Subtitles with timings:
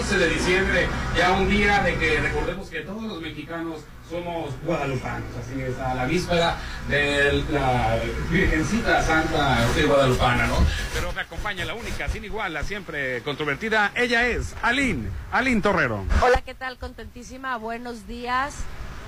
[0.00, 5.28] 11 de diciembre, ya un día de que recordemos que todos los mexicanos somos guadalupanos,
[5.38, 6.56] así es, a la víspera
[6.88, 7.98] de la
[8.30, 10.56] Virgencita Santa de Guadalupana, ¿no?
[10.94, 16.02] Pero me acompaña la única, sin igual, la siempre controvertida, ella es Aline, Aline Torrero.
[16.22, 16.78] Hola, ¿qué tal?
[16.78, 18.54] Contentísima, buenos días.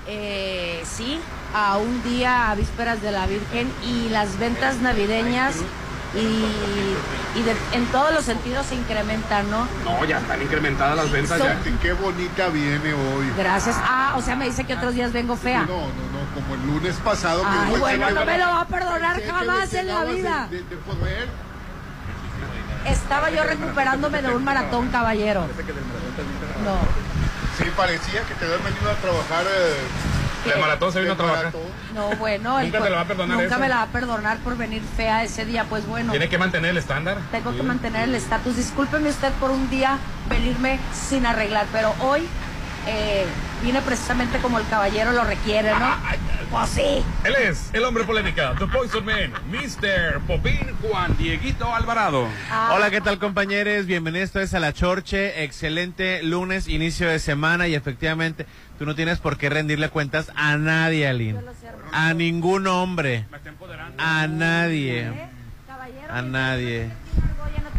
[0.07, 1.19] Eh, sí,
[1.55, 5.55] a un día a vísperas de la Virgen y las ventas navideñas
[6.15, 9.67] y, y de- en todos los sentidos se incrementan, ¿no?
[9.83, 11.79] No, ya están incrementadas las ventas Son- ya.
[11.81, 13.31] Qué bonita viene hoy.
[13.37, 13.75] Gracias.
[13.79, 15.61] Ah, o sea, me dice que otros días vengo fea.
[15.61, 17.41] No, no, no, como el lunes pasado.
[17.41, 19.87] que Ay, fue bueno, que- no me lo va a perdonar que- que jamás en
[19.87, 20.47] la vida.
[20.51, 21.27] De, de poder.
[22.85, 25.47] Estaba yo recuperándome de un maratón, caballero.
[26.65, 26.77] No.
[27.57, 29.45] Sí, parecía que te habías venido a trabajar.
[29.47, 29.75] eh,
[30.45, 31.53] El maratón se vino a trabajar.
[31.93, 32.59] No, bueno.
[32.59, 33.59] el Nunca te lo va a perdonar Nunca eso.
[33.59, 35.65] me la va a perdonar por venir fea ese día.
[35.69, 37.17] Pues bueno, Tiene que mantener el estándar.
[37.31, 38.55] tengo que mantener el estatus.
[38.57, 39.97] Discúlpeme usted por un día
[40.29, 42.27] venirme sin arreglar, pero hoy
[42.87, 43.25] eh,
[43.63, 45.95] vine precisamente como el caballero lo requiere, ¿no?
[46.51, 47.03] Pues sí.
[47.23, 50.19] Él es el hombre polémica, The Poison Man, Mr.
[50.27, 52.27] Popín Juan Dieguito Alvarado.
[52.51, 53.85] Ah, Hola, ¿qué tal compañeros?
[53.85, 55.43] Bienvenidos a La Chorche.
[55.43, 58.45] Excelente lunes, inicio de semana y efectivamente
[58.77, 61.39] tú no tienes por qué rendirle cuentas a nadie, Aline.
[61.91, 63.25] A ningún hombre.
[63.31, 63.95] Me está empoderando.
[64.03, 65.07] A nadie.
[65.07, 65.27] ¿Eh?
[65.67, 66.87] Caballero, A nadie.
[66.87, 67.69] no esté aquí Margot, Ya no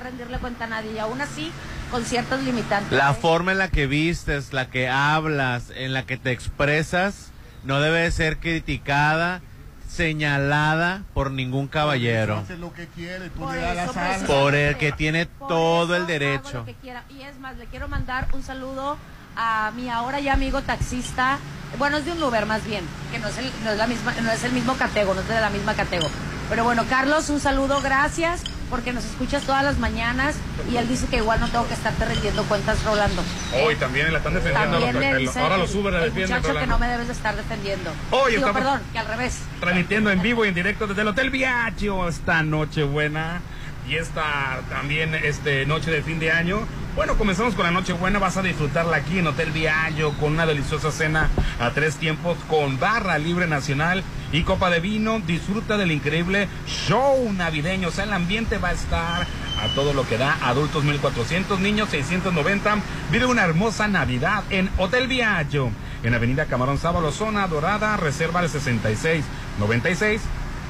[0.00, 0.92] rendirle cuenta a nadie.
[0.92, 1.52] Y aún así,
[1.90, 2.92] con ciertos limitantes.
[2.96, 3.14] La ¿eh?
[3.14, 7.30] forma en la que vistes, la que hablas, en la que te expresas,
[7.64, 9.40] no debe ser criticada,
[9.88, 12.38] señalada por ningún caballero.
[12.38, 14.26] Hace lo que quiere, tú Por le das eso.
[14.26, 16.58] Por el que tiene Por todo el derecho.
[16.58, 17.04] lo que quiera.
[17.10, 18.96] Y es más, le quiero mandar un saludo
[19.36, 21.38] a mi ahora ya amigo taxista.
[21.78, 24.12] Bueno, es de un Uber más bien, que no es el, no es la misma,
[24.22, 26.08] no es el mismo catego, no es de la misma catego.
[26.50, 30.34] Pero bueno, Carlos, un saludo, gracias, porque nos escuchas todas las mañanas
[30.70, 33.22] y él dice que igual no tengo que estarte rendiendo cuentas, Rolando.
[33.64, 34.80] Hoy también la están defendiendo.
[34.80, 36.30] También el- dice ahora los Uber la defienden.
[36.38, 36.74] muchacho que Rolando.
[36.74, 37.90] no me debes de estar defendiendo.
[38.10, 39.38] Hoy Digo, estamos- perdón, que al revés.
[39.60, 43.40] Transmitiendo en vivo y en directo desde el Hotel Viaggio esta noche buena
[43.88, 46.60] y esta también este noche de fin de año.
[46.96, 50.44] Bueno, comenzamos con la noche buena, vas a disfrutarla aquí en Hotel Viaggio con una
[50.44, 51.30] deliciosa cena
[51.60, 54.02] a tres tiempos con barra libre nacional
[54.32, 55.20] y copa de vino.
[55.20, 60.06] Disfruta del increíble show navideño, o sea, el ambiente va a estar a todo lo
[60.06, 60.36] que da.
[60.42, 62.78] Adultos 1400, niños 690.
[63.12, 65.70] Vive una hermosa Navidad en Hotel Viaggio
[66.02, 69.24] en Avenida Camarón Sábalo, zona dorada, reserva al 66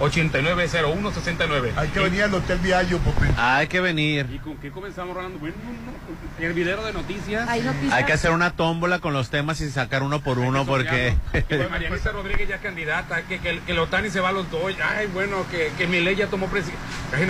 [0.01, 1.73] 96 8901 69.
[1.77, 3.29] Hay que venir al Hotel Viallo, Popín.
[3.37, 4.27] Hay que venir.
[4.33, 5.39] ¿Y con qué comenzamos, Rolando?
[5.39, 7.47] Bueno, no, el video de noticias.
[7.49, 7.93] Hay noticias.
[7.93, 11.15] Hay que hacer una tómbola con los temas y sacar uno por uno porque...
[11.49, 14.73] Que Marianita Rodríguez ya es candidata, que, que, que Lotani se va a los dos.
[14.83, 16.81] Ay, bueno, que, que Milei ya tomó presidencia.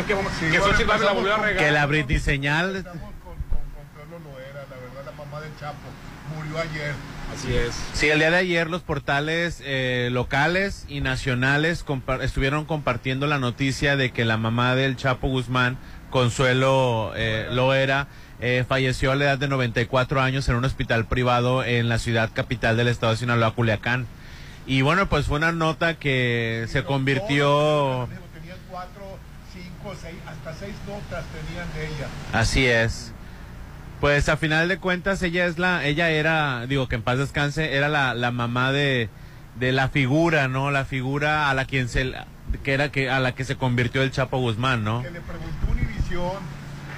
[0.06, 1.64] que, vamos- Sí, que bueno, la volvió a con- regar.
[1.64, 2.76] que la Britney señal...
[2.76, 5.76] Estamos con, con Consuelo Loera, la verdad, la mamá del Chapo.
[6.36, 6.94] Murió ayer.
[7.34, 7.74] Así es.
[7.92, 13.38] Sí, el día de ayer los portales eh, locales y nacionales compa- estuvieron compartiendo la
[13.38, 15.78] noticia de que la mamá del Chapo Guzmán,
[16.10, 18.08] Consuelo eh, Loera,
[18.40, 22.30] eh, falleció a la edad de 94 años en un hospital privado en la ciudad
[22.32, 24.06] capital del estado de Sinaloa, Culiacán.
[24.66, 28.08] Y bueno, pues fue una nota que se convirtió...
[28.34, 29.18] Tenían cuatro,
[29.52, 32.06] cinco, seis, hasta seis notas tenían de ella.
[32.32, 33.09] Así es.
[34.00, 37.74] Pues a final de cuentas ella es la, ella era, digo que en paz descanse,
[37.76, 39.10] era la, la mamá de,
[39.56, 40.70] de la figura, ¿no?
[40.70, 42.14] La figura a la quien se,
[42.64, 45.02] que era que a la que se convirtió el Chapo Guzmán, ¿no?
[45.02, 46.32] Que le preguntó Univisión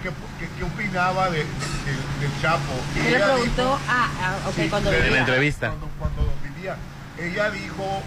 [0.04, 2.72] qué, qué, qué opinaba de, de- del- Chapo.
[2.94, 5.20] Y Él le ella preguntó, dijo- ah, ah, ok, Sí, cuando de- En la vivía.
[5.20, 5.68] entrevista.
[5.68, 6.76] Cuando, cuando vivía.
[7.18, 8.02] Ella dijo.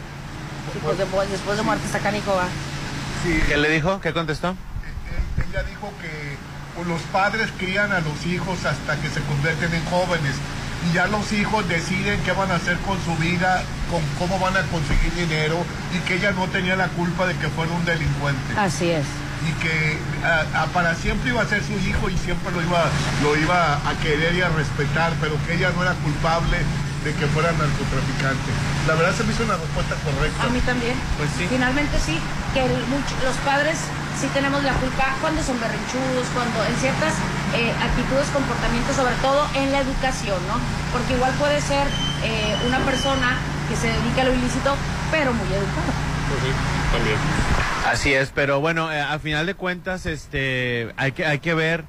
[0.72, 2.48] Sí, pues después, después de muerte está canijo, va.
[3.24, 4.00] sí, ¿Qué le dijo?
[4.00, 4.52] ¿Qué contestó?
[4.52, 6.38] eh, ella dijo que
[6.84, 10.36] los padres crían a los hijos hasta que se convierten en jóvenes
[10.90, 14.56] y ya los hijos deciden qué van a hacer con su vida, con cómo van
[14.58, 15.58] a conseguir dinero
[15.96, 19.06] y que ella no tenía la culpa de que fuera un delincuente Así es.
[19.48, 19.98] y que
[20.74, 22.84] para siempre iba a ser su hijo y siempre lo iba,
[23.24, 26.58] lo iba a querer y a respetar, pero que ella no era culpable
[27.04, 28.50] de que fuera narcotraficante.
[28.88, 30.44] La verdad se me hizo una respuesta correcta.
[30.44, 30.94] A mí también.
[31.18, 31.46] Pues sí.
[31.50, 32.18] Finalmente sí,
[32.54, 33.78] que el- mucho- los padres
[34.20, 37.14] sí tenemos la culpa cuando son berrinchudos, cuando en ciertas
[37.56, 40.60] eh, actitudes, comportamientos, sobre todo en la educación, ¿no?
[40.92, 41.88] Porque igual puede ser
[42.24, 43.38] eh, una persona
[43.70, 44.76] que se dedica a lo ilícito,
[45.12, 45.92] pero muy educada.
[46.30, 46.52] Pues sí,
[46.92, 47.18] también.
[47.86, 51.86] Así es, pero bueno, eh, a final de cuentas, este, hay que, hay que ver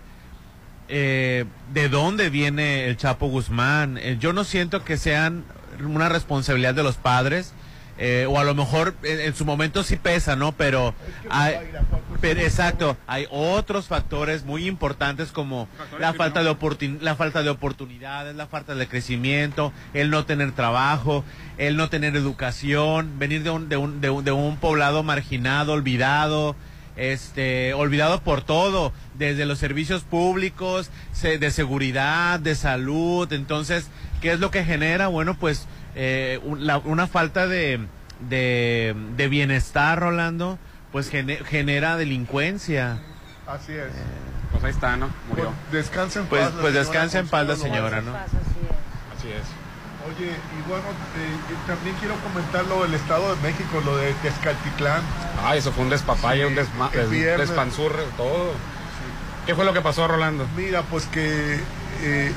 [0.89, 3.99] eh, de dónde viene el Chapo Guzmán.
[3.99, 5.45] Eh, yo no siento que sean
[5.83, 7.55] una responsabilidad de los padres.
[7.99, 10.53] Eh, o a lo mejor en, en su momento sí pesa, ¿no?
[10.53, 10.95] Pero,
[11.31, 11.55] hay,
[12.21, 17.51] pero exacto, hay otros factores muy importantes como la falta de oportun- la falta de
[17.51, 21.25] oportunidades, la falta de crecimiento, el no tener trabajo,
[21.59, 25.73] el no tener educación, venir de un, de un, de un, de un poblado marginado,
[25.73, 26.55] olvidado,
[26.97, 33.31] este, olvidado por todo, desde los servicios públicos, se- de seguridad, de salud.
[33.33, 33.89] Entonces,
[34.23, 35.09] ¿qué es lo que genera?
[35.09, 35.67] Bueno, pues
[35.97, 37.81] eh, un- la- una falta de,
[38.29, 40.59] de, de bienestar, Rolando,
[40.93, 42.99] pues gene- genera delincuencia.
[43.47, 43.89] Así es.
[44.53, 45.09] Pues ahí está, ¿no?
[45.29, 45.53] Murió.
[45.73, 46.53] Descansa en Pues- paz.
[46.61, 48.01] pues señora descansa en paz la señora.
[48.01, 48.13] ¿no?
[48.13, 49.19] Pasa, así es.
[49.19, 49.43] Así es.
[50.07, 50.85] Oye, y bueno,
[51.19, 55.03] eh, también quiero comentar lo del Estado de México, lo de Tezcaltitlán.
[55.43, 58.53] Ah, eso fue un despapalle, Sí, un desma- des- despanzurre, todo.
[59.47, 60.47] ¿Qué fue lo que pasó, Rolando?
[60.57, 61.59] Mira, pues que
[62.03, 62.33] eh,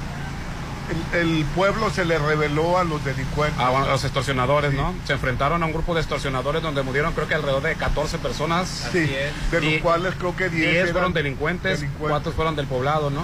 [1.13, 3.57] el, el pueblo se le reveló a los delincuentes.
[3.57, 4.93] Bueno, los extorsionadores, ¿no?
[5.05, 8.89] Se enfrentaron a un grupo de extorsionadores donde murieron creo que alrededor de 14 personas.
[8.91, 9.09] Sí,
[9.51, 12.09] de los cuales creo que 10 10 eran fueron delincuentes, delincuentes.
[12.09, 13.23] 4 fueron del poblado, ¿no?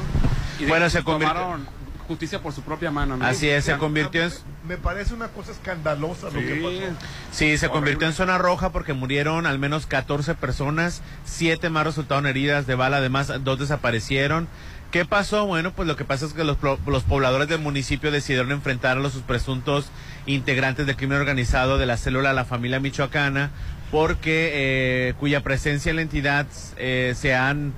[0.60, 1.68] Y Bueno, se convirtió- tomaron
[2.08, 3.26] justicia por su propia mano, ¿no?
[3.26, 4.32] Así es, se convirtió en...
[4.68, 6.96] Me parece una cosa escandalosa lo que pasó.
[7.32, 12.28] Sí, se convirtió en zona roja porque murieron al menos 14 personas, siete más resultaron
[12.28, 14.48] heridas de bala, además dos desaparecieron.
[14.96, 15.46] ¿Qué pasó?
[15.46, 19.10] Bueno, pues lo que pasa es que los, los pobladores del municipio decidieron enfrentar a
[19.10, 19.90] sus presuntos
[20.26, 23.52] integrantes del crimen organizado de la célula La Familia Michoacana,
[23.92, 26.48] porque eh, cuya presencia en la entidad
[26.78, 27.74] eh, se han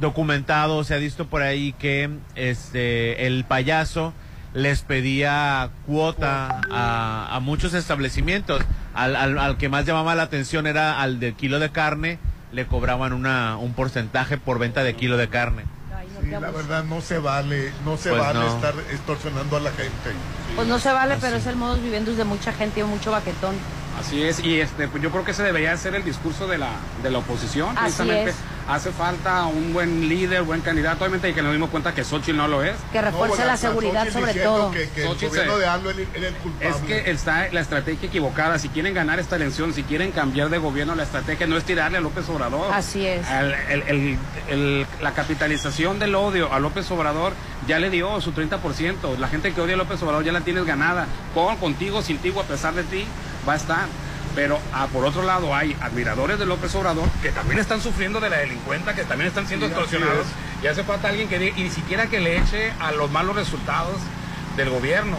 [0.00, 4.14] documentado, se ha visto por ahí que este el payaso
[4.54, 8.62] les pedía cuota a, a muchos establecimientos.
[8.94, 12.18] Al, al, al que más llamaba la atención era al del kilo de carne,
[12.52, 15.64] le cobraban una, un porcentaje por venta de kilo de carne.
[16.30, 18.54] La verdad no se vale, no se Pues vale no.
[18.54, 20.12] estar extorsionando a la gente.
[20.54, 21.22] Pues no se vale, Así.
[21.22, 23.54] pero es el modus viviendo de mucha gente y mucho baquetón.
[23.98, 26.68] Así es, y este, pues yo creo que ese debería ser el discurso de la,
[27.02, 27.70] de la oposición.
[27.70, 28.36] Así Precisamente es.
[28.68, 30.98] hace falta un buen líder, buen candidato.
[31.04, 32.76] Obviamente, y que nos dimos cuenta que Xochitl no lo es.
[32.92, 34.70] Que refuerce No, la seguridad sobre todo.
[34.70, 36.68] Que, que el Xochitl gobierno se- de AMLO era el- el culpable.
[36.68, 38.58] Es que está la estrategia equivocada.
[38.58, 41.98] Si quieren ganar esta elección, si quieren cambiar de gobierno, la estrategia no es tirarle
[41.98, 42.72] a López Obrador.
[42.72, 43.26] Así es.
[43.28, 47.32] Al- el- el- el- la capitalización del odio a López Obrador
[47.66, 49.16] ya le dio su 30%.
[49.18, 51.06] La gente que odia a López Obrador ya la tienes ganada.
[51.34, 53.04] Con, contigo, sin ti a pesar de ti,
[53.48, 53.86] va a estar.
[54.34, 58.28] Pero ah, por otro lado hay admiradores de López Obrador que también están sufriendo de
[58.28, 60.26] la delincuencia, que también están siendo Sí, extorsionados.
[60.26, 60.64] es.
[60.64, 63.34] Y hace falta alguien que diga, y ni siquiera que le eche a los malos
[63.36, 63.96] resultados
[64.56, 65.16] del gobierno.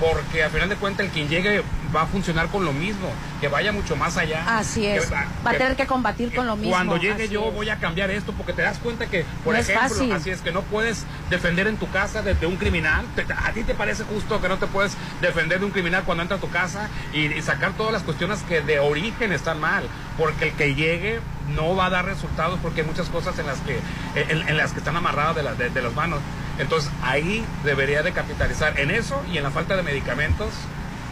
[0.00, 1.62] Porque a final de cuentas el quien llegue
[1.94, 3.08] va a funcionar con lo mismo,
[3.40, 4.58] que vaya mucho más allá.
[4.58, 5.06] Así es.
[5.06, 6.72] Que Va a tener que combatir con lo mismo.
[6.72, 7.54] Cuando llegue así yo es.
[7.54, 10.12] voy a cambiar esto porque te das cuenta que, por No es ejemplo, fácil.
[10.12, 13.04] así es que no puedes defender en tu casa de, de un criminal.
[13.16, 16.22] Te- ¿A ti te parece justo que no te puedes defender de un criminal cuando
[16.22, 19.84] entra a tu casa y, y sacar todas las cuestiones que de origen están mal?
[20.18, 21.20] Porque el que llegue
[21.54, 23.78] no va a dar resultados porque hay muchas cosas en las que,
[24.14, 26.18] en, en las que están amarradas de, la- de- de las manos.
[26.58, 30.48] Entonces ahí debería de capitalizar en eso y en la falta de medicamentos.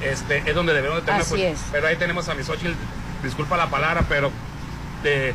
[0.02, 1.60] Este, es donde debemos de tener Así pues, es.
[1.72, 2.75] pero ahí tenemos a mi Xochitl,
[3.22, 4.31] disculpa la palabra, pero
[5.02, 5.34] de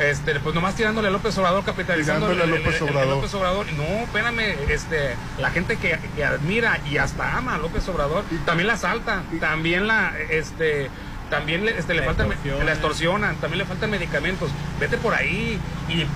[0.00, 3.16] este pues nomás tirándole a López Obrador capitalizando a López Obrador.
[3.16, 7.86] López Obrador no espérame este la gente que, que admira y hasta ama a López
[7.88, 10.88] Obrador también la salta también la este
[11.28, 12.26] también le, este, le La falta
[12.64, 15.58] la extorsionan también le faltan medicamentos vete por ahí
[15.88, 16.06] y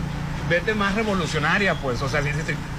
[0.48, 2.28] vete más revolucionaria pues o sea si-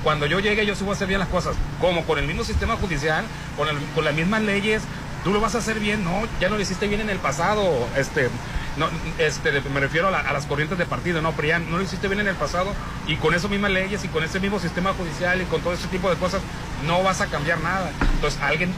[0.03, 2.43] cuando yo llegue yo sí voy a hacer bien las cosas como con el mismo
[2.43, 3.25] sistema judicial
[3.57, 4.83] con, el- con las mismas leyes
[5.23, 7.87] tú lo vas a hacer bien no ya no lo hiciste bien en el pasado
[7.97, 8.29] este
[8.77, 8.87] no,
[9.19, 12.09] este, me refiero a, la- a las corrientes de partido, no, ya no lo hiciste
[12.09, 12.73] bien en el pasado
[13.07, 15.87] y con esas mismas leyes y con ese mismo sistema judicial y con todo ese
[15.87, 16.41] tipo de cosas
[16.85, 17.89] no vas a cambiar nada.
[18.15, 18.73] Entonces, alguien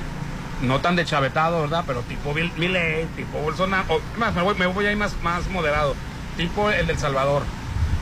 [0.61, 1.83] no tan deschavetado, ¿verdad?
[1.87, 5.47] Pero tipo Milei, tipo Bolsonaro, o, más, me voy, me voy a ir más, más
[5.49, 5.95] moderado,
[6.37, 7.41] tipo el del Salvador,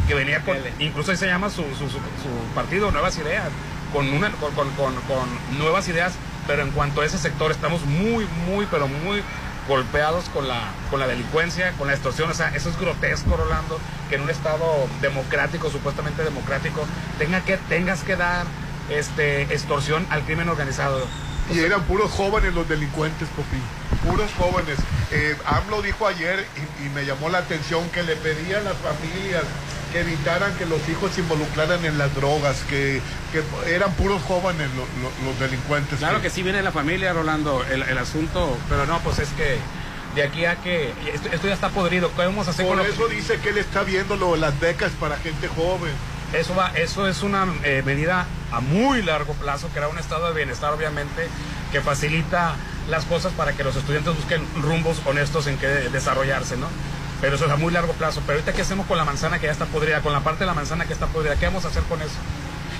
[0.07, 3.49] que venía con, incluso ahí se llama su, su, su- su partido, Nuevas Ideas,
[3.93, 6.13] con, una, con, con, con- con nuevas ideas,
[6.47, 9.21] pero en cuanto a ese sector estamos muy, muy, pero muy
[9.67, 13.79] golpeados con la, con la delincuencia, con la extorsión, o sea, eso es grotesco, Rolando,
[14.09, 16.85] que en un estado democrático, supuestamente democrático,
[17.17, 18.45] tenga que, tengas que dar
[18.89, 21.07] este extorsión al crimen organizado.
[21.51, 23.61] Y eran puros jóvenes los delincuentes, Popín.
[24.07, 24.77] Puros jóvenes.
[25.11, 26.45] Eh, AMLO dijo ayer,
[26.81, 29.43] y, y me llamó la atención, que le pedía a las familias
[29.95, 34.67] que evitaran que los hijos se involucraran en las drogas, que, que eran puros jóvenes
[34.75, 35.99] lo- lo- los delincuentes.
[35.99, 38.57] Claro que sí viene la familia, Rolando, el, el asunto.
[38.67, 39.57] Pero no, pues es que
[40.15, 42.85] de aquí a que esto, esto ya está podrido, ¿qué vamos a hacer Por con
[42.85, 45.91] lo eso dice que él está viendo lo las becas para gente joven.
[46.33, 50.33] Eso va, eso es una eh, medida a muy largo plazo, crear un estado de
[50.35, 51.27] bienestar, obviamente,
[51.71, 52.55] que facilita
[52.89, 56.67] las cosas para que los estudiantes busquen rumbos honestos en que desarrollarse, ¿no?
[57.21, 58.21] Pero eso es a muy largo plazo.
[58.25, 60.01] Pero ahorita, ¿qué hacemos con la manzana que ya está podrida?
[60.01, 62.15] Con la parte de la manzana que está podrida, ¿qué vamos a hacer con eso?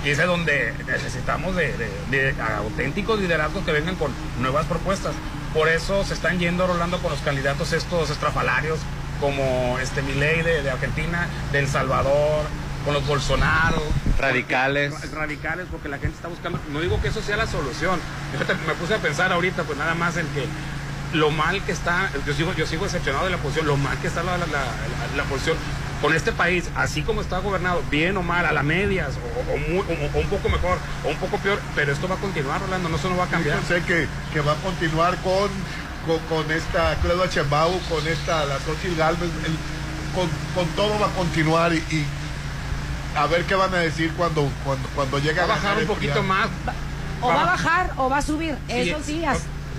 [0.04, 1.74] Y es donde necesitamos de,
[2.10, 5.14] de, auténticos liderazgos que vengan con nuevas propuestas.
[5.52, 8.78] Por eso se están yendo rolando con los candidatos estos estrafalarios,
[9.20, 12.44] como este Milei de, de Argentina, de El Salvador,
[12.86, 13.82] con los Bolsonaro.
[14.18, 15.12] Radicales.
[15.12, 16.58] radicales, porque la gente está buscando.
[16.72, 17.98] No digo que eso sea la solución.
[18.66, 20.46] me puse a pensar ahorita, pues nada más en que
[21.16, 24.08] lo mal que está, yo sigo, yo sigo decepcionado de la posición, lo mal que
[24.08, 24.46] está la, la,
[25.16, 25.56] la, posición
[26.00, 30.26] con este país, así como está gobernado, bien o mal, a las medias, o, un
[30.28, 33.18] poco mejor, o un poco peor, pero esto va a continuar, Rolando, no se nos
[33.18, 33.58] va a cambiar.
[33.60, 35.48] Yo sé que, que va a continuar con,
[36.28, 39.30] con, esta Claudia Chembau, con esta, la Xochitl Galvez,
[40.14, 42.06] con, con, todo va a continuar y,
[43.16, 46.48] a ver qué van a decir cuando, cuando, cuando llegue a bajar un poquito más.
[47.22, 49.24] O va a bajar o va a subir, eso sí,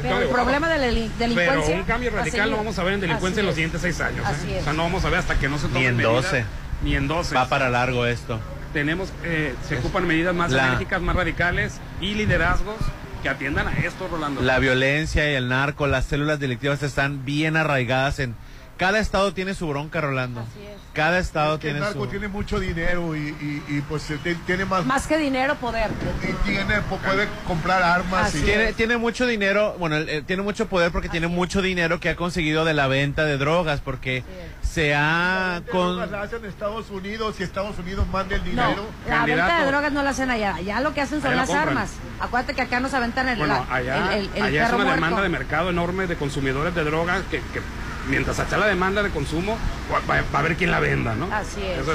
[0.01, 1.35] pero el problema de la delincuencia.
[1.35, 4.25] Pero un cambio radical no vamos a ver en delincuencia en los siguientes seis años.
[4.47, 4.57] ¿eh?
[4.59, 6.45] O sea, no vamos a ver hasta que no se tomen Ni en 12.
[6.83, 7.35] ni en 12.
[7.35, 8.39] Va para largo esto.
[8.73, 12.75] Tenemos, eh, se ocupan medidas más enérgicas, más radicales y liderazgos
[13.23, 14.41] que atiendan a esto, Rolando.
[14.41, 18.35] La violencia y el narco, las células delictivas están bien arraigadas en
[18.77, 20.41] cada estado tiene su bronca, Rolando.
[20.41, 20.77] Así es.
[20.93, 23.35] Cada estado tiene el narco tiene mucho dinero y,
[23.67, 24.11] y, pues
[24.47, 24.83] tiene más...
[24.85, 25.91] Más que dinero, poder.
[26.23, 28.33] Y tiene, puede comprar armas.
[28.33, 28.41] Y...
[28.41, 32.65] Tiene, tiene mucho dinero, bueno, tiene mucho poder porque tiene mucho dinero que ha conseguido
[32.65, 34.23] de la venta de drogas, porque
[34.63, 35.61] se ha...
[35.71, 36.09] Con...
[36.09, 38.87] La hacen en Estados Unidos y Estados Unidos manda el dinero.
[39.07, 40.55] la venta de drogas no la hacen allá.
[40.55, 41.91] Allá lo que hacen son las armas.
[42.19, 45.69] Acuérdate que acá nos aventan el, bueno, allá, el, allá es una demanda de mercado
[45.69, 47.61] enorme de consumidores de drogas que, que
[48.07, 49.57] mientras haya la demanda de consumo,
[49.91, 51.29] va, a haber quien la venda, ¿no?
[51.33, 51.85] Así es.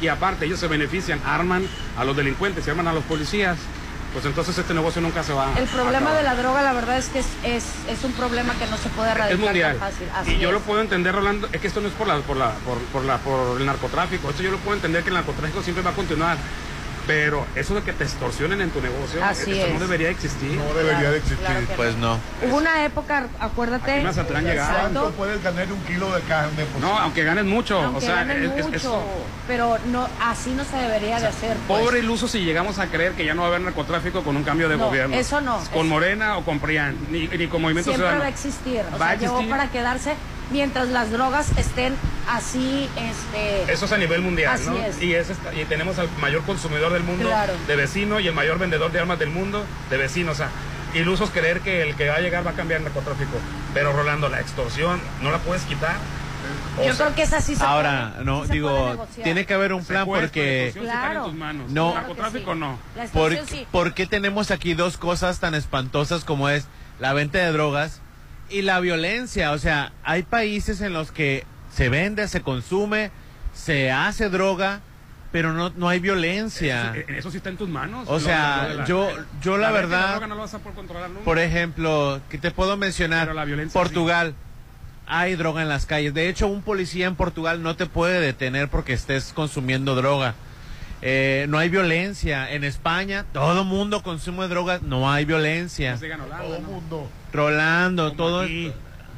[0.00, 1.66] Y aparte, ellos se benefician, arman
[1.98, 3.58] a los delincuentes, se arman a los policías.
[4.12, 7.08] Pues entonces este negocio nunca se va El problema de la droga, la verdad es
[7.08, 7.26] que es,
[7.88, 9.78] es, un problema que no se puede erradicar es mundial.
[9.78, 10.34] fácil.
[10.34, 12.50] y yo lo puedo entender, Rolando, es que esto no es por, la, por, la,
[12.50, 15.82] por, por, la, por el narcotráfico, esto yo lo puedo entender que el narcotráfico siempre
[15.82, 16.36] va a continuar.
[17.06, 20.52] Pero eso de que te extorsionen en tu negocio, eso no debería existir.
[20.52, 21.46] No debería de existir.
[21.76, 22.18] pues no.
[22.46, 23.92] Hubo una época, acuérdate.
[23.92, 26.64] Aquí Mazatlán ¿Cuánto puedes ganar un kilo de carne?
[26.80, 27.92] no, aunque ganes mucho.
[27.94, 29.02] o sea, mucho,
[29.48, 31.56] pero no, así no se debería de hacer.
[31.66, 31.80] Pues.
[31.80, 34.44] Pobre iluso si llegamos a creer que ya no va a haber narcotráfico con un
[34.44, 35.16] cambio de gobierno.
[35.16, 35.58] Eso no.
[35.72, 38.20] Con Morena o con PRIAN, ni, ni con Movimiento Siempre Ciudadano.
[38.20, 38.82] va a existir.
[38.92, 40.14] O sea, llegó para quedarse
[40.52, 41.94] mientras las drogas estén
[42.28, 43.72] así, este...
[43.72, 44.76] Eso es a nivel mundial, ¿no?
[45.00, 47.30] Y, es, y tenemos al mayor consumidor del mundo
[47.66, 50.50] de vecino y el mayor vendedor de armas del mundo de vecino, o sea,
[50.94, 53.38] ilusos creer que el que va a llegar va a cambiar el narcotráfico.
[53.74, 55.96] Pero Rolando, la extorsión no la puedes quitar.
[56.84, 57.54] Yo creo que es así.
[57.60, 60.72] Ahora, no, digo, tiene que haber un plan porque...
[60.78, 61.32] Claro.
[61.68, 62.78] No, narcotráfico no.
[63.12, 63.36] ¿Por,
[63.70, 66.66] ¿Por qué tenemos aquí dos cosas tan espantosas como es
[66.98, 68.01] la venta de drogas
[68.52, 71.44] y la violencia, o sea, hay países en los que
[71.74, 73.10] se vende, se consume,
[73.54, 74.80] se hace droga,
[75.32, 76.94] pero no, no hay violencia.
[77.08, 78.06] Eso, sí está en tus manos.
[78.08, 79.08] O sea, yo,
[79.42, 80.20] yo la, verdad,
[81.24, 83.32] por ejemplo, que te puedo mencionar,
[83.72, 84.34] Portugal.
[85.04, 86.14] Hay droga en las calles.
[86.14, 90.34] De hecho, un policía en Portugal no te puede detener porque estés consumiendo droga.
[91.02, 92.52] Eh, no hay violencia.
[92.52, 95.98] En España, todo mundo consume drogas, no hay violencia.
[95.98, 97.10] todo mundo.
[97.32, 98.44] Rolando, todo.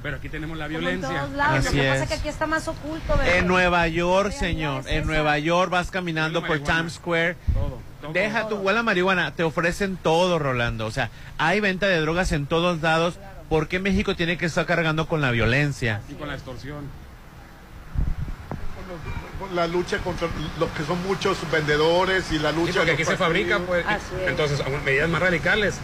[0.02, 1.28] pero aquí tenemos la violencia.
[1.40, 3.20] Así Lo que pasa es que aquí está más oculto.
[3.22, 4.84] En Nueva York, señor.
[4.86, 7.36] En Nueva York vas caminando por Times Square.
[8.12, 9.32] Deja tu huela marihuana.
[9.32, 10.86] Te ofrecen todo, Rolando.
[10.86, 13.18] O sea, hay venta de drogas en todos lados.
[13.48, 16.00] ¿Por qué México tiene que estar cargando con la violencia?
[16.08, 16.88] Y con la extorsión
[19.54, 20.28] la lucha contra
[20.58, 22.72] los que son muchos vendedores y la lucha.
[22.72, 23.84] Sí, porque aquí se fabrica, pues.
[24.26, 25.76] Entonces, medidas más radicales.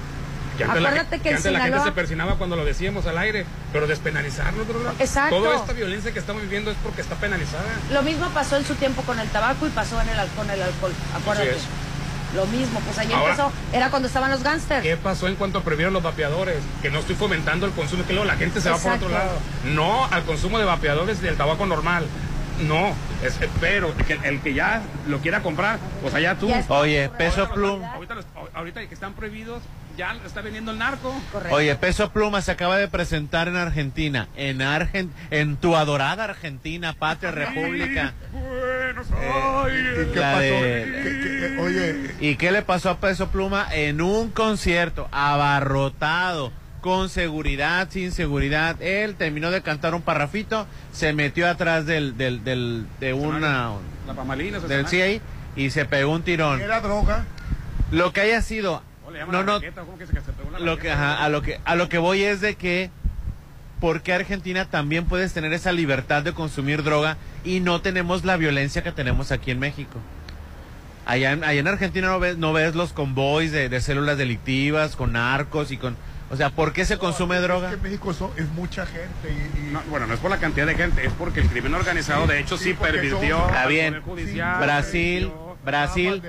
[0.67, 4.65] Que la, que antes la, gente se persinaba cuando lo decíamos al aire, pero despenalizarlo,
[4.99, 5.37] Exacto.
[5.37, 7.65] Toda esta violencia que estamos viviendo es porque está penalizada.
[7.93, 10.63] Lo mismo pasó en su tiempo con el tabaco y pasó en el, con el
[10.63, 11.57] alcohol, acuérdate.
[12.35, 14.83] Lo mismo, pues ahí empezó, era cuando estaban los gángsters.
[14.83, 16.59] ¿Qué pasó en cuanto prohibieron los vapeadores?
[16.81, 19.33] Que no estoy fomentando el consumo, que luego la gente se va por otro lado.
[19.65, 22.05] No al consumo de vapeadores y del tabaco normal.
[22.61, 26.53] No, es, pero el que ya lo quiera comprar, pues allá tú.
[26.69, 27.95] Oye, peso pluma.
[28.55, 29.63] Ahorita, que están prohibidos,
[30.01, 31.15] ya está vendiendo el narco.
[31.51, 36.95] Oye, peso pluma se acaba de presentar en Argentina, en Argent en tu adorada Argentina,
[36.95, 38.15] patria república.
[42.19, 46.53] ¿Y qué le pasó a peso pluma en un concierto abarrotado?
[46.81, 48.81] con seguridad, sin seguridad.
[48.81, 53.73] Él terminó de cantar un parrafito, se metió atrás del, del, del de una...
[54.07, 55.21] La pamalina, del, ahí,
[55.57, 56.59] y se pegó un tirón.
[56.59, 57.27] Era droga.
[57.91, 58.90] Lo que haya sido, ¿Cómo le llaman
[59.31, 59.61] no, no,
[60.59, 62.91] lo que, ajá, a lo que, a lo que voy es de que,
[63.81, 68.37] ¿por qué Argentina también puedes tener esa libertad de consumir droga y no tenemos la
[68.37, 69.99] violencia que tenemos aquí en México?
[71.07, 74.97] Allá en, allá en Argentina no ves, no ves los convoys de, de células delictivas
[74.97, 75.97] con narcos y con,
[76.31, 77.71] o sea, ¿por qué se consume Es droga?
[77.71, 80.39] que en México son- es mucha gente y, y- No, bueno, no es por la
[80.39, 83.67] cantidad de gente, es porque el crimen organizado, Sí, de hecho, sí, sí, pervirtió Está
[83.67, 84.01] bien.
[84.03, 86.23] Judicial, Brasil, pervirtió, Brasil.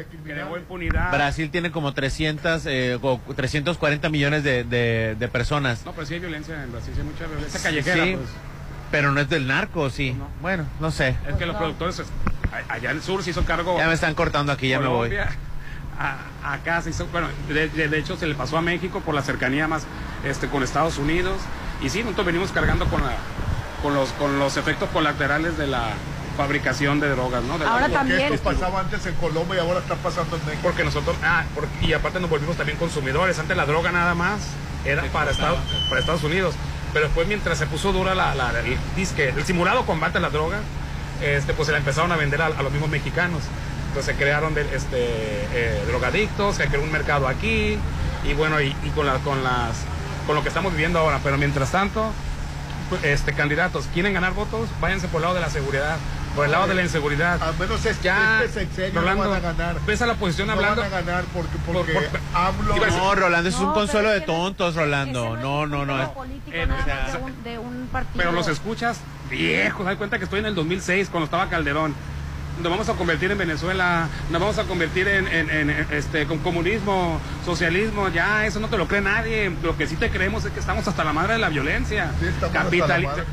[1.12, 5.86] Brasil tiene como 300, eh, o 340 millones de, de, de personas.
[5.86, 8.04] No, pero sí hay violencia en Brasil, sí hay mucha violencia callejera.
[8.06, 8.30] Sí, pues.
[8.92, 10.14] pero no es del narco, sí.
[10.14, 10.28] No.
[10.42, 11.16] Bueno, no sé.
[11.28, 11.60] Es que los no.
[11.60, 12.02] productores,
[12.70, 13.78] allá en el sur se hizo cargo.
[13.78, 15.12] Ya me están cortando aquí, ya me voy.
[16.00, 16.18] A-
[16.54, 19.22] acá se hizo, bueno, de, de- de hecho se le pasó a México por la
[19.22, 19.86] cercanía más
[20.26, 21.38] este, con Estados Unidos.
[21.82, 23.14] Y sí, nosotros venimos cargando con, la,
[23.84, 25.90] con, los, con los efectos colaterales de la
[26.38, 27.58] fabricación de drogas, ¿no?
[27.58, 30.46] De la- Ahora porque también- esto pasaba antes en Colombia y ahora está pasando en
[30.46, 30.62] México.
[30.64, 33.38] Porque nosotros, ah, porque- y aparte nos volvimos también consumidores.
[33.40, 34.40] Antes la droga nada más
[34.86, 35.60] era para Estados,
[35.90, 36.56] para Estados Unidos.
[36.94, 40.30] Pero después, mientras se puso dura la, la- el disque, el simulado combate a la
[40.30, 40.60] droga,
[41.22, 43.42] este, pues se la empezaron a vender a, a los mismos mexicanos.
[43.90, 47.78] Entonces se crearon de- este, eh, drogadictos, se creó un mercado aquí,
[48.24, 49.78] y bueno, y, y con, la- con, las,
[50.28, 51.20] con lo que estamos viviendo ahora.
[51.24, 52.12] Pero mientras tanto,
[52.90, 54.70] pues, este, candidatos, ¿quieren ganar votos?
[54.82, 55.98] Váyanse por el lado de la seguridad,
[56.36, 57.42] por el lado de la inseguridad.
[57.42, 59.76] Al menos es, Ya, este sexenio Rolando, no van a ganar.
[59.86, 60.82] ves a la oposición no hablando.
[60.82, 64.20] van a ganar porque, porque Por- por- No, Rolando, eso es No, un consuelo es
[64.22, 65.38] de tontos, Rolando.
[65.38, 65.94] No, no, no.
[65.94, 68.14] tema es- político Eh, nada o sea, más de un, de un partido.
[68.18, 71.94] Pero los escuchas viejos, das cuenta que estoy en el 2006 cuando estaba Calderón.
[72.62, 76.40] Nos vamos a convertir en Venezuela, nos vamos a convertir en, en- en, este con
[76.40, 79.52] comunismo, socialismo, ya eso no te lo cree nadie.
[79.64, 82.12] Lo que sí te creemos es que estamos hasta la madre de la violencia.
[82.20, 82.50] Sí, la
[83.08, 83.24] madre.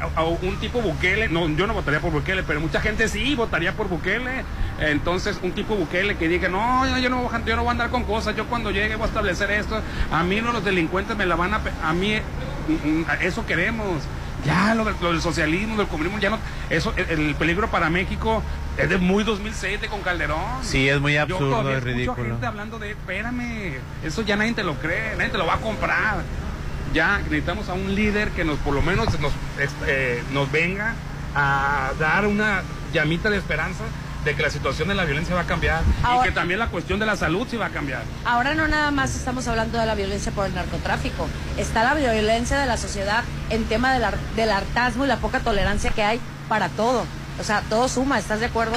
[0.00, 3.34] A- a un tipo Bukele, no, yo no votaría por Bukele, pero mucha gente sí
[3.34, 4.44] votaría por Bukele.
[4.80, 7.68] Entonces, un tipo Bukele que diga, no, yo, yo no, voy a- yo no voy
[7.68, 9.80] a andar con cosas, yo cuando llegue voy a establecer esto,
[10.12, 11.60] a mí no los delincuentes me la van a...
[11.82, 12.14] A mí,
[12.84, 14.02] mm, mm, eso queremos.
[14.46, 16.38] Ya, lo, del- lo del socialismo, del comunismo, ya no...
[16.70, 18.40] Eso, el, el peligro para México
[18.76, 20.38] es de muy 2006 de con Calderón.
[20.62, 22.24] Sí, es muy Yo absurdo, todavía es ridículo.
[22.24, 25.58] gente hablando de, espérame, eso ya nadie te lo cree, nadie te lo va a
[25.58, 26.18] comprar.
[26.94, 30.94] Ya necesitamos a un líder que nos, por lo menos, nos, este, nos venga
[31.34, 33.84] a dar una llamita de esperanza
[34.24, 36.66] de que la situación de la violencia va a cambiar Ahora- y que también la
[36.68, 38.02] cuestión de la salud sí va a cambiar.
[38.24, 42.58] Ahora no nada más estamos hablando de la violencia por el narcotráfico, está la violencia
[42.58, 46.68] de la sociedad en tema del, del hartazgo y la poca tolerancia que hay para
[46.70, 47.04] todo.
[47.40, 48.74] O sea, todo suma, ¿estás de acuerdo?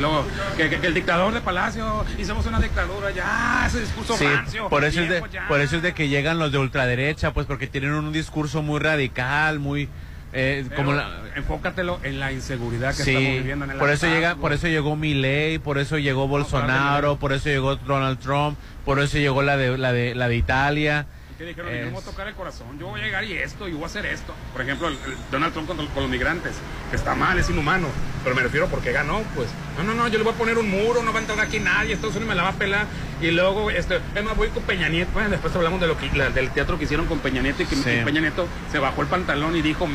[0.00, 0.24] Luego,
[0.56, 4.68] que, que- que el dictador de Palacio, hicimos una dictadura, ya, ese discurso Sí, rancio,
[4.68, 5.46] por eso, es de, ya.
[5.48, 8.80] por eso es de que llegan los de ultraderecha, pues porque tienen un discurso muy
[8.80, 9.88] radical, muy...
[10.32, 14.06] eh, como la, enfócatelo en la inseguridad que Sí, estamos viviendo en el por eso
[14.06, 19.00] llega, por eso llegó Milei, por eso llegó Bolsonaro, por eso llegó Donald Trump, por
[19.00, 21.06] eso llegó la de la de la de Italia.
[21.40, 23.32] Que dijeron, yo Es- me voy a tocar el corazón, yo voy a llegar y
[23.32, 24.34] esto, y voy a hacer esto.
[24.52, 26.52] Por ejemplo, el, el Donald Trump con, con los migrantes,
[26.90, 27.88] que está mal, es inhumano,
[28.22, 29.48] pero me refiero porque ganó, pues.
[29.78, 31.58] No, no, no, yo le voy a poner un muro, no va a entrar aquí
[31.58, 32.84] nadie, Estados Unidos me la va a pelar.
[33.22, 35.12] Y luego, este, es más, voy con Peña Nieto.
[35.14, 37.66] Bueno, después hablamos de lo que, la- del teatro que hicieron con Peña Nieto y
[37.66, 38.02] que Sí.
[38.04, 39.88] Peña Nieto se bajó el pantalón y dijo,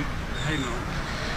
[0.50, 0.95] ay no.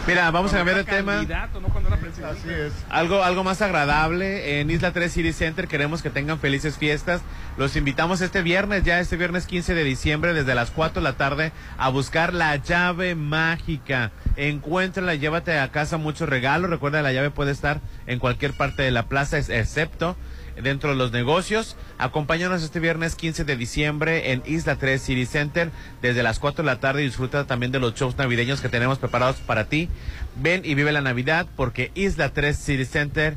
[0.09, 1.12] Mira, vamos a cambiar de era tema.
[1.16, 2.38] Candidato, no cuando era presidente.
[2.40, 2.73] Así es.
[2.88, 4.61] Algo, algo más agradable.
[4.61, 7.21] En Isla 3 City Center queremos que tengan felices fiestas.
[7.59, 11.16] Los invitamos este viernes, ya este viernes 15 de diciembre, desde las 4 de la
[11.16, 14.11] tarde, a buscar la llave mágica.
[14.37, 16.71] Encuéntrala, llévate a casa muchos regalos.
[16.71, 20.16] Recuerda, la llave puede estar en cualquier parte de la plaza, es- excepto
[20.62, 21.77] dentro de los negocios.
[21.99, 25.71] Acompáñanos este viernes 15 de diciembre en Isla 3 City Center
[26.03, 28.99] desde las 4 de la tarde y disfruta también de los shows navideños que tenemos
[28.99, 29.88] preparados para ti.
[30.37, 33.37] Ven y vive la Navidad porque Isla 3 City Center,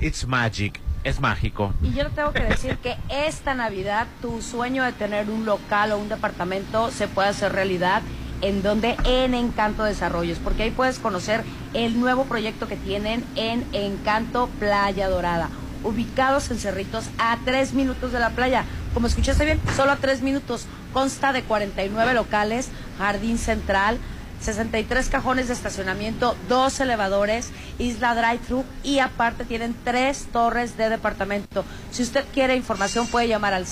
[0.00, 1.72] it's magic, es mágico.
[1.82, 5.92] Y yo te tengo que decir que esta Navidad tu sueño de tener un local
[5.92, 8.02] o un departamento se puede hacer realidad
[8.42, 13.64] en donde en Encanto Desarrollos, porque ahí puedes conocer el nuevo proyecto que tienen en
[13.72, 15.50] Encanto Playa Dorada,
[15.84, 18.64] ubicados en Cerritos a tres minutos de la playa.
[18.94, 20.66] Como escuchaste bien, solo a tres minutos.
[20.92, 23.98] Consta de 49 locales, jardín central,
[24.40, 31.64] 63 cajones de estacionamiento, dos elevadores, isla drive-thru y aparte tienen tres torres de departamento.
[31.92, 33.66] Si usted quiere información puede llamar al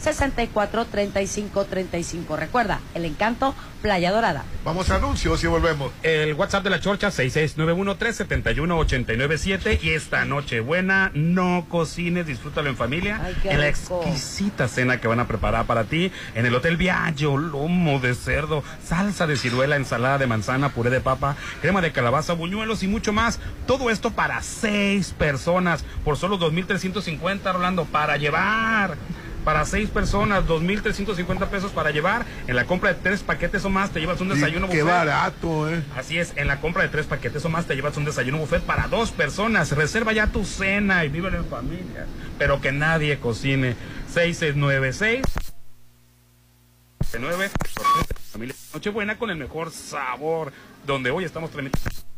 [0.00, 2.36] 64 35 35.
[2.36, 4.44] Recuerda, El Encanto, Playa Dorada.
[4.64, 5.92] Vamos a anuncios y volvemos.
[6.02, 13.20] El WhatsApp de la Chorcha 6691-371-897 y esta noche buena, no cocines, disfrútalo en familia
[13.22, 17.36] Ay, en la exquisita cena que van a preparar para ti en el Hotel Viaggio,
[17.36, 22.32] lomo de cerdo, salsa de ciruela, ensalada de manzana, puré de papa, crema de calabaza,
[22.34, 23.38] buñuelos y mucho más.
[23.66, 28.96] Todo esto para seis personas por solo 2.350, Rolando, para llevar.
[29.44, 32.26] Para seis personas, 2.350 pesos para llevar.
[32.46, 34.94] En la compra de tres paquetes o más te llevas un desayuno Qué buffet.
[34.94, 35.82] barato, ¿eh?
[35.96, 38.62] Así es, en la compra de tres paquetes o más te llevas un desayuno buffet
[38.62, 39.72] para dos personas.
[39.72, 42.06] Reserva ya tu cena y vive en familia.
[42.38, 43.76] Pero que nadie cocine.
[44.12, 45.22] 6696
[47.18, 47.50] 9
[48.32, 50.52] familia Nochebuena con el mejor sabor.
[50.86, 52.09] Donde hoy estamos transmitiendo.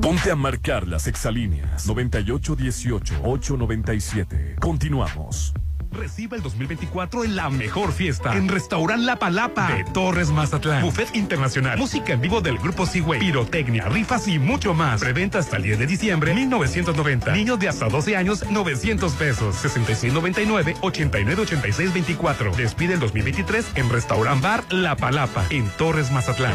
[0.00, 4.58] Ponte a marcar las exalíneas 9818-897.
[4.58, 5.52] Continuamos.
[5.92, 8.36] Reciba el 2024 en la mejor fiesta.
[8.36, 10.82] En Restaurant La Palapa de Torres Mazatlán.
[10.82, 11.78] Buffet internacional.
[11.78, 13.18] Música en vivo del grupo Seaway.
[13.18, 15.00] Pirotecnia, rifas y mucho más.
[15.00, 17.32] Preventa hasta el 10 de diciembre 1990.
[17.32, 19.56] Niños de hasta 12 años 900 pesos.
[19.56, 22.52] 6699 898624.
[22.56, 26.54] Despide el 2023 en Restaurant Bar La Palapa en Torres Mazatlán.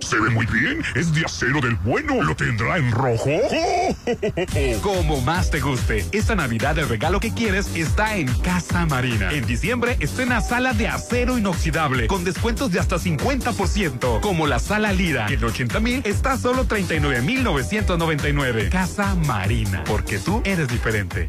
[0.00, 0.82] Se ve muy bien.
[0.94, 2.22] Es de acero del bueno.
[2.22, 3.30] ¿Lo tendrá en rojo?
[4.82, 6.04] Como más te guste.
[6.12, 9.30] Esta Navidad el regalo que quieres está en Casa Marina.
[9.32, 14.20] En diciembre estrena sala de acero inoxidable con descuentos de hasta 50%.
[14.20, 15.26] Como la sala Lira.
[15.28, 18.70] En 80 mil está solo 39,999.
[18.70, 19.84] Casa Marina.
[19.84, 21.28] Porque tú eres diferente.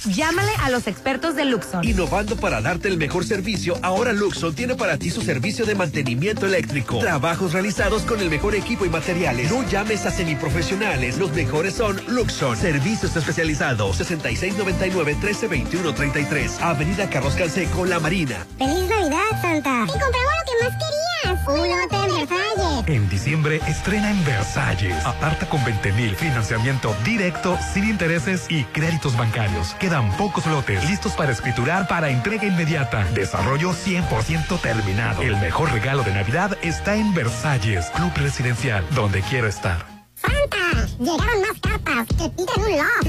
[0.06, 1.86] Llámale a los expertos de Luxon.
[1.86, 6.46] Innovando para darte el mejor servicio, ahora Luxon tiene para ti su servicio de mantenimiento
[6.46, 7.00] eléctrico.
[7.00, 9.50] Trabajos realizados con el mejor equipo y materiales.
[9.50, 12.58] No llames a semiprofesionales, los mejores son Luxon.
[12.58, 16.60] Servicios especializados 6699-1321-33.
[16.62, 18.46] Avenida Carlos Canseco, La Marina.
[18.58, 19.86] ¡Feliz Navidad, Santa!
[19.86, 21.13] ¡Y compramos lo que más querías!
[21.48, 22.88] ¡Un lote en Versalles!
[22.88, 25.06] En diciembre estrena en Versalles.
[25.06, 26.16] Aparta con 20 mil.
[26.16, 29.74] Financiamiento directo, sin intereses y créditos bancarios.
[29.76, 33.06] Quedan pocos lotes listos para escriturar para entrega inmediata.
[33.14, 35.22] Desarrollo 100% terminado.
[35.22, 39.93] El mejor regalo de Navidad está en Versalles, Club Residencial, donde quiero estar.
[40.24, 40.88] ¡Santa!
[41.00, 43.08] Llegaron más cartas que piden un loft.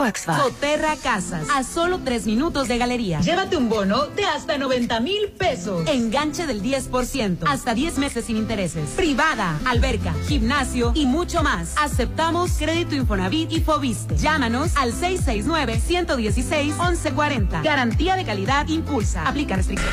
[0.00, 0.36] 6694-316148.
[0.36, 3.20] Soterra Casas, a solo tres minutos de galería.
[3.20, 5.86] Llévate un bono de hasta 90 mil pesos.
[5.86, 8.88] Enganche del 10%, hasta 10 meses sin intereses.
[8.90, 11.74] Privada, alberca, gimnasio y mucho más.
[11.76, 14.16] Aceptamos crédito Infonavit y Fobiste.
[14.16, 17.62] Llámanos al 669-116-1140.
[17.62, 19.26] Garantía de calidad impulsa.
[19.26, 19.90] Aplica restricción.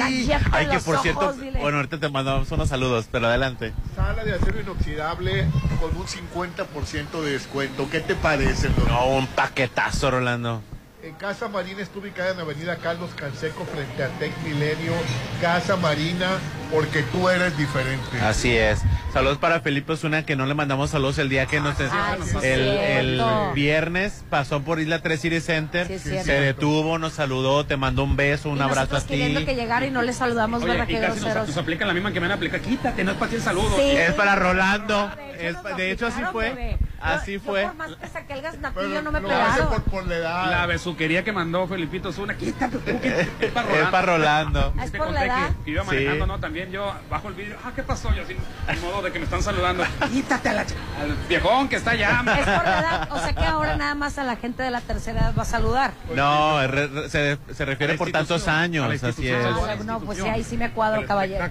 [0.52, 1.60] Ay, que por ojos, cierto, dile.
[1.60, 3.72] bueno, ahorita te mandamos unos saludos, pero adelante.
[3.94, 5.46] Sala de acero inoxidable
[5.80, 7.88] con un 50% de descuento.
[7.90, 8.86] ¿Qué te parece, Lolo?
[8.88, 10.62] No, un paquetazo, Rolando.
[11.04, 14.94] En Casa Marina está ubicada en Avenida Carlos Canseco frente a Tec Milenio.
[15.38, 16.30] Casa Marina,
[16.72, 18.18] porque tú eres diferente.
[18.22, 18.80] Así es.
[19.12, 21.78] Saludos para Felipe Osuna, que no le mandamos saludos el día que nos...
[21.78, 23.22] Ay, sí, el, el
[23.54, 28.02] viernes pasó por Isla 3 City Center, Sí, es se detuvo, nos saludó, te mandó
[28.02, 29.08] un beso, un Y abrazo a ti.
[29.08, 30.88] queriendo que llegara y no le saludamos, Oye, ¿verdad?
[30.88, 32.60] y Qué casi nos, nos aplican la misma que me van a aplicar.
[32.62, 33.76] Quítate, no es para ti el saludo.
[33.76, 33.90] Sí.
[33.90, 35.10] Es para Rolando.
[35.38, 36.78] Es pa- de hecho, así fue.
[37.04, 37.62] Así fue.
[37.62, 39.68] Yo por más que saqué el no me Lo hace pegaron.
[39.68, 40.50] por, por la edad.
[40.50, 44.72] La besuquería que mandó Felipito Zuna, quítate tú, que es para Es para Rolando.
[44.82, 45.50] ¿Es por la conté edad?
[45.64, 45.86] que iba Sí.
[45.88, 46.40] manejando, ¿no?
[46.40, 48.12] También yo bajo el vídeo, ah, ¿qué pasó?
[48.14, 48.36] Yo así,
[48.68, 49.84] en modo de que me están saludando.
[50.10, 52.22] Quítate a la ch- al viejón que está allá.
[52.38, 53.08] Es por la edad.
[53.12, 55.46] O sea que ahora nada más a la gente de la tercera edad va a
[55.46, 55.92] saludar.
[56.14, 59.44] No, es re- re- se, se refiere por tantos años, así es.
[59.44, 61.44] Ah, no, pues sí, ahí sí me cuadro, caballero.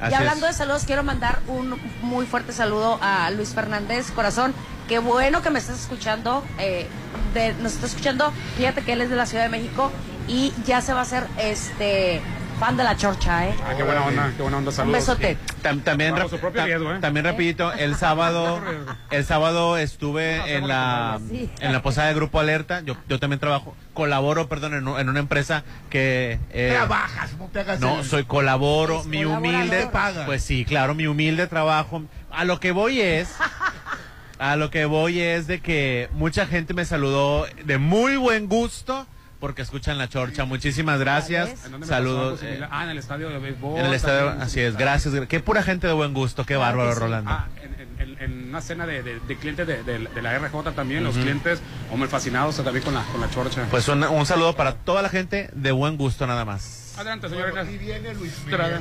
[0.00, 0.52] Así y hablando es.
[0.52, 4.54] de saludos, quiero mandar un muy fuerte saludo a Luis Fernández Corazón.
[4.88, 6.44] Qué bueno que me estás escuchando.
[6.58, 6.88] eh,
[7.34, 8.32] de- nos está escuchando.
[8.56, 9.92] Fíjate que él es de la Ciudad de México
[10.26, 12.20] y ya se va a hacer este
[12.60, 13.54] fan de la chorcha, ¿eh?
[13.66, 14.98] Ah, qué buena onda, qué buena onda, Un saludos.
[15.00, 15.38] besote.
[15.62, 16.98] Tam- también, Bajo rap- su propio tam- riesgo, ¿eh?
[17.00, 18.60] también rapidito, el sábado,
[19.10, 21.50] el sábado estuve en la, Sí.
[21.60, 22.80] en la posada de Grupo Alerta.
[22.82, 27.46] Yo, yo también trabajo, colaboro, perdón, en, un- en una empresa que eh, Trabajas, no
[27.46, 29.54] te hagas no el- soy colaboro, Es mi colaborador.
[29.60, 30.26] humilde, Te pagan.
[30.26, 32.02] pues sí, claro, mi humilde trabajo.
[32.30, 33.30] A lo que voy es,
[34.38, 39.06] a lo que voy es de que mucha gente me saludó de muy buen gusto
[39.40, 40.44] porque escuchan la chorcha.
[40.44, 41.48] Muchísimas gracias.
[41.64, 42.40] ¿En dónde me Saludos.
[42.42, 43.80] eh, ah, en el estadio de béisbol.
[43.80, 44.42] en el estadio, también.
[44.46, 45.14] así es, gracias.
[45.28, 47.00] Qué pura gente de buen gusto, qué Claro que bárbaro, sí.
[47.00, 47.30] Rolando.
[47.30, 50.72] Ah, en, en- en una cena de, de- de clientes de, de- de la RJ
[50.74, 51.22] también, los Ujú.
[51.24, 53.66] clientes, hombre, fascinados también con la, con la chorcha.
[53.70, 56.94] Pues un, un saludo para toda la gente de buen gusto nada más.
[56.96, 57.50] Adelante, señor.
[57.52, 58.80] Bueno, y viene Luis Miguel.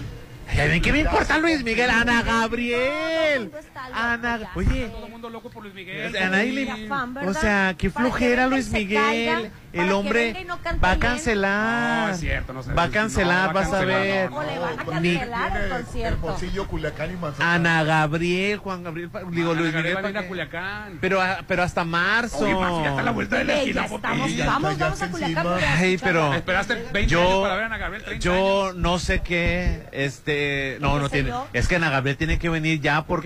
[0.52, 1.92] Ay, ¿Qué me importa Luis Miguel?
[1.92, 3.52] Ana Gabriel.
[3.94, 6.08] Ana, oye, Todo el mundo loco por Luis Miguel.
[7.28, 9.52] o sea, qué que flojera Luis Miguel.
[9.74, 12.08] El hombre no va a cancelar.
[12.08, 12.74] No, es cierto, no sé.
[12.74, 14.30] Va a No, cancelar, va a vas a cancelar, ver.
[14.32, 16.26] no, O le van a cancelar el concierto.
[16.28, 17.50] Hermosillo, Culiacán y Mazatlán.
[17.68, 19.96] Ana Gabriel, Juan Gabriel, digo Luis Miguel.
[20.04, 20.28] va a.
[20.28, 20.98] Culiacán.
[21.02, 22.48] Pero, a- pero hasta marzo.
[22.48, 25.48] Ya está la vuelta de la esquina, estamos, Ya vamos, vamos a Culiacán.
[25.78, 29.22] Ay, pero Esperaste 20 años yo, para ver a Ana Gabriel, 30 yo no sé
[29.22, 31.48] qué, este, no, ¿Qué no tiene, yo?
[31.54, 33.22] es que Ana Gabriel tiene que venir ya ¿Por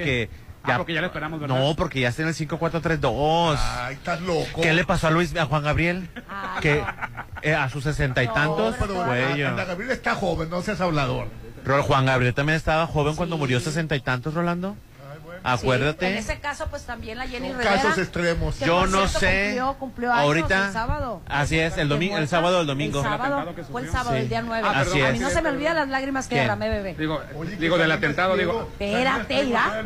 [0.63, 1.56] porque, Ah, porque ya la esperamos, ¿verdad?
[1.60, 3.60] no, porque ya está en el 5432.
[3.62, 4.62] Ay, estás loco.
[4.62, 6.10] ¿Qué le pasó a Luis, a Juan Gabriel?
[6.30, 6.86] Ah, que no.
[7.41, 11.28] eh, a sus sesenta y No, tantos, Pero Ana Gabriel está joven, no seas hablador.
[11.63, 14.76] Pero Juan Gabriel también estaba joven cuando murió sesenta y tantos, Rolando.
[15.43, 16.17] Sí, en Acuérdate.
[16.17, 17.75] ese caso, pues también la Jenny Son Rivera.
[17.82, 18.60] casos extremos.
[18.62, 19.43] Yo no cierto, sé.
[19.43, 20.67] Cumplió, cumplió años Ahorita.
[20.67, 21.21] el sábado.
[21.27, 22.99] Así es, el domingo, el sábado o el domingo.
[22.99, 24.21] El sábado, fue el sábado, Sí.
[24.21, 24.67] el día 9.
[24.71, 25.13] Ah, Así a es.
[25.13, 26.95] mí no se me olvidan las lágrimas que derramé, bebé.
[26.97, 28.69] Digo, Oye, digo del atentado, digo.
[28.79, 29.84] Espérate, irá.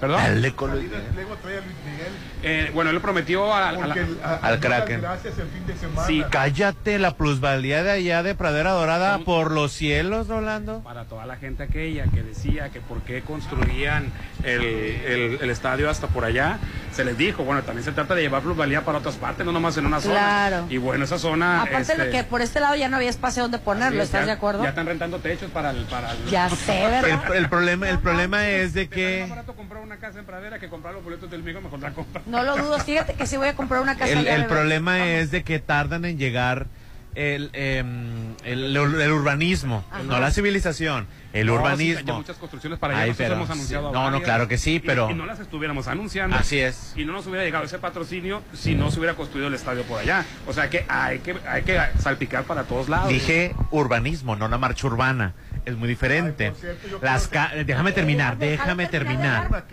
[0.00, 0.16] ¿Perdón?
[0.22, 2.12] Dale con Luis Miguel.
[2.42, 5.02] Eh, bueno, él le prometió a, a la- Porque a- a- al Kraken.
[5.02, 6.06] Gracias el fin de semana.
[6.06, 10.80] Sí, Cállate, la plusvalía de allá de Pradera Dorada por los cielos, Rolando.
[10.80, 14.10] para toda la gente aquella que decía que por qué construían
[14.42, 16.58] el, el- el estadio hasta por allá,
[16.92, 19.76] se les dijo, bueno, también se trata de llevar plusvalía para otras partes, no nomás
[19.76, 20.14] en una zona.
[20.14, 20.66] Claro.
[20.68, 21.62] Y bueno, esa zona...
[21.62, 24.22] Aparte este, de que por este lado ya no había espacio donde ponerlo, sí, ¿estás
[24.22, 24.62] ya- de acuerdo?
[24.62, 25.84] Ya están rentando techos para el...
[25.84, 27.36] Para el- Ya sé, El, ¿verdad?
[27.36, 30.24] el problema, el problema es de Te sale más que barato comprar una casa en
[30.24, 32.22] Pradera que comprar los boletos del Migo, mejor la compra.
[32.26, 35.06] No lo dudo, fíjate que si voy a comprar una casa el, allá, el problema
[35.08, 36.66] es de que tardan en llegar
[37.14, 40.02] el, em, el, el urbanismo, Ajá.
[40.04, 42.06] no la civilización, el No, sí, urbanismo.
[42.06, 43.52] ya muchas construcciones para allá, Ay, pero hemos sí.
[43.52, 46.36] anunciado No, no, varias, claro que sí, pero- Y, no las estuviéramos anunciando.
[46.36, 46.92] Así es.
[46.96, 50.00] Y no nos hubiera llegado ese patrocinio si no se hubiera construido el estadio por
[50.00, 50.24] allá.
[50.46, 53.08] O sea que hay que, hay que salpicar para todos lados.
[53.08, 55.34] Dije urbanismo, no la marcha urbana.
[55.66, 56.48] Es muy diferente.
[56.48, 59.64] Ay, cierto, Las ca- déjame terminar, déjame terminar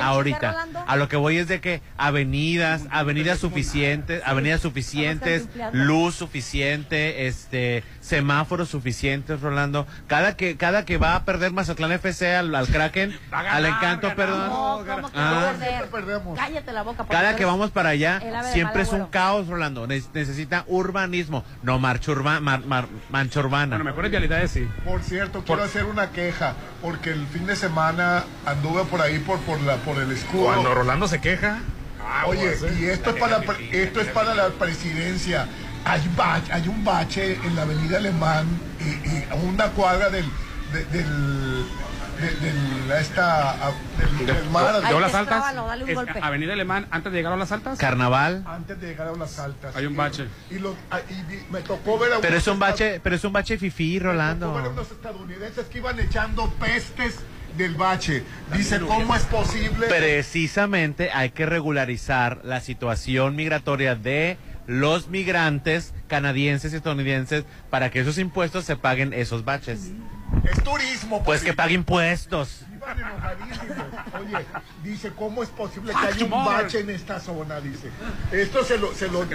[0.00, 7.26] Ahorita, a lo que voy es de que avenidas, avenidas suficientes, avenidas suficientes, luz suficiente,
[7.26, 9.86] este, semáforos suficientes, Rolando.
[10.08, 14.48] Cada que, cada que va a perder Mazatlán FC al, al Kraken, al Encanto, perdón.
[14.48, 15.52] No, ¿cómo que Ah.
[15.90, 16.20] perder?
[16.36, 16.98] Cállate la boca.
[16.98, 18.20] porque Cada que vamos para allá,
[18.52, 19.86] siempre es un caos, Rolando.
[19.86, 23.76] Ne- necesita urbanismo, no marcha urba- mar- mar- mancha urbana.
[23.76, 24.68] Bueno, mejores vialidades sí.
[24.84, 29.38] Por cierto, quiero hacer una queja, porque el fin de semana anduve por ahí por,
[29.40, 30.46] por, la, por el escudo.
[30.46, 31.58] Cuando Rolando se queja.
[32.26, 32.76] Oye, ¿eh?
[32.80, 33.40] y esto es, para,
[33.70, 35.46] esto es para la presidencia.
[35.84, 38.46] Hay, ba- hay un bache en la avenida Alemán
[38.80, 40.26] y, y a una cuadra del...
[40.72, 41.64] de- del
[42.20, 44.82] de, del- esta, a- del, del mar.
[44.82, 45.36] de Olas Altas.
[45.38, 46.20] Escábalo, dale un es golpe.
[46.20, 47.78] Avenida Alemán, antes de llegar a Olas Altas.
[47.78, 48.44] Carnaval.
[48.46, 49.74] Antes de llegar a las altas.
[49.74, 50.26] Hay un bache.
[50.50, 53.32] Y, los- ah, y me tocó ver a Pero es un bache, pero es un
[53.32, 54.70] bache fifí, Me tocó ver a Rolando.
[54.72, 57.14] unos estadounidenses que iban echando pestes
[57.56, 58.22] del bache.
[58.54, 59.86] Dice, ¿cómo es posible?
[59.88, 64.36] Precisamente hay que regularizar la situación migratoria de
[64.70, 69.90] los migrantes canadienses y estadounidenses para que esos impuestos se paguen esos baches.
[70.44, 71.24] Es turismo.
[71.24, 72.62] Pues que pague impuestos.
[72.76, 73.76] Iban enojadísimos.
[74.20, 74.46] Oye,
[74.84, 77.60] dice, ¿cómo es posible que haya un bache en esta zona?
[77.60, 77.90] Dice.
[78.30, 79.26] Esto se lo, se lo,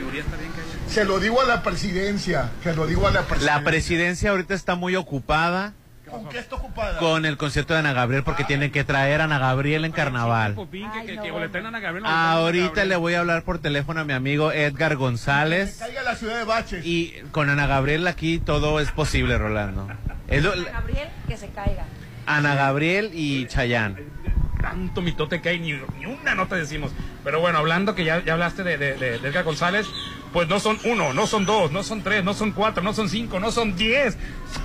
[0.88, 2.52] se lo digo a la presidencia.
[2.64, 3.58] Se lo digo a la presidencia.
[3.58, 5.74] La presidencia ahorita está muy ocupada
[6.16, 6.98] ¿Con qué está ocupada?
[7.00, 10.56] con el concierto de Ana Gabriel porque tienen que traer a Ana Gabriel en carnaval.
[10.56, 10.70] Que,
[11.06, 14.96] que, que Ana Ana Ahorita le voy a hablar por teléfono a mi amigo Edgar
[14.96, 15.78] González.
[15.80, 16.86] Caiga la ciudad de baches.
[16.86, 19.88] Y con Ana Gabriel aquí todo es posible, Rolando.
[20.28, 21.86] Es lo- Gabriel, que se caiga.
[22.26, 23.98] Ana Gabriel y Chayán.
[24.62, 26.92] tanto mitote que hay, ni, ni una nota decimos.
[27.26, 29.88] Pero bueno, hablando que ya, ya hablaste de, de, de- de Edgar González,
[30.32, 33.10] pues no son uno, no son dos, no son tres, no son cuatro, no son
[33.10, 34.18] cinco, no son diez.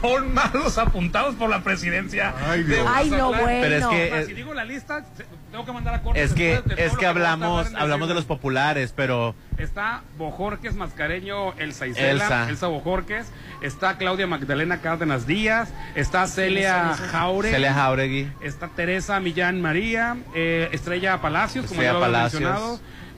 [0.02, 2.32] Son más los apuntados por la presidencia.
[2.48, 2.86] Ay, Dios.
[2.88, 3.46] Ay, no, bueno.
[3.46, 5.04] Pero es que- si digo la lista,
[5.50, 6.22] tengo que mandar a corte.
[6.22, 12.10] Es que, después es hablamos, hablamos de los populares, pero Está Bojorques Mascareño Elsa Isela,
[12.24, 12.48] Elsa.
[12.48, 13.26] Elsa Bojorques,
[13.60, 18.28] está Claudia Magdalena Cárdenas Díaz, está Celia Jauregui, Celia Jauregui.
[18.40, 22.16] está Teresa Millán María, eh, Estrella Palacios, como Estrella ya lo había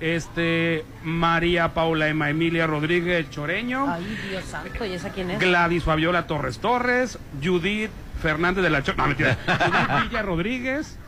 [0.00, 5.38] Este María Paula Emma Emilia Rodríguez Choreño, Ay, Dios santo, ¿y esa quién es?
[5.38, 10.98] Gladys Fabiola Torres Torres, Judith Fernández de la Cho- no, mentira, Judith Villa Rodríguez,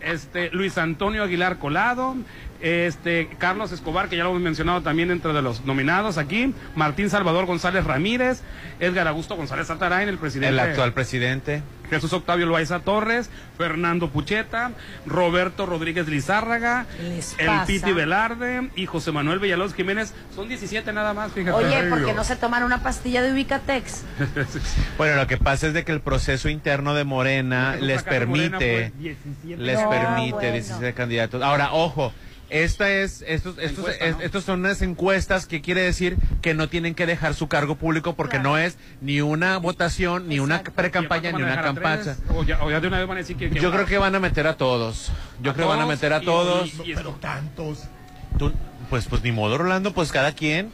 [0.00, 2.16] este Luis Antonio Aguilar Colado,
[2.62, 7.10] este Carlos Escobar, que ya lo hemos mencionado también entre de los nominados aquí, Martín
[7.10, 8.40] Salvador González Ramírez,
[8.78, 10.48] Edgar Augusto González Atarain, el presidente.
[10.54, 11.62] el actual presidente.
[11.90, 14.72] Jesús Octavio Loaiza Torres, Fernando Pucheta,
[15.06, 17.66] Roberto Rodríguez Lizárraga, les el pasa?
[17.66, 20.14] Piti Velarde y José Manuel Villalobos Jiménez.
[20.34, 21.56] Son 17 nada más, fíjate.
[21.56, 24.04] Oye, ¿por qué no se toman una pastilla de Ubicatex?
[24.98, 28.58] Bueno, lo que pasa es de que el proceso interno de Morena que les Morena
[28.58, 29.56] permite, 17.
[29.56, 30.52] les No, permite bueno.
[30.52, 31.42] 17 candidatos.
[31.42, 32.12] Ahora, ojo,
[32.50, 34.22] esta es, estos, estos, Encuesta, es- ¿no?
[34.22, 38.14] estos son unas encuestas que quiere decir que no tienen que dejar su cargo público
[38.16, 42.16] porque no es ni una votación, ni una pre-campaña, ¿Y ni una campaña.
[42.34, 43.50] O ya, o ya de una vez van a decir que...
[43.50, 45.10] Yo creo que van a meter a todos.
[45.42, 46.74] Yo A creo que van a meter a y- todos.
[46.84, 47.84] y- y- Pero tantos.
[48.38, 48.52] Tú-
[48.90, 50.70] pues, pues ni modo, Rolando, pues cada quien.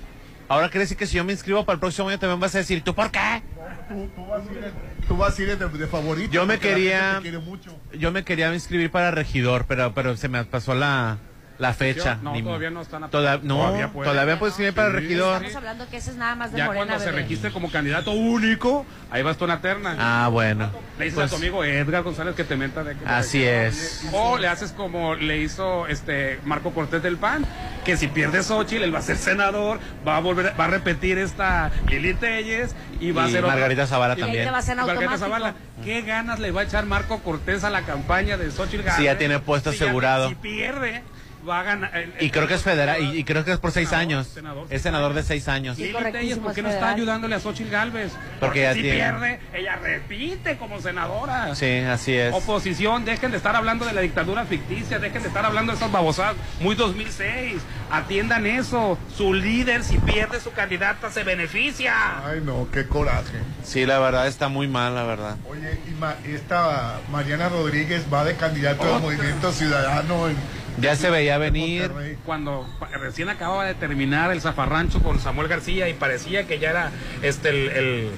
[0.48, 2.58] Ahora quiere decir que si yo me inscribo para el próximo año también vas a
[2.58, 3.42] decir, ¿tú por qué?
[3.88, 6.32] Tú, tú vas a ir, en- tú vas a ir de, de favorito.
[6.32, 7.76] Yo me quería- mucho.
[7.98, 11.18] Yo me quería inscribir para regidor, pero, pero se me pasó la,
[11.58, 12.18] la fecha.
[12.22, 14.36] No, Ni- todavía no están a- Toda- no, todavía todavía, puede.
[14.36, 14.94] puedo inscribir para Sí.
[14.96, 15.36] regidor.
[15.36, 18.10] Estamos hablando que ese es nada más de Ya Morena, cuando se registre como candidato
[18.12, 19.96] único, ahí vas tú una terna.
[19.98, 20.70] Ah, bueno.
[20.98, 24.06] Le dices Pues, a tu amigo Edgar González que te meta de que- Así es.
[24.12, 27.44] O le haces como le hizo este Marco Cortés del PAN,
[27.84, 31.18] que si pierde Xochitl, él va a ser senador, va a volver, va a repetir
[31.18, 34.36] esta Lili Telles y va a ser otra- Margarita Zavala y- también.
[34.36, 35.18] Y ahí te va a ser y Margarita.
[35.18, 35.54] Zavala.
[35.84, 38.96] ¿Qué ganas le va a echar Marco Cortés a la campaña de Xochitl Gálvez?
[38.96, 40.28] Sí, ya tiene puesto Si ya- asegurado.
[40.28, 41.02] si pierde,
[41.48, 41.96] va a ganar.
[41.96, 44.26] el- Y creo que es federal, y, y creo que es por seis Senador, años.
[44.28, 45.76] senador, Es senador de seis años.
[45.76, 48.12] Telles, ¿por qué no está ayudándole a Xochitl Galvez?
[48.40, 51.54] Porque ya si tiene- pierde, ella repite como senadora.
[51.54, 52.34] Sí, así es.
[52.34, 55.90] Oposición, dejen de estar hablando de la dictadura ficticia, dejen de estar hablando de esas
[55.92, 56.36] babosadas.
[56.60, 58.98] Muy 2006, atiendan eso.
[59.16, 61.94] Su líder, si pierde su candidata, se beneficia.
[62.26, 63.38] Ay, no, qué coraje.
[63.64, 65.36] Sí, la verdad está muy mal, la verdad.
[65.48, 70.36] Oye, y Ma- esta Mariana Rodríguez va de candidato al Movimiento Ciudadano en
[70.78, 71.90] Ya se veía venir.
[72.24, 72.68] Cuando
[73.00, 76.90] recién acababa de terminar el zafarrancho con Samuel García y parecía que ya era
[77.22, 78.10] este el, el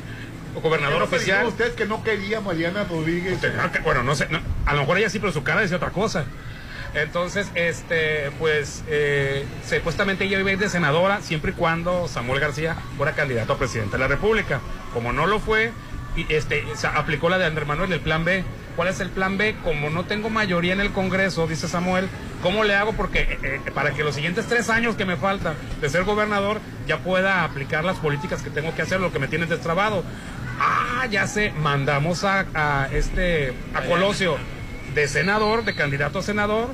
[0.62, 1.38] gobernador ¿No se oficial.
[1.40, 3.38] dijo usted que no quería Mariana Rodríguez?
[3.60, 5.76] Ah, que- Bueno, no sé, no, a lo mejor ella sí, pero su cara decía
[5.76, 6.24] otra cosa.
[6.94, 12.40] Entonces, este, pues, eh, supuestamente ella iba a ir de senadora siempre y cuando Samuel
[12.40, 14.60] García fuera candidato a presidente de la República.
[14.94, 15.70] Como no lo fue,
[16.16, 18.42] y este, se aplicó la de Andrés Manuel, el plan B.
[18.78, 19.56] ¿Cuál es el plan B?
[19.64, 22.08] Como no tengo mayoría en el Congreso, dice Samuel,
[22.44, 22.92] ¿cómo le hago?
[22.92, 26.60] Porque eh, eh, para que los siguientes tres años que me faltan de ser gobernador
[26.86, 30.04] ya pueda aplicar las políticas que tengo que hacer, lo que me tienen destrabado
[30.60, 34.36] Ah, ya sé, mandamos a, a este a Colosio
[34.94, 36.68] de senador, de candidato a senador,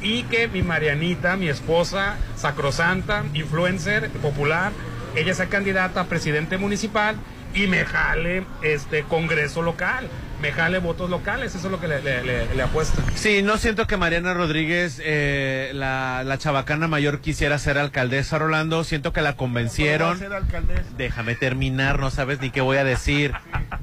[0.00, 4.70] y que mi Marianita, mi esposa, sacrosanta, influencer, popular,
[5.16, 7.16] ella sea candidata a presidente municipal
[7.52, 10.08] y me jale este congreso local,
[10.40, 13.02] me jale votos locales, eso es lo que le, le, le- le apuesto.
[13.16, 18.84] Sí, no siento que Mariana Rodríguez, eh, la, la chabacana mayor, quisiera ser alcaldesa, Rolando.
[18.84, 20.16] Siento que la convencieron.
[20.18, 20.90] ¿Cómo va a ser alcaldesa?
[20.96, 23.32] Déjame terminar, no sabes ni qué voy a decir.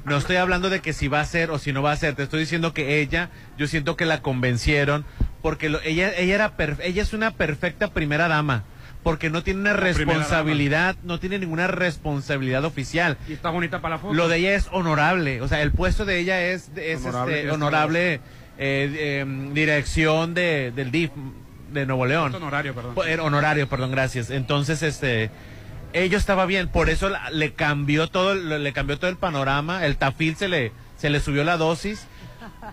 [0.04, 2.14] No estoy hablando de que si va a ser o si no va a ser.
[2.14, 3.28] Te estoy diciendo que ella,
[3.58, 5.04] yo siento que la convencieron
[5.42, 6.52] porque lo- ella, ella era,
[6.82, 8.64] ella es una perfecta primera dama.
[9.06, 13.16] Porque no tiene una responsabilidad, no tiene ninguna responsabilidad oficial.
[13.28, 14.12] Y está bonita para la foto.
[14.12, 17.46] Lo de ella es honorable, o sea, el puesto de ella es, es Honorable, este,
[17.46, 18.20] es honorable eh,
[18.58, 21.12] eh, dirección de, del DIF
[21.70, 22.34] de Nuevo León.
[22.34, 22.96] Honorario, perdón.
[23.20, 24.28] Honorario, perdón, gracias.
[24.30, 25.30] Entonces, este,
[25.92, 30.34] ello estaba bien, por eso le cambió todo, le cambió todo el panorama, el tafil
[30.34, 32.08] se le, se le subió la dosis.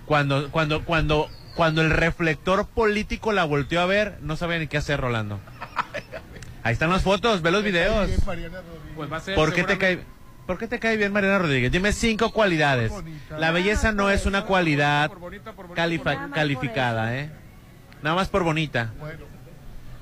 [0.08, 4.78] Cuando, cuando, cuando, cuando el reflector político la volteó a ver, no sabía ni qué
[4.78, 5.40] hacer, Rolando.
[6.64, 8.10] Ahí están las fotos, ve los videos.
[8.96, 10.00] Pues va a ser ¿Por qué te cae,
[10.48, 11.72] ¿por qué te cae bien Mariana Rodríguez?
[11.72, 12.92] Dime cinco cualidades.
[13.38, 15.12] La belleza no es una cualidad
[15.76, 17.30] calificada, ¿eh?
[18.02, 18.94] Nada más por bonita.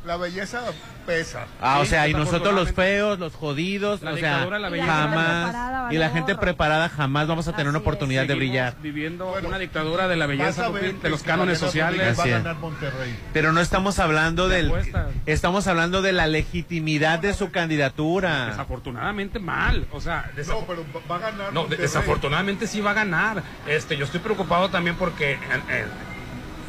[0.04, 0.62] La belleza
[1.06, 1.46] pesa.
[1.62, 4.70] Ah, o sea, y nosotros los feos, los jodidos, La o sea, dictadura de la
[4.70, 4.88] belleza.
[4.88, 8.76] La jamás, y la gente preparada jamás vamos a tener una oportunidad de brillar.
[8.82, 12.18] viviendo una dictadura de la belleza, ver de los cánones sociales.
[12.20, 13.16] Va a ganar Monterrey.
[13.32, 14.74] Pero no estamos hablando De del,
[15.28, 18.48] estamos hablando de la legitimidad de su candidatura.
[18.48, 21.84] Desafortunadamente mal, o sea, desa- No, pero va a ganar no, Monterrey.
[21.84, 23.44] desafortunadamente sí va a ganar.
[23.68, 25.38] Este, yo estoy preocupado también porque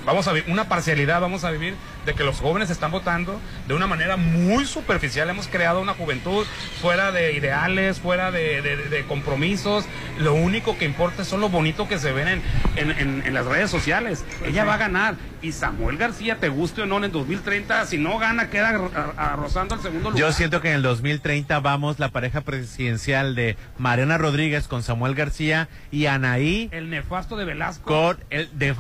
[0.05, 1.75] vamos a ver una parcialidad, vamos a vivir
[2.07, 5.29] de que los jóvenes están votando de una manera muy superficial.
[5.31, 6.45] Hemos creado una juventud
[6.81, 9.85] fuera de ideales, fuera de, de- de compromisos.
[10.19, 12.43] Lo único que importa son lo bonito que se ven en,
[12.77, 14.25] en- en- en las redes sociales.
[14.45, 15.15] Ella va a ganar.
[15.43, 18.73] Y Samuel García, te guste o no, en el 2030, si no gana, queda
[19.37, 20.21] rozando el segundo lugar.
[20.21, 25.15] Yo siento que en el 2030 vamos la pareja presidencial de Mariana Rodríguez con Samuel
[25.17, 27.85] García y Anaí El nefasto de Velasco.
[27.85, 28.73] con el de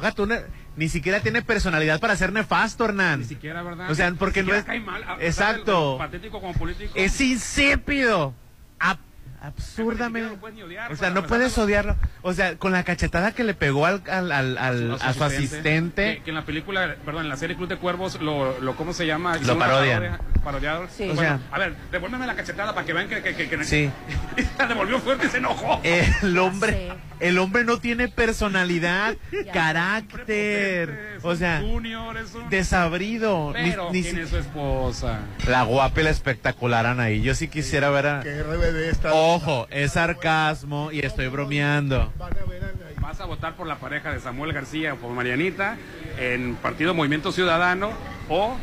[0.77, 3.21] ni siquiera tiene personalidad para ser nefasto, Hernán.
[3.21, 3.91] Ni siquiera, ¿verdad?
[3.91, 5.97] O sea, porque no es cae mal, Exacto.
[5.99, 6.93] Patético como político.
[6.95, 8.35] Es insípido.
[8.81, 8.99] Ab-
[9.41, 10.39] absurdamente.
[10.91, 11.97] O sea, no puedes odiarlo.
[12.23, 16.17] O sea, con la cachetada que le pegó al, al- al- al- a su asistente.
[16.19, 18.93] Que, que en la película, perdón, en la serie Club de Cuervos, lo, lo ¿cómo
[18.93, 19.37] se llama?
[19.39, 20.03] Lo parodian.
[20.03, 20.89] parodia- Parodiado.
[20.89, 21.05] Sí.
[21.07, 23.65] Bueno, O sea- a ver, devuélveme la cachetada para que vean que, que, que, que-
[23.65, 23.91] Sí.
[24.59, 25.81] la devolvió fuerte y se enojó.
[25.85, 29.15] El hombre, el hombre no tiene personalidad,
[29.53, 32.49] carácter, o sea, Junior es un...
[32.51, 33.51] desabrido.
[33.53, 35.21] Pero, ni ¿quién si- es su esposa?
[35.47, 37.23] La guapa y la espectacular Anaí.
[37.23, 38.23] Yo sí quisiera ver a...
[39.13, 42.13] Ojo, es sarcasmo y estoy bromeando.
[43.01, 45.77] Vas a votar por la pareja de Samuel García o por Marianita
[46.19, 47.91] en Partido Movimiento Ciudadano
[48.29, 48.57] o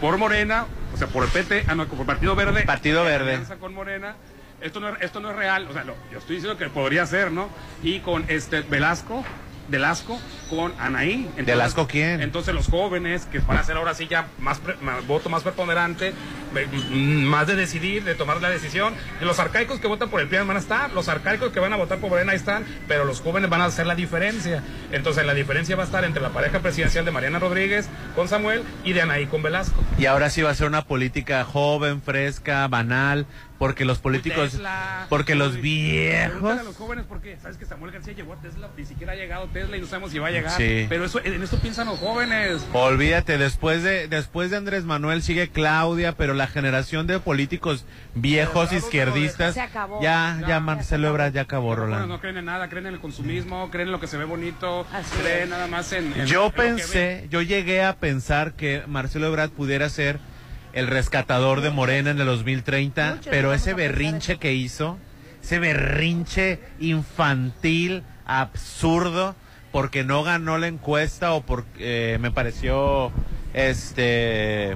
[0.00, 2.62] por Morena, o sea, por el PT, ah, no, por Partido Verde.
[2.62, 3.40] Partido Verde.
[3.58, 4.14] con Morena.
[4.60, 7.04] Esto no, es- esto no es real, o sea, lo- yo estoy diciendo que podría
[7.04, 7.48] ser, ¿no?
[7.82, 9.24] Y con este Velasco,
[9.68, 10.18] Velasco
[10.50, 11.12] con Anaí.
[11.30, 12.20] Entonces- ¿Velasco quién?
[12.20, 15.42] Entonces los jóvenes que van a hacer ahora sí ya más, pre- más- voto más
[15.42, 16.12] preponderante,
[16.52, 18.94] mm, más de decidir, de tomar la decisión.
[19.20, 21.76] Los arcaicos que votan por el PRI van a estar, los arcaicos que van a
[21.76, 24.62] votar por Morena ahí están, pero los jóvenes van a hacer la diferencia.
[24.92, 28.62] Entonces la diferencia va a estar entre la pareja presidencial de Mariana Rodríguez con Samuel
[28.84, 29.82] y de Anaí con Velasco.
[29.98, 33.26] Y ahora sí va a ser una política joven, fresca, banal,
[33.64, 35.06] porque los políticos, Tesla.
[35.08, 36.64] porque los Pregúntale a viejos...
[36.66, 39.78] los jóvenes porque sabes que Samuel García llegó a Tesla, ni siquiera ha llegado Tesla
[39.78, 40.52] y no sabemos si va a llegar.
[40.52, 40.84] Sí.
[40.86, 42.62] Pero eso, en esto piensan los jóvenes.
[42.74, 48.70] Olvídate, después de después de Andrés Manuel sigue Claudia, pero la generación de políticos viejos
[48.72, 50.02] izquierdistas Se acabó.
[50.02, 52.06] ya Ya, ya Marcelo Ebrard ya acabó, Rolando.
[52.06, 54.86] no creen en nada, creen en el consumismo, creen en lo que se ve bonito,
[55.22, 56.12] creen nada más en...
[56.12, 60.18] en- Yo en lo que pensé, yo llegué a pensar que Marcelo Ebrard pudiera ser
[60.74, 64.98] el rescatador de Morena en el 2030, Muchos pero ese berrinche que hizo,
[65.42, 69.36] ese berrinche infantil, absurdo,
[69.70, 73.12] porque no ganó la encuesta o porque eh, me pareció,
[73.54, 74.74] este,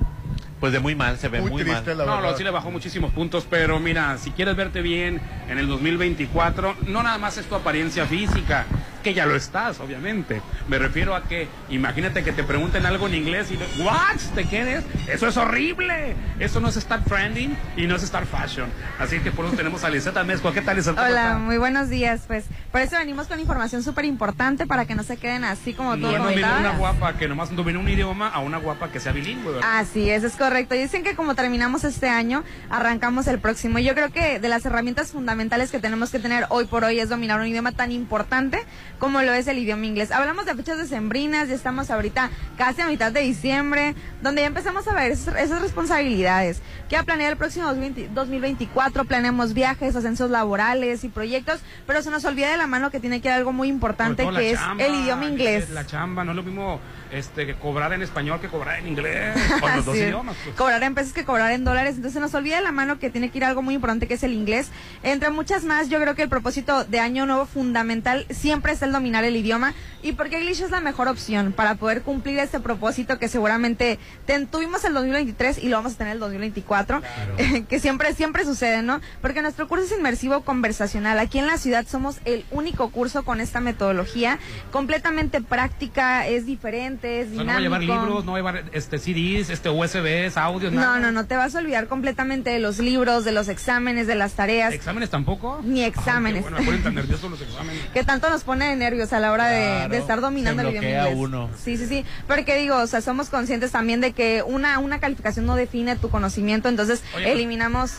[0.61, 1.85] pues de muy mal, se ve muy, mal.
[1.97, 5.67] No, no, sí le bajó muchísimos puntos, pero mira, si quieres verte bien en el
[5.67, 8.67] 2024, no nada más es tu apariencia física.
[9.09, 10.43] Que ya lo estás, obviamente.
[10.69, 14.17] Me refiero a que, imagínate que te pregunten algo en inglés y, ¿what?
[14.35, 14.85] ¿Te quedes?
[15.07, 16.15] Eso es horrible.
[16.39, 18.69] Eso no es estar trending y no es estar fashion.
[18.99, 20.53] Así que por eso tenemos a Liseta Mezco.
[20.53, 20.97] ¿Qué tal, Liseta?
[20.97, 22.25] ¿Cómo Hola, muy buenos días.
[22.27, 25.95] Pues por eso venimos con información súper importante para que no se queden así como
[25.95, 26.61] tú No comentabas.
[26.61, 29.79] una guapa que nomás domine un idioma a una guapa que sea bilingüe, ¿verdad?
[29.79, 30.75] Así es, es correcto.
[30.75, 33.79] Y dicen que como terminamos este año, arrancamos el próximo.
[33.79, 37.09] Yo creo que de las herramientas fundamentales que tenemos que tener hoy por hoy es
[37.09, 38.59] dominar un idioma tan importante
[38.99, 40.11] como lo es el idioma inglés.
[40.11, 44.87] Hablamos de fechas decembrinas, ya estamos ahorita casi a mitad de diciembre, donde ya empezamos
[44.89, 46.63] a ver esas, esas responsabilidades.
[46.89, 49.05] ¿Qué a planear el próximo 2020 2024?
[49.05, 53.21] Planeamos viajes, ascensos laborales y proyectos, pero se nos olvida de la mano que tiene
[53.21, 55.71] que haber algo muy importante que es chamba, el idioma inglés.
[55.71, 56.81] La chamba, no es lo mismo
[57.13, 59.37] este, que cobrar en español que cobrar en inglés.
[59.63, 60.37] O los dos idiomas.
[60.45, 60.55] pues.
[60.57, 61.97] Cobrar en pesos que cobrar en dólares.
[61.97, 64.15] Entonces se nos olvida de la mano que tiene que ir algo muy importante que
[64.15, 64.71] es el inglés.
[65.03, 68.93] Entre muchas más, yo creo que el propósito de año nuevo fundamental siempre es el
[68.93, 69.75] dominar el idioma.
[70.03, 74.47] Y porque English es la mejor opción para poder cumplir este propósito que seguramente ten-
[74.47, 77.03] tuvimos el 2023 y lo vamos a tener el 2024.
[77.69, 79.01] que siempre, siempre sucede, ¿no?
[79.21, 81.19] Porque nuestro curso es inmersivo conversacional.
[81.19, 84.39] Aquí en la ciudad somos el único curso con esta metodología.
[84.71, 88.41] Completamente práctica, es diferente, es O sea, no va a llevar libros, no va a
[88.41, 90.99] llevar este, CDs, este, USBs, audios, No, nada.
[90.99, 94.33] no, no, te vas a olvidar completamente de los libros, de los exámenes, de las
[94.35, 95.61] tareas, ¿Exámenes tampoco?
[95.65, 96.45] ni exámenes.
[96.45, 97.83] Ay, bueno, me ponen tan nerviosos los exámenes.
[97.93, 100.69] que tanto nos pone de nervios a la hora de- Claro, de, estar dominando se
[100.69, 101.51] el idioma uno.
[101.63, 102.05] Sí, sí, sí.
[102.27, 106.09] Porque digo, o sea, somos conscientes también de que una, una calificación no define tu
[106.11, 107.99] conocimiento, entonces Oye, eliminamos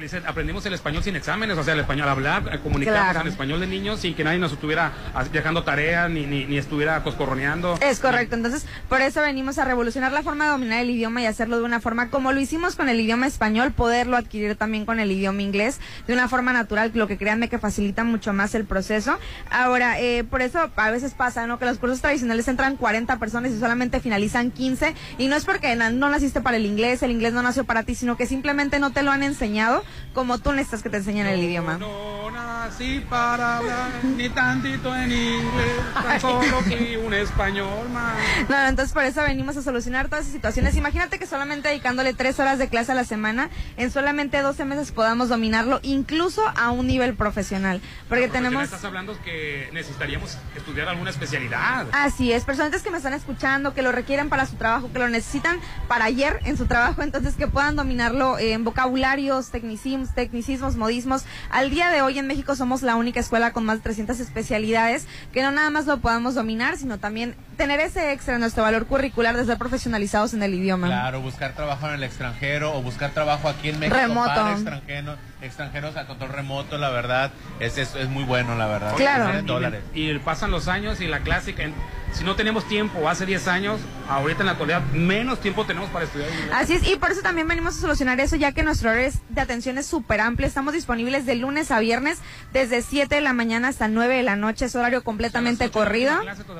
[0.00, 3.20] Dice, aprendimos el español sin exámenes, o sea, el español hablar, eh, comunicarnos Claro.
[3.20, 4.92] en español de niños sin que nadie nos estuviera
[5.30, 7.78] dejando tareas ni, ni, ni estuviera coscorroneando.
[7.82, 11.26] Es correcto, entonces por eso venimos a revolucionar la forma de dominar el idioma y
[11.26, 15.00] hacerlo de una forma como lo hicimos con el idioma español, poderlo adquirir también con
[15.00, 18.64] el idioma inglés de una forma natural, lo que créanme que facilita mucho más el
[18.64, 19.18] proceso.
[19.50, 21.58] Ahora, eh, por eso a veces pasa, ¿no?
[21.58, 25.76] Que los cursos tradicionales entran 40 personas y solamente finalizan 15 y no es porque
[25.76, 28.92] no naciste para el inglés, el inglés no nació para ti, sino que simplemente no
[28.92, 29.82] te lo han enseñado
[30.14, 31.78] como tú necesitas que te enseñen el idioma.
[31.78, 38.14] No nací para hablar ni tantito en inglés, tan solo fui un español más.
[38.48, 40.76] No, no, entonces por eso venimos a solucionar todas esas situaciones.
[40.76, 44.92] Imagínate que solamente dedicándole tres horas de clase a la semana, en solamente 12 meses
[44.92, 47.80] podamos dominarlo, incluso a un nivel profesional.
[48.08, 48.64] Porque Profesional, tenemos...
[48.64, 51.86] Estás hablando que necesitaríamos estudiar alguna especialidad.
[51.92, 55.08] Así es, personas que me están escuchando, que lo requieren para su trabajo, que lo
[55.08, 59.79] necesitan para ayer en su trabajo, entonces que puedan dominarlo en vocabularios, tecnicismos,
[60.14, 61.24] tecnicismos, modismos.
[61.50, 65.06] Al día de hoy en México somos la única escuela con más de 300 especialidades,
[65.32, 68.86] que no nada más lo podamos dominar, sino también tener ese extra en nuestro valor
[68.86, 70.86] curricular de ser profesionalizados en el idioma.
[70.86, 74.28] Claro, buscar trabajo en el extranjero o buscar trabajo aquí en México Remoto.
[74.28, 77.30] para extranjeros, extranjeros a control remoto, la verdad,
[77.60, 78.94] es, es, es muy bueno, la verdad.
[78.96, 79.42] Claro.
[79.42, 79.82] Dólares.
[79.94, 81.74] Y pasan los años y la clásica, en-
[82.12, 86.06] si no tenemos tiempo hace 10 años, ahorita en la actualidad menos tiempo tenemos para
[86.06, 86.50] estudiar inglés.
[86.52, 89.20] Así es, y por eso también venimos a solucionar eso, ya que nuestro horario es-
[89.28, 90.48] de atención es súper amplio.
[90.48, 92.18] Estamos disponibles de lunes a viernes,
[92.52, 94.64] desde 7 de la mañana hasta 9 de la noche.
[94.64, 96.12] Es horario completamente corrido.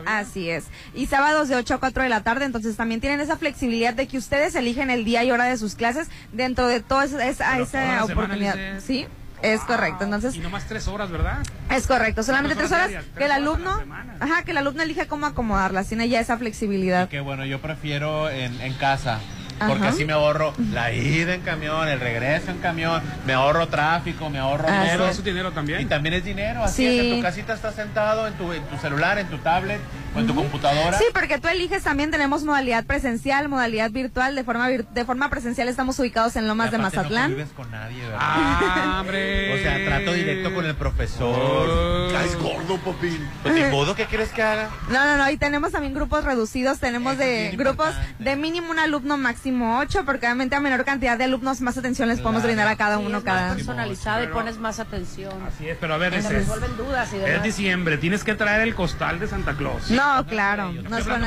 [0.07, 0.67] Así es.
[0.95, 4.07] Y sábados de 8 a 4 de la tarde, entonces también tienen esa flexibilidad de
[4.07, 7.59] que ustedes eligen el día y hora de sus clases dentro de toda esa, esa,
[7.59, 8.55] esa oportunidad.
[8.81, 9.07] Sí,
[9.43, 10.05] es correcto.
[10.05, 11.39] Entonces, Y nomás tres horas, ¿verdad?
[11.71, 12.23] es correcto.
[12.23, 13.83] Solamente tres horas diarias, que tres el alumno,
[14.21, 15.89] ajá, que el alumno elige cómo acomodarlas.
[15.89, 17.09] Tiene ya esa flexibilidad.
[17.09, 19.19] Que bueno, yo prefiero en, en casa.
[19.67, 19.93] Porque Ajá.
[19.95, 24.39] así me ahorro la ida en camión, el regreso en camión, me ahorro tráfico, me
[24.39, 25.09] ahorro Así dinero.
[25.09, 25.81] es dinero también.
[25.83, 26.99] Y también es dinero, así Sí.
[26.99, 29.81] es, en tu casita estás sentado, en tu, en tu celular, en tu tablet
[30.15, 30.97] o en tu computadora.
[30.99, 35.29] Sí, porque tú eliges también, tenemos modalidad presencial, modalidad virtual, de forma vir- de forma
[35.31, 37.37] presencial estamos ubicados en Lomas de Mazatlán.
[37.37, 38.19] No con nadie, ¿verdad?
[38.21, 39.50] Ah, hombre.
[39.77, 42.13] Sea, trato directo con el profesor.
[42.13, 43.29] Caes gordo, papín.
[43.43, 44.71] Pues, ni modo, ¿qué quieres que haga?
[44.89, 48.25] No, no, no, y tenemos también grupos reducidos, tenemos Eso es de grupos importante.
[48.25, 52.09] de mínimo un alumno, máximo ocho, porque obviamente a menor cantidad de alumnos más atención
[52.09, 53.47] les podemos brindar a cada Sí, uno es cada.
[53.49, 55.33] más personalizado y pones más atención.
[55.47, 57.43] Así es, pero a ver, Se ese es, resuelven dudas y es demás.
[57.43, 59.91] diciembre, tienes que traer el costal de Santa Claus.
[59.91, 61.27] No, claro, no es como,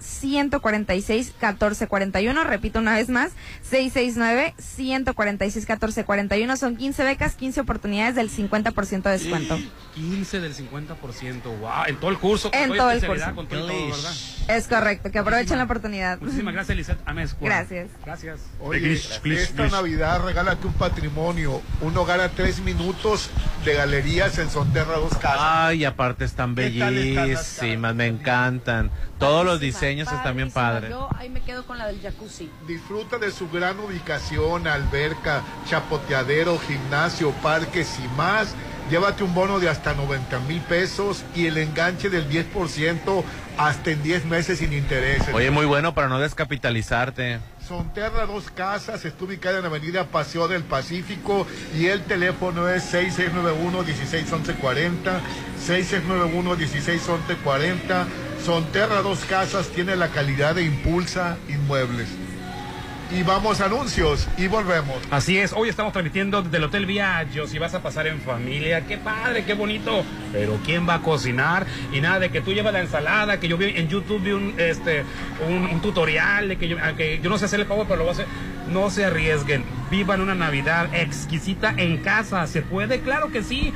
[0.00, 3.30] 669-146-1441, repito una vez más,
[3.70, 9.58] 669-146-1441, son 15 becas, 15 oportunidades del 50% de descuento.
[9.94, 12.50] 15 del 50%, wow, en todo el curso.
[12.52, 13.41] En todo el curso.
[13.46, 14.12] Con todo y todo, ¿verdad?
[14.48, 16.20] Es correcto, que aprovechen la oportunidad.
[16.20, 16.98] Muchísimas gracias, Lizeth.
[17.40, 17.88] Gracias.
[18.04, 18.40] Gracias.
[18.60, 19.72] Oye, Glish, glish, esta glish.
[19.72, 21.62] Navidad regálate un patrimonio.
[21.80, 23.30] Uno gana tres minutos
[23.64, 25.38] de galerías en Sonterra Dos Casas.
[25.40, 28.90] Ay, aparte están ¿Qué tal están las bellísimas, me encantan.
[29.18, 30.90] Todos los diseños están bien padres.
[30.90, 32.50] Yo ahí me quedo con la del jacuzzi.
[32.66, 38.54] Disfruta de su gran ubicación, alberca, chapoteadero, gimnasio, parques y más.
[38.90, 43.22] Llévate un bono de hasta 90 mil pesos y el enganche del 10%
[43.56, 45.32] hasta en 10 meses sin intereses.
[45.34, 47.38] Oye, muy bueno para no descapitalizarte.
[47.66, 51.46] Sonterra Dos Casas está ubicada en la avenida Paseo del Pacífico
[51.78, 55.20] y el teléfono es 6691-161140,
[55.66, 58.06] 6691-161140.
[58.44, 62.08] Sonterra Dos Casas tiene la calidad de Impulsa Inmuebles.
[63.14, 64.96] Y vamos a anuncios y volvemos.
[65.10, 67.46] Así es, hoy estamos transmitiendo desde el Hotel Viaggio.
[67.46, 70.02] Si vas a pasar en familia, qué padre, qué bonito.
[70.32, 71.66] Pero ¿quién va a cocinar?
[71.92, 74.54] Y nada de que tú llevas la ensalada, que yo vi en YouTube vi un,
[74.56, 75.04] este,
[75.46, 76.78] un, tutorial de que yo,
[77.22, 78.26] yo no sé hacer el pavo, pero lo voy a hacer.
[78.70, 79.62] No se arriesguen.
[79.90, 82.46] Vivan una Navidad exquisita en casa.
[82.46, 83.00] ¿Se puede?
[83.00, 83.74] Claro que sí.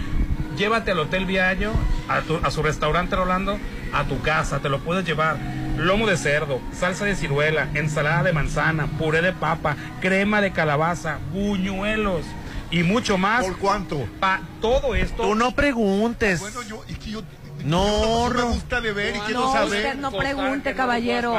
[0.56, 1.72] Llévate al Hotel Viaggio,
[2.08, 3.58] a, tu- a su restaurante Rolando,
[3.92, 5.36] a tu casa, te lo puedes llevar.
[5.76, 11.18] Lomo de cerdo, salsa de ciruela, ensalada de manzana, puré de papa, crema de calabaza,
[11.32, 12.22] buñuelos
[12.70, 13.44] y mucho más.
[13.44, 14.08] ¿Por cuánto?
[14.18, 15.22] Pa todo esto.
[15.22, 16.40] Tú no preguntes.
[16.40, 17.22] Bueno, yo, y que yo,
[17.64, 19.68] No, me gusta de ver y quiero No, saber.
[19.86, 21.38] usted no pregunte, no caballero.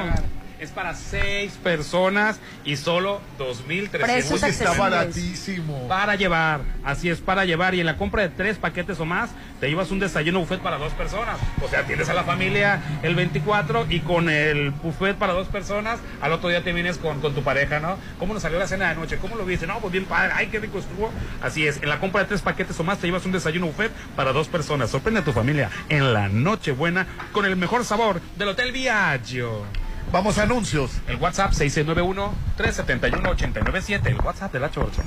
[0.60, 5.88] Es para seis personas y solo 2.300 Precios Oye, está baratísimo.
[5.88, 6.62] para llevar.
[6.84, 7.76] Así es, para llevar.
[7.76, 9.30] Y en la compra de tres paquetes o más,
[9.60, 11.38] te llevas un desayuno buffet para dos personas.
[11.64, 16.00] O sea, tienes a la familia el 24 y con el buffet para dos personas,
[16.22, 17.98] al otro día te vienes con, con tu pareja, ¿no?
[18.18, 19.18] ¿Cómo nos salió la cena de noche?
[19.18, 19.68] ¿Cómo lo viste?
[19.68, 20.32] No, pues bien padre.
[20.36, 21.12] Ay, qué rico estuvo.
[21.42, 23.92] Así es, en la compra de tres paquetes o más, te llevas un desayuno buffet
[24.16, 24.90] para dos personas.
[24.90, 29.66] Sorprende a tu familia en la Nochebuena con el mejor sabor del Hotel Viaggio.
[30.12, 30.92] Vamos a anuncios.
[31.08, 35.04] El WhatsApp 691-371-897, el WhatsApp de la Chorcha.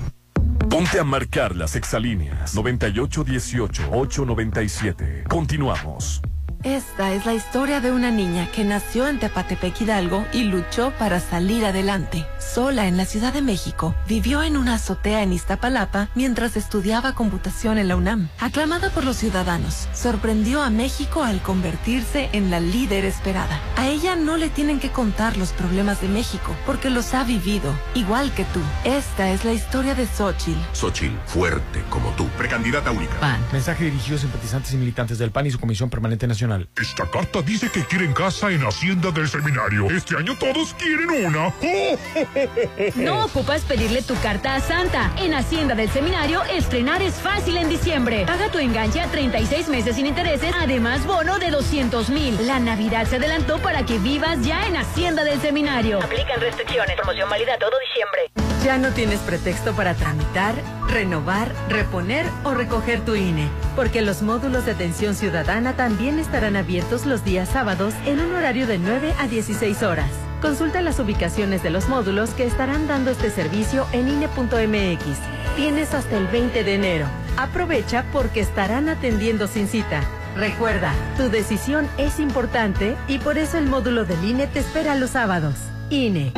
[0.68, 5.26] Ponte a marcar las exalíneas 9818-897.
[5.26, 6.20] Continuamos.
[6.62, 11.18] Esta es la historia de una niña que nació en Tepatepec Hidalgo y luchó para
[11.18, 12.26] salir adelante.
[12.38, 17.78] Sola en la Ciudad de México, vivió en una azotea en Iztapalapa mientras estudiaba computación
[17.78, 18.28] en la UNAM.
[18.38, 23.58] Aclamada por los ciudadanos, sorprendió a México al convertirse en la líder esperada.
[23.76, 27.72] A ella no le tienen que contar los problemas de México porque los ha vivido,
[27.94, 28.60] igual que tú.
[28.84, 30.60] Esta es la historia de Xochitl.
[30.74, 32.26] Xochitl, fuerte como tú.
[32.36, 33.18] Precandidata única.
[33.18, 33.40] PAN.
[33.50, 36.49] Mensaje dirigido a simpatizantes y militantes del PAN y su Comisión Permanente Nacional.
[36.76, 39.88] Esta carta dice que quieren casa en Hacienda del Seminario.
[39.88, 41.54] Este año todos quieren una.
[42.96, 45.12] No ocupas pedirle tu carta a Santa.
[45.18, 48.24] En Hacienda del Seminario, estrenar es fácil en diciembre.
[48.26, 52.46] Paga tu enganche a 36 meses sin intereses, además bono de 200 mil.
[52.46, 56.02] La Navidad se adelantó para que vivas ya en Hacienda del Seminario.
[56.02, 56.96] Aplican restricciones.
[56.96, 58.50] Promoción válida todo diciembre.
[58.64, 60.54] Ya no tienes pretexto para tramitar,
[60.86, 67.04] renovar, reponer o recoger tu INE, porque los módulos de atención ciudadana también estarán abiertos
[67.04, 70.10] los días sábados en un horario de 9 a 16 horas.
[70.40, 75.04] Consulta las ubicaciones de los módulos que estarán dando este servicio en INE.mx.
[75.54, 77.06] Tienes hasta el 20 de enero.
[77.36, 80.00] Aprovecha porque estarán atendiendo sin cita.
[80.34, 85.10] Recuerda, tu decisión es importante y por eso el módulo del INE te espera los
[85.10, 85.56] sábados.
[85.90, 86.32] INE.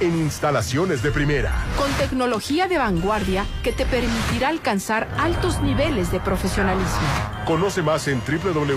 [0.00, 1.52] En instalaciones de primera.
[1.76, 7.00] Con tecnología de vanguardia que te permitirá alcanzar altos niveles de profesionalismo.
[7.44, 8.72] Conoce más en www.gov.mx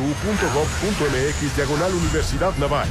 [1.56, 2.90] diagonal Universidad Naval.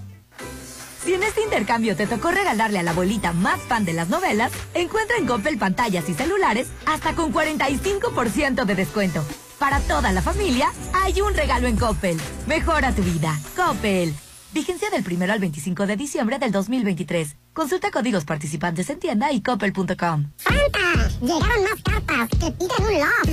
[1.04, 4.54] Si en este intercambio te tocó regalarle a la abuelita más fan de las novelas,
[4.74, 9.26] encuentra en Coppel pantallas y celulares hasta con 45% de descuento.
[9.60, 12.18] Para toda la familia, hay un regalo en Coppel.
[12.48, 13.38] Mejora tu vida.
[13.56, 14.14] Coppel.
[14.54, 17.38] Vigencia del 1 al 25 de diciembre del 2023.
[17.54, 20.30] Consulta códigos participantes en tienda y coppel.com.
[20.38, 21.10] ¡Santa!
[21.22, 23.32] Llegaron más cartas que piden un loft.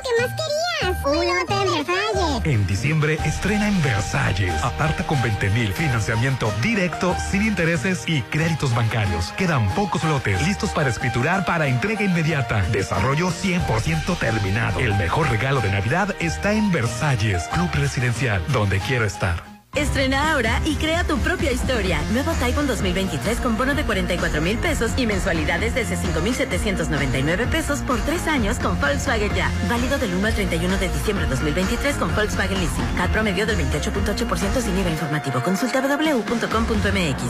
[2.43, 4.53] En diciembre estrena en Versalles.
[4.63, 9.31] Aparta con 20 mil, financiamiento directo, sin intereses y créditos bancarios.
[9.33, 12.63] Quedan pocos lotes listos para escriturar para entrega inmediata.
[12.71, 14.79] Desarrollo 100% terminado.
[14.79, 19.50] El mejor regalo de Navidad está en Versalles, Club Residencial, donde quiero estar.
[19.75, 22.01] Estrena ahora y crea tu propia historia.
[22.11, 27.97] Nuevo Taiwan 2023 con bono de 44 mil pesos y mensualidades desde 5,799 pesos por
[28.01, 29.49] tres años con Volkswagen Ya.
[29.69, 32.83] Válido del 1 al 31 de diciembre de 2023 con Volkswagen Leasing.
[32.97, 35.41] CAT promedio del 28.8% sin IVA informativo.
[35.41, 37.21] Consulta www.com.mx.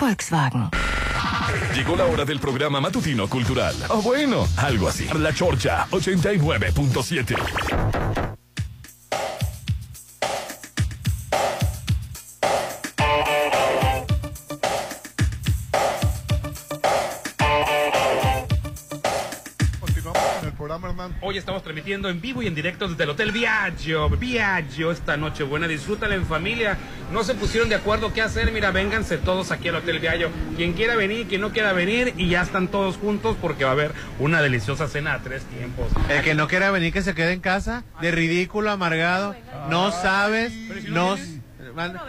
[0.00, 0.70] Volkswagen.
[1.74, 3.74] Llegó la hora del programa matutino cultural.
[3.88, 5.06] O bueno, algo así.
[5.18, 8.41] La Chorcha 89.7.
[21.24, 24.08] Hoy estamos transmitiendo en vivo y en directo desde el Hotel Viaggio.
[24.10, 25.68] Viaggio esta noche buena.
[25.68, 26.76] Disfrútala en familia.
[27.12, 28.50] No se pusieron de acuerdo qué hacer.
[28.50, 30.30] Mira, vénganse todos aquí al Hotel Viaggio.
[30.56, 32.12] Quien quiera venir, quien no quiera venir.
[32.16, 35.86] Y ya están todos juntos porque va a haber una deliciosa cena a tres tiempos.
[36.08, 37.84] El que no quiera venir, que se quede en casa.
[38.00, 39.36] De ridículo, amargado.
[39.70, 40.52] No sabes.
[40.88, 41.16] No,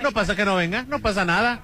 [0.02, 0.86] no pasa que no venga.
[0.88, 1.62] No pasa nada.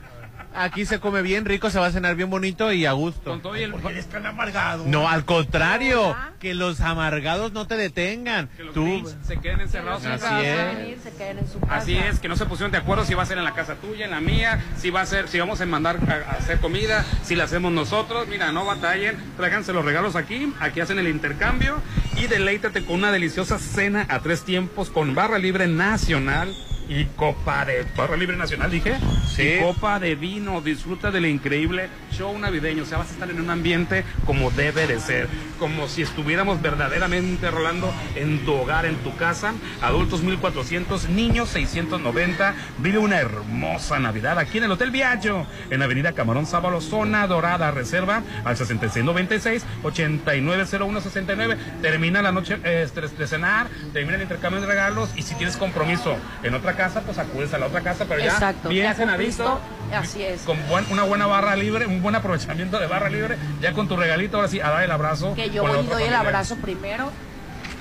[0.56, 3.30] Aquí se come bien rico, se va a cenar bien bonito y a gusto.
[3.30, 3.72] Con todo y el...
[3.72, 4.84] ¿Por qué tan amargado?
[4.88, 8.50] No, al contrario, que los amargados no te detengan.
[8.58, 10.42] Que los Tú se queden encerrados en Así casa.
[10.82, 11.02] es.
[11.04, 11.76] Se queden en su casa.
[11.76, 13.76] Así es, que no se pusieron de acuerdo si va a ser en la casa
[13.76, 16.60] tuya, en la mía, si va a ser, si vamos a mandar a, a hacer
[16.60, 18.28] comida, si la hacemos nosotros.
[18.28, 21.80] Mira, no batallen, tráiganse los regalos aquí, aquí hacen el intercambio
[22.18, 26.54] y deleítate con una deliciosa cena a tres tiempos con barra libre nacional
[26.90, 28.96] y copa de barra libre nacional, dije.
[29.28, 29.44] Sí.
[29.44, 33.40] Y copa de vino, disfruta del increíble show navideño, o sea, vas a estar en
[33.40, 35.30] un ambiente como debe de ser,
[35.60, 42.56] como si estuviéramos verdaderamente rolando en tu hogar, en tu casa, adultos 1400, niños 690,
[42.80, 47.72] vive una hermosa Navidad aquí en el Hotel Viaggio, en Avenida Camarón Sábalo, zona dorada,
[47.72, 55.12] reserva al 6696 890169, termina la noche este, de cenar, termina el intercambio de regalos
[55.16, 58.32] y si tienes compromiso en otra casa, pues acudes a la otra casa, pero ya
[58.32, 58.70] Exacto.
[58.70, 59.60] bien ya cenadito,
[59.94, 60.42] Así es.
[60.44, 63.98] con buen- una buena barra libre, un buen aprovechamiento de barra libre, ya con tu
[63.98, 65.36] regalito, ahora sí, a dar el abrazo.
[65.36, 67.12] Que yo voy y doy el abrazo primero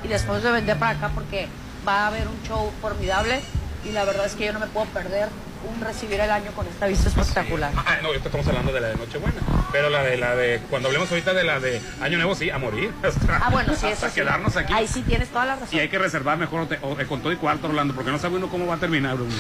[0.02, 1.46] y después de vender para acá porque
[1.86, 3.40] va a haber un show formidable
[3.88, 5.28] y la verdad es que yo no me puedo perder
[5.66, 7.72] un recibir el año con esta vista espectacular.
[7.76, 9.40] Ah, no, ahorita estamos hablando de la de Nochebuena.
[9.72, 10.60] Pero la de la de.
[10.70, 12.90] Cuando hablemos ahorita de la de Año Nuevo, sí, a morir.
[13.02, 14.14] Hasta, Ah, bueno, sí, hasta eso sí.
[14.20, 14.72] quedarnos aquí.
[14.72, 15.68] Ahí sí tienes toda la razón.
[15.76, 18.18] Y hay que reservar mejor hotel- o- eh, con todo y cuarto, Orlando, porque no
[18.18, 19.34] sabe uno cómo va a terminar, Bruno.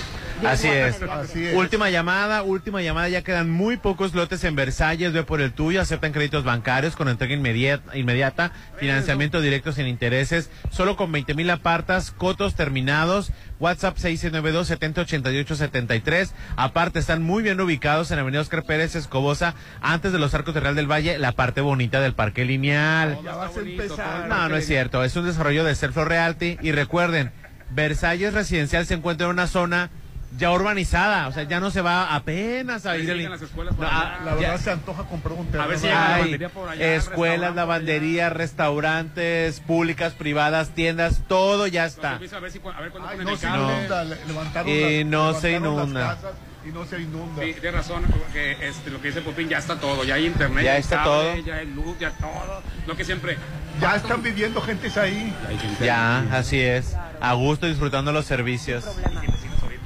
[0.46, 1.02] Así es.
[1.02, 1.54] Así es.
[1.56, 3.08] Última llamada, última llamada.
[3.08, 5.12] Ya quedan muy pocos lotes en Versalles.
[5.12, 5.80] Ve por el tuyo.
[5.80, 10.50] Aceptan créditos bancarios con entrega inmediata, inmediata financiamiento directo sin intereses.
[10.70, 13.32] Solo con 20 mil apartas, cotos terminados.
[13.60, 16.30] WhatsApp 692-7088-73.
[16.56, 20.60] Aparte, están muy bien ubicados en Avenida Oscar Pérez Escobosa, antes de los Arcos de
[20.60, 23.18] Real del Valle, la parte bonita del Parque Lineal.
[23.24, 24.28] Ya vas a empezar.
[24.28, 25.04] No, no es cierto.
[25.04, 26.58] Es un desarrollo de Selflo Realty.
[26.62, 27.32] Y recuerden,
[27.70, 29.90] Versalles Residencial se encuentra en una zona
[30.36, 31.28] ya urbanizada.
[31.28, 33.30] O sea, ya no se va apenas a Ahí ir el...
[33.30, 34.16] las escuelas por No, allá.
[34.20, 36.94] ah, La verdad ya- se antoja comprar un A ver si Hay lavandería por allá.
[36.94, 42.16] escuelas, lavanderías, restaurantes, públicas, privadas, tiendas, todo ya está.
[42.16, 44.68] A ver, si, cu- a ver cuándo Ay, ponen no el se inunda, le- levantaron
[44.70, 46.18] Y las- no se inunda.
[46.66, 47.42] Y no se inunda.
[47.42, 48.02] Sí, tienes razón,
[48.32, 50.96] que este, lo que dice Popín, ya está todo, ya hay internet, Ya hay está
[51.04, 51.46] cable, todo.
[51.46, 53.38] ya hay luz, ya todo, lo que siempre...
[53.80, 55.32] Ya están viviendo gentes ahí.
[55.80, 56.96] Ya, así es.
[57.20, 58.84] A gusto disfrutando los servicios.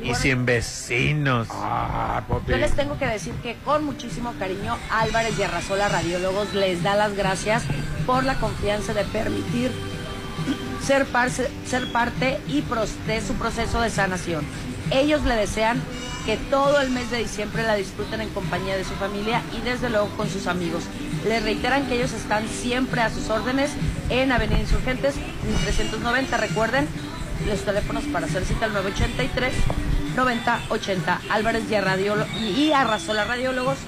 [0.02, 1.48] Y sin vecinos.
[1.50, 6.82] Ah, Yo les tengo que decir que con muchísimo cariño Álvarez y Arrasola Radiólogos les
[6.82, 7.62] da las gracias
[8.06, 9.70] por la confianza de permitir
[10.84, 12.62] ser, parce- ser parte y
[13.06, 14.44] de su proceso de sanación.
[14.90, 15.80] Ellos le desean
[16.26, 19.90] que todo el mes de diciembre la disfruten en compañía de su familia y desde
[19.90, 20.84] luego con sus amigos.
[21.26, 23.70] Les reiteran que ellos están siempre a sus órdenes
[24.08, 25.14] en Avenida Insurgentes
[25.64, 26.36] 390.
[26.36, 26.86] Recuerden
[27.46, 29.52] los teléfonos para hacer cita al 983
[30.16, 33.78] 9080 Álvarez y, Radiolo- y Arrasola Radiólogos,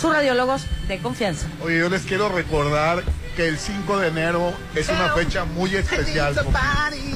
[0.00, 1.46] sus radiólogos de confianza.
[1.62, 3.02] Oye, yo les quiero recordar
[3.36, 6.34] que el 5 de enero es una fecha muy especial.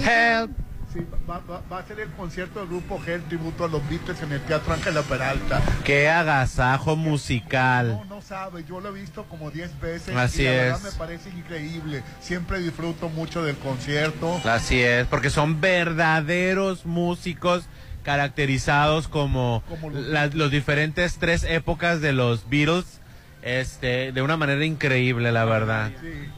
[0.04, 0.50] Help.
[0.96, 4.22] Sí, va, va- va a ser el concierto del grupo Help tributo a los Beatles
[4.22, 5.60] en el Teatro Ángela Peralta.
[5.84, 8.00] Qué agasajo musical.
[8.08, 10.92] No sabe, yo lo he visto como 10 veces Así y la verdad es.
[10.94, 12.02] me parece increíble.
[12.20, 14.40] Siempre disfruto mucho del concierto.
[14.44, 17.66] Así es, porque son verdaderos músicos
[18.02, 23.00] caracterizados como, Como los las los diferentes tres épocas de los Beatles,
[23.42, 25.90] este, de una manera increíble, la verdad.
[26.00, 26.30] Sí.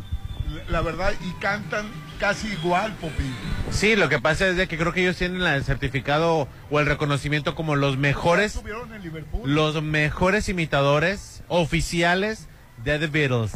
[0.68, 1.86] la verdad, y cantan
[2.18, 3.32] casi igual, Popi.
[3.70, 6.86] Sí, lo que pasa es de que creo que ellos tienen el certificado o el
[6.86, 9.42] reconocimiento como los mejores, Estuvieron en Liverpool.
[9.54, 12.48] los mejores imitadores oficiales
[12.84, 13.52] de The Beatles.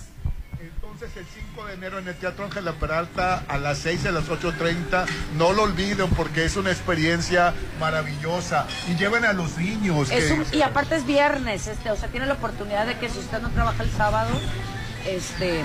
[0.60, 4.28] Entonces el 5 de enero en el Teatro Ángela Peralta a las 6 a las
[4.28, 5.06] 8.30.
[5.36, 8.66] No lo olviden porque es una experiencia maravillosa.
[8.88, 10.10] Y lleven a los niños.
[10.10, 13.08] Es que- un- y aparte es viernes, este, o sea, tiene la oportunidad de que
[13.08, 14.30] si usted no trabaja el sábado,
[15.08, 15.64] este,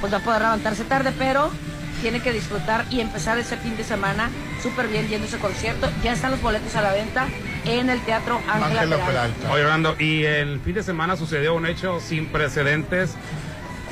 [0.00, 1.50] pues va a poder levantarse tarde, pero
[2.00, 4.30] tiene que disfrutar y empezar ese fin de semana
[4.62, 5.88] súper bien yendo a ese concierto.
[6.02, 7.26] Ya están los boletos a la venta
[7.64, 9.52] en el Teatro Ángela Peralta.
[9.52, 13.14] Oye, Orlando, y el fin de semana sucedió un hecho sin precedentes.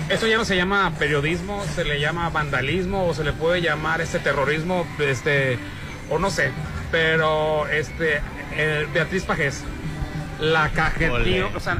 [0.08, 4.00] Eso ya no se llama periodismo, se le llama vandalismo o se le puede llamar
[4.00, 5.58] este terrorismo, este,
[6.10, 6.50] o no sé.
[6.90, 8.20] Pero este,
[8.54, 9.62] eh, Beatriz Pajés,
[10.40, 11.78] la cajetío, o sea,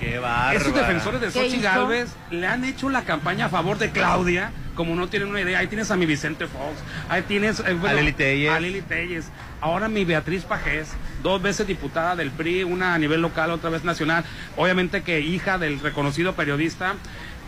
[0.00, 0.18] Qué
[0.54, 1.62] esos defensores de ¿Qué Xochitl?
[1.62, 4.50] Galvez le han hecho la campaña a favor de Claudia,
[4.80, 5.58] como no tienen una idea.
[5.58, 6.78] Ahí tienes a mi Vicente Fox,
[7.10, 8.50] ahí tienes eh, bueno, A Lili Telles.
[8.50, 9.26] a Lili Telles.
[9.60, 10.88] Ahora mi Beatriz Pajés,
[11.22, 14.24] dos veces diputada del PRI, una a nivel local, otra vez nacional.
[14.56, 16.94] Obviamente que hija del reconocido periodista.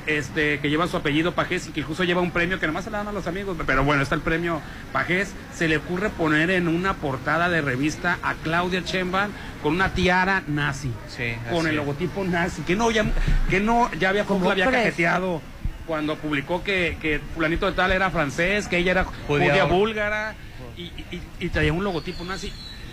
[0.04, 2.90] Este, que lleva su apellido Pajés y que incluso lleva un premio que nomás se
[2.90, 4.60] le dan a los amigos, pero bueno, está el premio
[4.92, 9.30] Pajés, se le ocurre poner en una portada de revista a Claudia Sheinbaum
[9.62, 11.76] con una tiara nazi Sí, con el es.
[11.76, 13.04] logotipo nazi, que no ya,
[13.48, 15.40] que no ya había, ¿Cómo había cajeteado
[15.86, 19.64] cuando publicó que, que fulanito de tal era francés, que ella era Judía.
[19.64, 20.34] búlgara
[20.76, 22.52] y, y- y traía un logotipo nazi.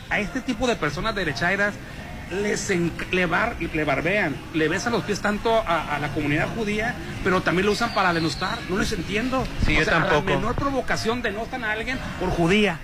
[0.10, 1.74] A este tipo de personas derechairas
[2.32, 6.48] les en- le, bar- le barbean, le besan los pies tanto a, a la comunidad
[6.56, 8.58] judía, pero también lo usan para denostar.
[8.70, 9.46] No les entiendo.
[9.66, 10.30] Sí, yo a tampoco.
[10.30, 12.80] la menor provocación denostan a alguien por judía.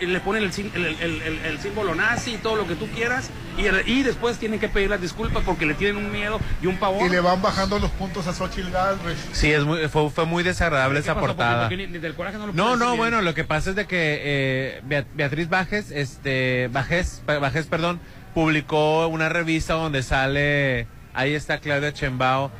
[0.00, 2.74] Y le ponen el, sim- el- el- el- el símbolo nazi y todo lo que
[2.74, 3.30] tú quieras.
[3.58, 6.78] Y, y después tienen que pedir las disculpas porque le tienen un miedo y un
[6.78, 7.06] pavor.
[7.06, 9.18] Y le van bajando los puntos a Xochitl Galvez.
[9.32, 11.26] Sí, es muy, fue, fue muy desagradable ¿Qué esa pasó?
[11.26, 11.62] portada.
[11.68, 13.86] Porque ni- ni del coraje no lo No, no, bueno, lo que pasa es de
[13.86, 18.00] que eh, Bea- Beatriz Bajes, este, Bajes, Bajes, perdón,
[18.34, 22.50] publicó una revista donde sale, ahí está Claudia Chembao,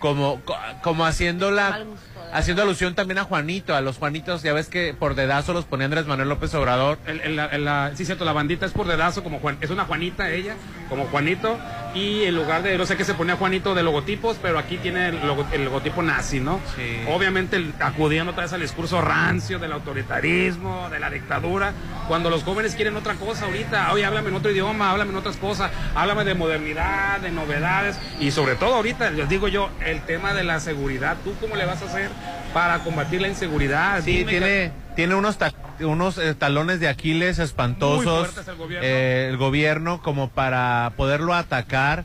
[0.00, 1.84] como, co- como haciendo la,
[2.32, 5.86] haciendo alusión también a Juanito, a los Juanitos, ya ves que por dedazo los ponía
[5.86, 6.98] Andrés Manuel López Obrador.
[7.06, 9.84] El- el- el- la- sí, cierto, la bandita es por dedazo, como Juan, es una
[9.84, 10.54] Juanita ella,
[10.88, 11.58] como Juanito,
[11.94, 15.08] y en lugar de, no sé qué se ponía Juanito de logotipos, pero aquí tiene
[15.08, 16.60] el, logo- el logotipo nazi, ¿no?
[16.76, 17.00] Sí.
[17.08, 21.72] Obviamente acudiendo otra vez al discurso rancio del autoritarismo, de la dictadura,
[22.08, 25.36] cuando los jóvenes quieren otra cosa ahorita, oye, háblame en otro idioma, háblame en otras
[25.36, 30.34] cosas, háblame de modernidad, de novedades, y sobre todo ahorita, les digo yo, el tema
[30.34, 32.09] de la seguridad, ¿tú cómo le vas a hacer
[32.52, 34.02] para combatir la inseguridad?
[34.02, 38.86] Sí, Dime, tiene, tiene unos, ta- unos eh, talones de Aquiles espantosos fuertes el gobierno.
[38.88, 42.04] eh, el gobierno como para poderlo atacar,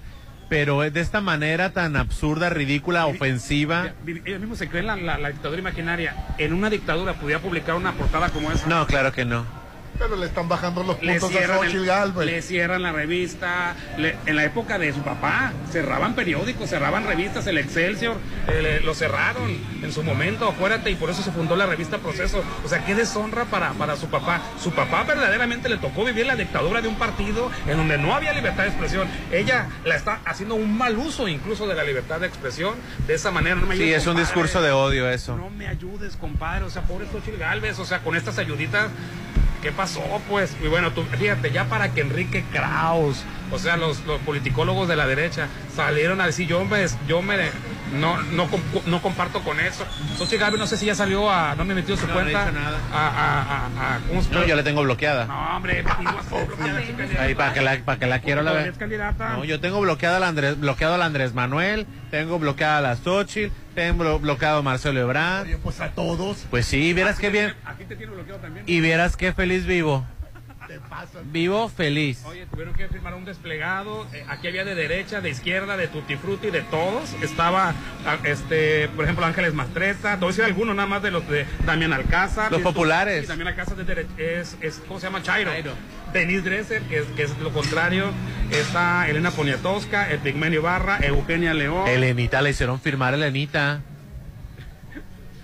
[0.49, 3.93] pero es de esta manera tan absurda, ridícula, ofensiva.
[4.05, 6.15] Ellos mismos se creen la, la- la dictadura imaginaria.
[6.37, 8.67] En una dictadura pudiera publicar una portada como esa.
[8.67, 9.43] No, claro que no.
[9.97, 12.25] Pero le están bajando los Le puntos a cierran, Xochitl Galvez.
[12.25, 13.75] le cierran la revista.
[13.97, 17.47] le- en la época de su papá, cerraban periódicos, cerraban revistas.
[17.47, 18.17] El Excelsior
[18.47, 19.49] eh, le- lo cerraron
[19.81, 22.43] en su momento, acuérdate, y por eso se fundó la revista Proceso.
[22.63, 24.41] O sea, qué deshonra para, para su papá.
[24.61, 28.33] Su papá verdaderamente le tocó vivir la dictadura de un partido en donde no había
[28.33, 29.07] libertad de expresión.
[29.31, 32.75] Ella la está haciendo un mal uso incluso de la libertad de expresión.
[33.07, 34.25] De esa manera, no me Sí, ayudes, es un compadre.
[34.25, 35.37] discurso de odio eso.
[35.37, 36.65] No me ayudes, compadre.
[36.65, 37.79] O sea, pobre Xochitl Galvez.
[37.79, 38.89] O sea, con estas ayuditas,
[39.65, 40.03] ¿qué pasó?
[40.29, 44.87] Pues, y bueno, tú, fíjate, ya para que Enrique Kraus, o sea, los, los politicólogos
[44.87, 47.49] de la derecha, salieron a decir, yo me, yo me,
[47.93, 48.49] no, no,
[48.85, 49.85] no comparto con eso.
[50.17, 52.43] Xochitl Galvez, no sé si ya salió a, no me metió su No, no cuenta.
[52.43, 52.77] hizo nada.
[52.91, 55.25] A, a, a, a- ¿cómo se No, yo la tengo bloqueada.
[55.25, 58.73] No, hombre, a Ahí para que la, para que la quiero la ver.
[59.19, 62.81] No, yo tengo bloqueada a la Andrés, bloqueado a la Andrés Manuel, tengo bloqueada a
[62.81, 65.43] la Xochitl, tengo blo- bloqueado a Marcelo Ebrard.
[65.45, 67.53] Oye, pues a todos Pues sí, vieras qué bien.
[67.65, 68.65] Aquí te tiene bloqueado también.
[68.67, 70.05] Y vieras qué feliz vivo.
[70.67, 70.79] Te.
[71.31, 72.23] Vivo feliz.
[72.25, 74.07] Oye, tuvieron que firmar un desplegado.
[74.13, 77.13] eh, aquí había de derecha, de izquierda, de tutti frutti, de todos.
[77.21, 77.73] Estaba,
[78.23, 80.13] este, por ejemplo, Ángeles Mastreta.
[80.13, 82.51] Te voy a decir algunos nada más de los de Damián Alcázar.
[82.51, 83.21] Los Y- populares.
[83.21, 85.21] Sí, Damián Alcázar de es, es, ¿cómo se llama?
[85.23, 85.51] Chairo.
[86.13, 88.11] Denise Dresser, que es, que es lo contrario.
[88.51, 91.87] Está Elena Poniatowska, el Pigmenio Barra, Eugenia León.
[91.87, 93.81] Elenita, le hicieron firmar a Elenita.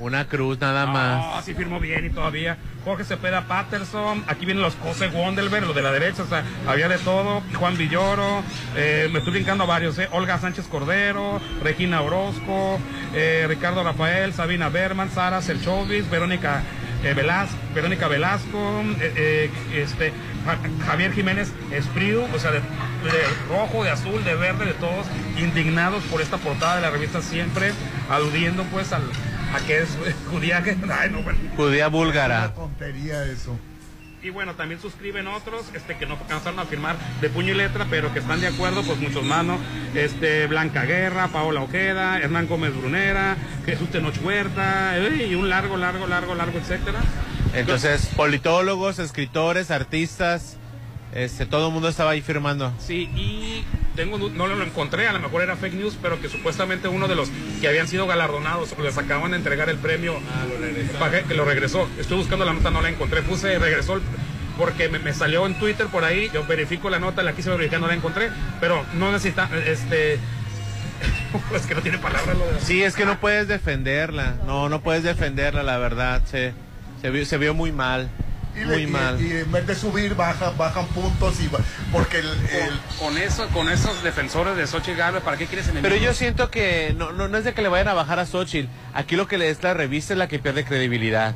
[0.02, 1.36] Una cruz nada más.
[1.36, 2.58] No, sí firmó bien y todavía.
[2.84, 6.90] Jorge Cepeda Patterson, aquí vienen los José Wondelberg, los de la derecha, o sea, había
[6.90, 7.44] de todo.
[7.54, 8.44] Juan Villoro,
[8.76, 10.10] eh, me estoy brincando a varios, eh.
[10.12, 12.80] Olga Sánchez Cordero, Regina Orozco,
[13.14, 16.64] eh, Ricardo Rafael, Sabina Berman, Sara Selchovis, Verónica
[17.04, 17.14] eh,
[17.76, 18.84] Verónica Velasco,
[19.74, 20.12] este,
[20.46, 20.58] Ja-
[20.88, 22.62] Javier Jiménez Espriu, o sea, de
[23.50, 25.06] rojo, de azul, de verde, de todos,
[25.40, 27.72] indignados por esta portada de la revista siempre,
[28.10, 29.02] aludiendo pues al,
[29.54, 29.90] a que es
[30.32, 31.40] judía que ay, no, bueno.
[31.56, 32.54] Judía Una búlgara.
[32.54, 33.58] tontería eso.
[34.24, 37.88] Y bueno, también suscriben otros, este, que no alcanzaron a firmar de puño y letra,
[37.90, 39.58] pero que están de acuerdo, pues muchos más, ¿no?
[39.96, 44.94] Este, Blanca Guerra, Paola Ojeda, Hernán Gómez Brunera, Jesús Tenoch Huerta,
[45.28, 47.00] y un largo, largo, largo, largo, etcétera.
[47.56, 50.56] Entonces, politólogos, escritores, artistas,
[51.16, 52.72] este, todo el mundo estaba ahí firmando.
[52.78, 53.66] Sí, y
[53.96, 57.16] tengo, no lo encontré, a lo mejor era fake news, pero que supuestamente uno de
[57.16, 60.16] los que habían sido galardonados, les acaban de entregar el premio,
[61.00, 61.88] Pagué, que lo regresó.
[62.00, 64.02] Estoy buscando la nota, no la encontré, puse, regresó, el-
[64.58, 67.80] porque me, me salió en Twitter por ahí, yo verifico la nota, la quise verificar,
[67.80, 70.16] no la encontré, pero no necesita, este,
[71.56, 74.36] es que no tiene palabras lo de Sí, es que no puedes defenderla.
[74.46, 76.22] No, no puedes defenderla, la verdad.
[76.26, 76.54] Se,
[77.02, 78.10] se, vio, se vio muy mal.
[78.56, 79.22] Y, Muy mal.
[79.22, 81.50] y en vez de subir, bajan, bajan puntos y
[81.92, 85.90] porque el, el- Con eso, con esos defensores de Xochitl Gálvez, ¿para qué quieres enemigos?
[85.90, 88.26] Pero yo siento que no, no, no es de que le vayan a bajar a
[88.26, 88.68] Xochitl.
[88.94, 91.34] Aquí lo que le es la revista es la que pierde credibilidad.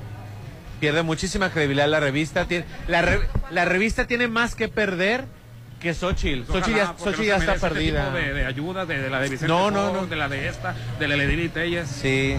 [0.81, 2.45] Pierde muchísima credibilidad la revista.
[2.47, 5.23] Tiene, la, re- la revista tiene más que perder
[5.79, 6.41] que Xochitl.
[6.49, 8.05] Ojalá, Xochitl ya, Xochitl no ya está este perdida.
[8.07, 10.05] tipo de, de ayuda, de, de la de Vicente No, no, no.
[10.05, 11.87] de la de esta, de la de Telles.
[11.87, 12.35] Sí.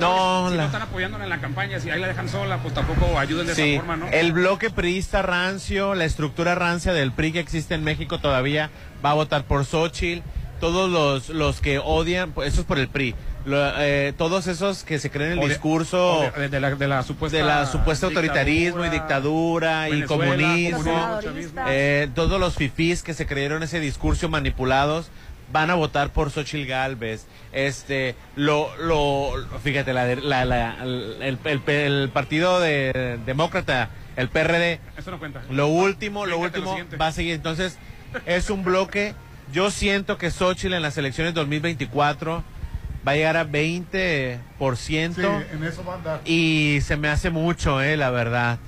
[0.00, 2.74] No, si la- no están apoyándola en la campaña, si ahí la dejan sola, pues
[2.74, 4.08] tampoco ayuden de Sí, esa forma, ¿no?
[4.08, 8.70] el bloque priista rancio, la estructura rancia del PRI que existe en México todavía
[9.04, 10.22] va a votar por Xochitl.
[10.60, 13.14] Todos los, los que odian, pues, eso es por el PRI.
[13.44, 17.02] Lo- eh, todos esos que se creen el de- discurso de, de la, de la
[17.02, 21.20] supuesta de la supuesta autoritarismo y dictadura y Venezuela, comunismo,
[21.68, 25.10] eh, todos los fifís que se creyeron ese discurso manipulados
[25.52, 27.26] van a votar por Xochitl Galvez.
[27.52, 29.32] Este, lo, lo,
[29.62, 35.42] fíjate, la, la, la- el, el- el partido de, demócrata, el PRD, Eso no cuenta.
[35.50, 37.34] lo último, lo último va a seguir.
[37.34, 37.78] Entonces,
[38.26, 39.14] es un bloque.
[39.52, 42.42] Yo siento que Xochitl en las elecciones 2024
[43.06, 44.38] va a llegar a 20%.
[45.14, 46.20] sí, en eso va a andar.
[46.24, 48.58] Y se me hace mucho, eh, la verdad.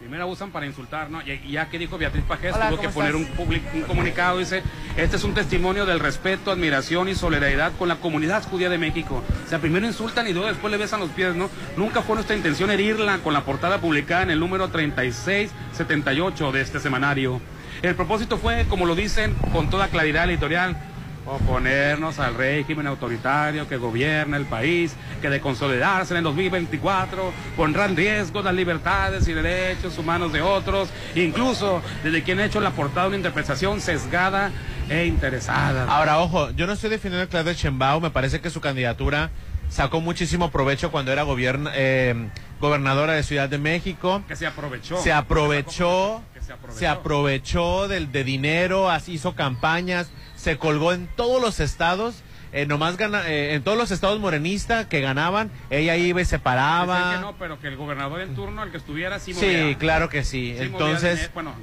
[0.00, 1.20] Primero usan para insultar, ¿no?
[1.20, 3.36] Y, ya que dijo Beatriz Pajés, Hola, tuvo que ¿cómo poner un, estás?
[3.38, 4.62] public- un comunicado, dice,
[4.96, 9.22] este es un testimonio del respeto, admiración y solidaridad con la comunidad judía de México.
[9.44, 11.50] O sea, primero insultan y luego después le besan los pies, ¿no?
[11.76, 16.80] Nunca fue nuestra intención herirla con la portada publicada en el número 3678 de este
[16.80, 17.40] semanario.
[17.82, 20.76] El propósito fue, como lo dicen con toda claridad editorial,
[21.26, 27.84] oponernos al régimen autoritario que gobierna el país, que de consolidarse en el 2024 pondrá
[27.86, 32.70] en riesgo las libertades y derechos humanos de otros, incluso desde quien ha hecho la
[32.70, 34.50] portada una interpretación sesgada
[34.88, 35.84] e interesada.
[35.84, 39.30] Ahora, ojo, yo no estoy defendiendo a Claudia Sheinbaum, me parece que su candidatura
[39.68, 41.24] sacó muchísimo provecho cuando era
[41.74, 42.28] eh,
[42.60, 44.22] gobernadora de Ciudad de México.
[44.26, 45.00] que se aprovechó.
[45.00, 46.78] Se aprovechó, Que se aprovechó.
[46.78, 50.10] se aprovechó del de dinero, así hizo campañas,
[50.40, 52.22] se colgó en todos los estados,
[52.52, 56.38] eh, nomás gana, eh, en todos los estados morenistas que ganaban, ella iba y se
[56.38, 57.14] paraba.
[57.16, 59.34] que no, pero que el gobernador en turno, el que estuviera, sí
[59.78, 60.56] claro que sí.
[60.58, 61.54] Entonces, dinero, bueno,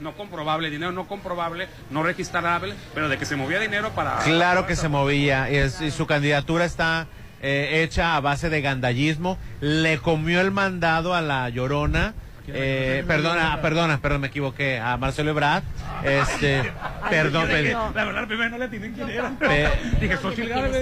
[0.00, 4.18] no comprobable, dinero no comprobable, no registrable, pero de que se movía dinero para...
[4.18, 7.06] Claro que se movía y, es- y su candidatura está
[7.42, 9.36] eh, hecha a base de gandallismo.
[9.60, 12.14] Le comió el mandado a la Llorona.
[12.54, 14.78] Eh, perdona, perdona, perdón, me equivoqué.
[14.78, 15.62] A Marcelo Ebrard.
[16.04, 16.62] Este,
[17.10, 19.30] perdón, pedí- La verdad, primero no le atiné quién era.
[20.00, 20.18] Dije,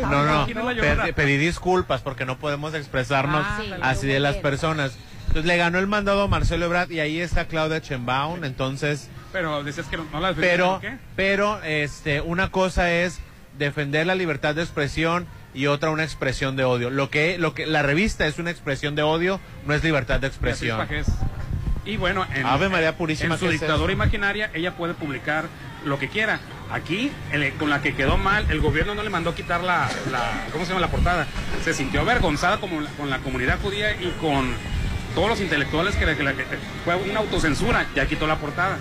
[0.03, 0.47] no, no,
[1.15, 4.97] pedí disculpas porque no podemos expresarnos Ah, sí, así de las personas.
[5.29, 8.45] Entonces le ganó el mandado a Marcelo Ebrard y ahí está Claudia Sheinbaum.
[8.45, 10.81] Entonces, Pero decías que no, no la defendías, pero,
[11.15, 13.21] pero, este, una cosa es
[13.57, 16.91] defender la libertad de expresión y otra una expresión de odio.
[16.91, 20.27] Lo que, lo que, la revista es una expresión de odio, no es libertad de
[20.27, 20.79] expresión.
[20.79, 21.07] Pajés.
[21.91, 25.47] Y bueno, en, Ave María Purísima, en su ¿qué es dictadura imaginaria, ella puede publicar
[25.85, 26.39] lo que quiera.
[26.71, 30.45] Aquí, el- con la que quedó mal, el gobierno no le mandó quitar la, la-
[30.53, 31.27] ¿cómo se llama la portada?
[31.65, 34.53] Se sintió avergonzada como la- con la comunidad judía y con
[35.17, 36.45] todos los intelectuales que, que la- que-
[36.85, 38.79] fue una autocensura, ya quitó la portada.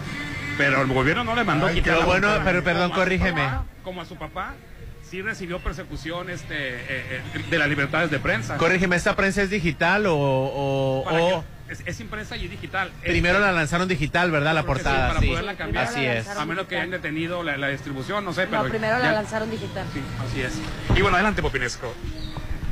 [0.55, 2.45] Pero el gobierno no le mandó Ay, quitar pero la bueno, portada.
[2.45, 3.41] pero perdón, Como a su corrígeme.
[3.41, 4.53] papá- Como a su papá,
[5.09, 8.57] sí recibió persecución este, eh, eh, de las libertades de prensa.
[8.57, 10.13] Corrígeme, ¿esta prensa es digital o,
[11.69, 12.91] es, es impresa y digital.
[13.01, 14.53] primero Este, la lanzaron digital, verdad?
[14.53, 15.27] La que sí, portada, para sí.
[15.27, 15.85] poderla cambiar.
[15.85, 16.27] Así es.
[16.27, 18.63] A menos que hayan detenido la, la distribución, no sé, pero.
[18.63, 19.85] No, primero la lanzaron digital.
[19.93, 20.53] Sí, así es.
[20.97, 21.93] Y bueno, adelante, Popinesco.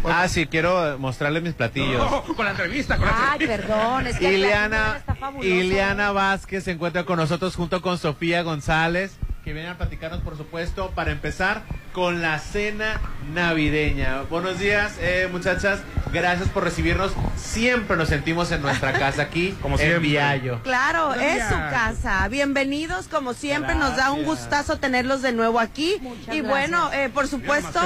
[0.03, 1.99] Ah, sí, quiero mostrarles mis platillos.
[1.99, 3.68] No, con la entrevista, con la Ay, entrevista.
[3.68, 5.48] perdón, es que Ileana, platillo está fabuloso.
[5.49, 9.18] Ileana Vázquez se encuentra con nosotros junto con Sofía González,
[9.48, 11.64] que vienen a platicarnos, por supuesto, para empezar
[11.94, 12.99] con la cena
[13.34, 14.24] navideña.
[14.24, 15.80] Buenos días, eh, muchachas.
[16.11, 17.14] Gracias por recibirnos.
[17.38, 19.99] Siempre nos sentimos en nuestra casa aquí, Como en siempre.
[19.99, 20.61] Viallo.
[20.64, 22.28] Claro, es su casa.
[22.28, 25.95] Bienvenidos, como siempre, nos da un gustazo tenerlos de nuevo aquí.
[26.30, 27.80] y bueno, eh, por supuesto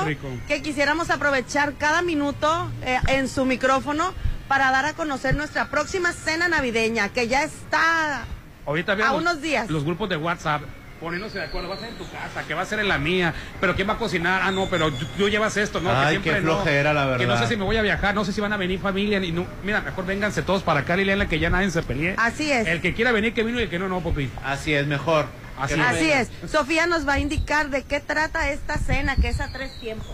[0.47, 4.15] que quisiéramos aprovechar cada minuto eh, en su micrófono
[4.47, 8.25] para dar a conocer nuestra próxima cena navideña, que ya está
[8.65, 9.69] Ahorita A unos días.
[9.69, 10.61] Los grupos de WhatsApp
[11.02, 12.99] poniéndose de acuerdo, va a ser en tu casa, que va a ser en la
[12.99, 15.95] mía, pero quién va a cocinar, ah no, pero tú, tú llevas esto, no, que
[15.95, 16.53] Ay, siempre qué no.
[16.53, 17.44] flojera, la Que no verdad.
[17.44, 19.45] sé si me voy a viajar, no sé si van a venir familia, y no,
[19.64, 22.14] mira, mejor vénganse todos para acá, Liliana, que ya nadie se pelee.
[22.18, 22.68] Así es.
[22.68, 24.30] El que quiera venir, que vino y el que no, no, papi.
[24.45, 25.26] Así es, mejor.
[25.60, 26.30] Así, Así es.
[26.49, 30.07] Sofía nos va a indicar de qué trata esta cena, que es a tres tiempos.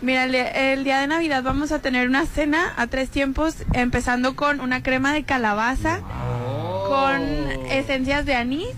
[0.00, 4.36] Mira, el, el día de Navidad vamos a tener una cena a tres tiempos, empezando
[4.36, 6.00] con una crema de calabaza,
[6.88, 7.22] con
[7.70, 8.68] esencias de anís.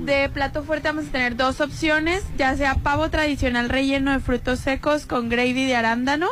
[0.00, 4.58] De plato fuerte vamos a tener dos opciones, ya sea pavo tradicional relleno de frutos
[4.58, 6.28] secos con gravy de arándano,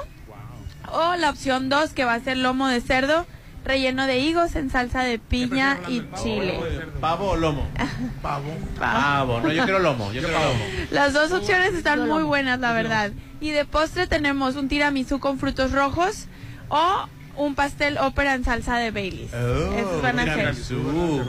[0.90, 3.26] o la opción dos que va a ser lomo de cerdo
[3.64, 6.58] relleno de higos en salsa de piña y chile.
[7.00, 7.66] ¿Pavo o lomo?
[8.22, 8.56] Pavo.
[8.78, 9.40] Pavo.
[9.40, 10.10] No, yo quiero lomo.
[10.12, 10.64] Yo quiero lomo.
[10.90, 13.12] Las dos opciones están muy buenas, la verdad.
[13.40, 16.26] Y de postre tenemos un tiramisú con frutos rojos
[16.70, 17.06] o
[17.38, 19.32] un pastel ópera en salsa de Baileys.
[19.78, 20.44] Esos van a ser.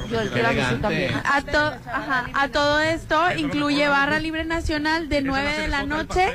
[0.10, 1.14] Yo el tiramisú también.
[1.24, 6.26] A, to- ajá, a todo esto incluye barra libre nacional de 9 de la noche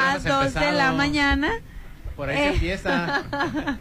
[0.00, 1.50] a hubiéramos 2 de la mañana.
[2.20, 2.52] Por ahí se Eh.
[2.52, 3.22] empieza.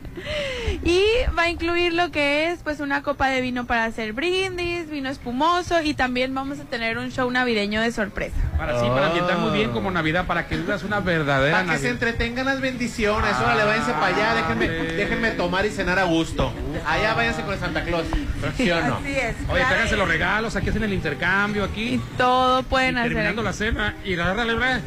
[0.83, 1.01] Y
[1.37, 5.09] va a incluir lo que es pues una copa de vino para hacer brindis, vino
[5.09, 8.35] espumoso y también vamos a tener un show navideño de sorpresa.
[8.57, 11.79] Para sí, para ambientar muy bien como Navidad, para que vivas una verdadera Para que
[11.79, 13.35] se entretengan las bendiciones.
[13.43, 14.35] Órale, váyanse para allá.
[14.35, 16.53] Déjenme, déjenme tomar y cenar a gusto.
[16.87, 18.05] Allá váyanse con el Santa Claus.
[18.55, 18.95] ¿Sí o no?
[18.97, 19.35] Así es.
[19.49, 22.01] Oye, tráiganse los regalos, aquí hacen el intercambio, aquí.
[22.17, 23.09] Todo pueden Y hacer.
[23.11, 24.79] terminando la cena y la verdad,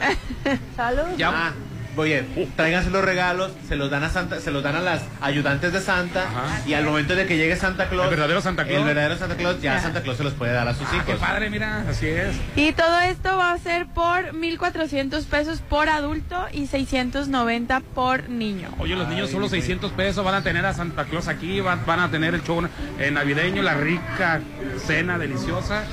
[0.76, 1.16] Salud.
[1.16, 1.30] Ya.
[1.32, 1.52] Ah,
[1.96, 2.24] oye,
[2.56, 5.80] tráiganse los regalos, se los dan a Santa, se los dan a las ayudantes de
[5.80, 6.60] Santa Ajá.
[6.66, 8.78] y al momento de que llegue Santa Claus, El verdadero Santa Claus.
[8.80, 11.06] el verdadero Santa Claus, ya Santa Claus se los puede dar a sus Ah, hijos.
[11.06, 12.34] qué padre, mira, así es.
[12.56, 18.68] Y todo esto va a ser por 1.400 pesos por adulto y 690 por niño.
[18.78, 19.60] Oye, los niños Ay, solo güey.
[19.60, 22.62] 600 pesos van a tener a Santa Claus aquí, van, van a tener el show
[23.12, 24.40] navideño, la rica
[24.86, 25.84] cena deliciosa.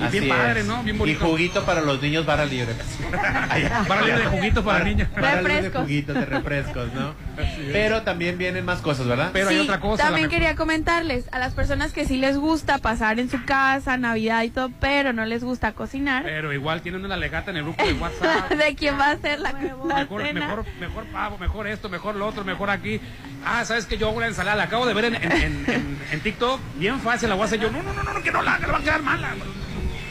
[0.00, 0.66] Y Así bien padre, es.
[0.66, 0.82] ¿no?
[0.82, 1.26] Bien Y bonito.
[1.26, 2.74] juguito para los niños barra libre.
[3.88, 5.08] Para libre de juguitos para niños.
[5.14, 5.82] Barra libre de Refrescos.
[5.82, 7.14] juguitos, de refrescos, ¿no?
[7.72, 9.30] Pero también vienen más cosas, ¿verdad?
[9.32, 10.04] Pero hay otra cosa.
[10.04, 13.96] También la quería comentarles a las personas que sí les gusta pasar en su casa,
[13.96, 16.22] Navidad y todo, pero no les gusta cocinar.
[16.24, 18.50] Pero igual tienen una legata en el grupo de WhatsApp.
[18.50, 20.40] de quién va a ser la, la Mejor, cena.
[20.40, 23.00] mejor, mejor pavo, mejor esto, mejor lo otro, mejor aquí.
[23.44, 25.98] Ah, ¿sabes que Yo hago una ensalada, la acabo de ver en, en, en- en-
[26.10, 27.70] en TikTok, bien fácil, la voy a hacer yo.
[27.70, 29.28] No, no, no, no, que no la haga, le va a quedar mala.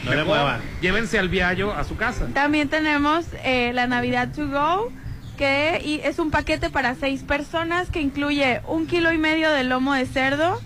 [0.04, 0.60] No le muevan.
[0.80, 2.26] Llévense al viallo a su casa.
[2.34, 4.90] También tenemos eh, la Navidad to go,
[5.38, 9.64] que y- es un paquete para seis personas que incluye un kilo y medio de
[9.64, 10.60] lomo de cerdo,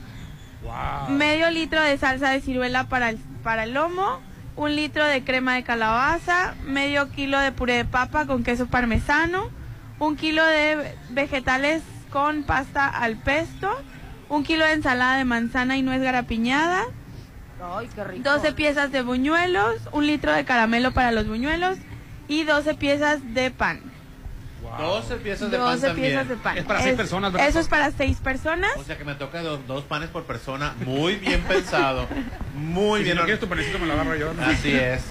[0.62, 1.10] Wow.
[1.16, 4.20] medio litro de salsa de ciruela para el, para el lomo,
[4.56, 9.50] un litro de crema de calabaza, medio kilo de puré de papa con queso parmesano,
[9.98, 13.70] un kilo de vegetales con pasta al pesto,
[14.28, 16.82] un kilo de ensalada de manzana y nuez garapiñada,
[17.74, 18.22] Ay, qué rico.
[18.30, 21.78] 12 piezas de buñuelos, un litro de caramelo para los buñuelos
[22.28, 23.80] y 12 piezas de pan.
[24.78, 26.08] 12 piezas de pan 12 también.
[26.12, 26.58] piezas de pan.
[26.58, 27.48] Es para seis personas, ¿verdad?
[27.48, 28.70] Eso es para seis personas.
[28.76, 30.74] O sea que me toca do- dos panes por persona.
[30.84, 32.06] Muy bien pensado.
[32.54, 33.16] Muy si bien.
[33.16, 34.34] no or- quieres tu panecito, me lo agarro yo.
[34.34, 34.44] ¿no?
[34.44, 35.02] Así es.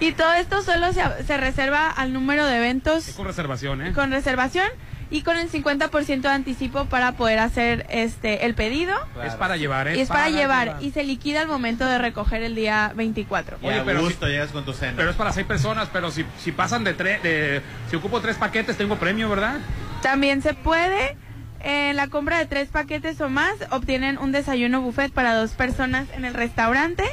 [0.00, 3.92] Y todo esto solo se, se reserva al número de eventos Es con reservación, ¿eh?
[3.92, 4.68] con reservación
[5.12, 8.94] y con el 50% de anticipo para poder hacer este el pedido.
[9.22, 9.98] Es para llevar, ¿eh?
[9.98, 13.58] Y es para, llevar y se liquida al momento de recoger el día 24.
[13.60, 14.94] Y Oye, pero gusto llegas con tu cena.
[14.96, 17.60] Pero es para seis personas, pero si, si pasan de tres, de,
[17.90, 19.58] si ocupo tres paquetes, tengo premio, ¿verdad?
[20.00, 21.14] También se puede,
[21.60, 26.08] en la compra de tres paquetes o más, obtienen un desayuno buffet para dos personas
[26.14, 27.04] en el restaurante.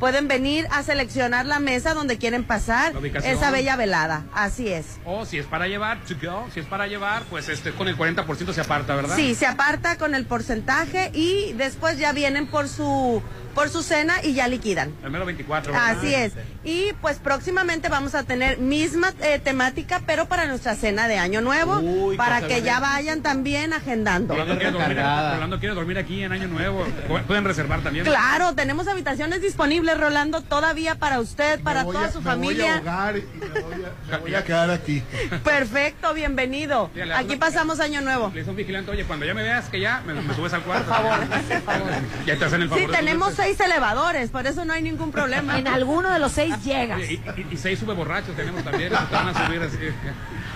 [0.00, 4.24] Pueden venir a seleccionar la mesa donde quieren pasar esa bella velada.
[4.32, 4.98] Así es.
[5.04, 7.96] O si es para llevar, to go, si es para llevar, pues este con el
[7.96, 9.14] 40% se aparta, ¿verdad?
[9.16, 13.22] Sí, se aparta con el porcentaje y después ya vienen por su
[13.54, 14.94] por su cena y ya liquidan.
[15.02, 15.72] El mero 24.
[15.72, 15.98] ¿verdad?
[15.98, 16.32] Así es.
[16.62, 21.40] Y pues próximamente vamos a tener misma eh, temática, pero para nuestra cena de Año
[21.40, 24.34] Nuevo, Uy, para que ya vayan también agendando.
[24.34, 26.86] Rolando quiere, dormir, Rolando quiere dormir aquí en Año Nuevo.
[27.08, 28.04] Pu- Pueden reservar también.
[28.04, 32.34] Claro, tenemos habitaciones disponibles, Rolando, todavía para usted, para toda a- su me voy a
[32.34, 32.76] familia.
[32.76, 35.02] ahogar y me voy a, me voy a quedar aquí.
[35.44, 36.90] Perfecto, bienvenido.
[37.16, 38.30] Aquí pasamos Año Nuevo.
[38.34, 40.86] Le un vigilante, oye, cuando ya me veas que ya, me, me subes al cuarto.
[40.86, 41.18] Por favor.
[42.26, 42.84] Ya te hacen el favor.
[42.84, 45.58] Sí, tenemos seis elevadores, por eso no hay ningún problema.
[45.58, 47.00] En alguno de los seis llegas.
[47.08, 49.76] Y, y- y seis sube borrachos tenemos también, van a subir así.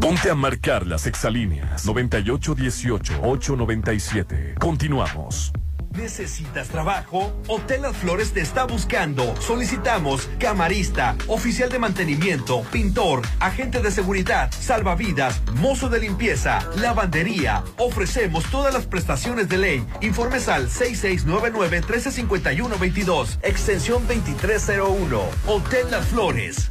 [0.00, 4.54] Ponte a marcar las exalíneas 9818-897.
[4.58, 5.52] Continuamos.
[5.96, 7.32] ¿Necesitas trabajo?
[7.48, 9.34] Hotel Las Flores te está buscando.
[9.40, 17.64] Solicitamos camarista, oficial de mantenimiento, pintor, agente de seguridad, salvavidas, mozo de limpieza, lavandería.
[17.78, 19.86] Ofrecemos todas las prestaciones de ley.
[20.02, 25.22] Informes al 6699-1351-22, extensión 2301.
[25.46, 26.70] Hotel Las Flores.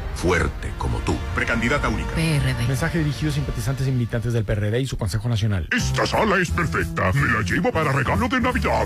[0.21, 1.17] fuerte como tú.
[1.33, 2.11] Precandidata única.
[2.11, 2.67] PRD.
[2.67, 5.67] Mensaje dirigido a simpatizantes y militantes del PRD y su Consejo Nacional.
[5.75, 7.11] Esta sala es perfecta.
[7.13, 8.85] Me la llevo para regalo de Navidad.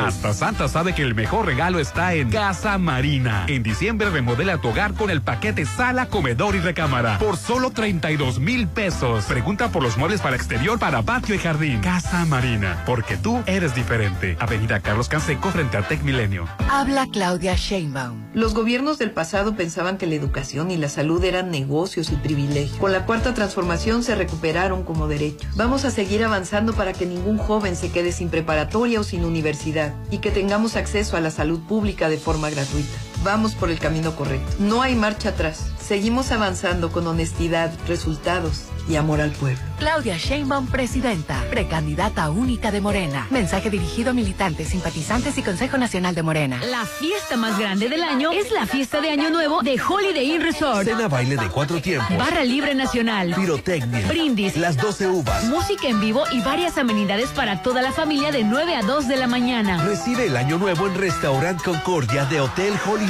[0.00, 3.46] Hasta Santa sabe que el mejor regalo está en Casa Marina.
[3.48, 8.38] En diciembre remodela tu hogar con el paquete sala, comedor y recámara por solo 32
[8.38, 9.24] mil pesos.
[9.24, 11.80] Pregunta por los muebles para exterior, para patio y jardín.
[11.80, 14.36] Casa Marina, porque tú eres diferente.
[14.38, 16.46] Avenida Carlos Canseco frente a Tec Milenio.
[16.70, 18.30] Habla Claudia Sheinbaum.
[18.34, 22.78] Los gobiernos del pasado que la educación y la salud eran negocios y privilegios.
[22.78, 25.56] Con la cuarta transformación se recuperaron como derechos.
[25.56, 29.94] Vamos a seguir avanzando para que ningún joven se quede sin preparatoria o sin universidad
[30.10, 33.09] y que tengamos acceso a la salud pública de forma gratuita.
[33.22, 34.50] Vamos por el camino correcto.
[34.58, 35.66] No hay marcha atrás.
[35.78, 39.60] Seguimos avanzando con honestidad, resultados y amor al pueblo.
[39.78, 43.26] Claudia Sheinbaum, presidenta, precandidata única de Morena.
[43.30, 46.60] Mensaje dirigido a militantes, simpatizantes y Consejo Nacional de Morena.
[46.70, 50.42] La fiesta más grande del año es la fiesta de Año Nuevo de Holiday Inn
[50.42, 50.86] Resort.
[50.86, 52.16] Cena baile de cuatro tiempos.
[52.16, 53.34] Barra libre nacional.
[53.34, 54.06] Pirotecnia.
[54.06, 54.56] Brindis.
[54.56, 55.44] Las 12 uvas.
[55.44, 59.16] Música en vivo y varias amenidades para toda la familia de 9 a 2 de
[59.16, 59.82] la mañana.
[59.84, 63.09] Recibe el año nuevo en Restaurant Concordia de Hotel Holiday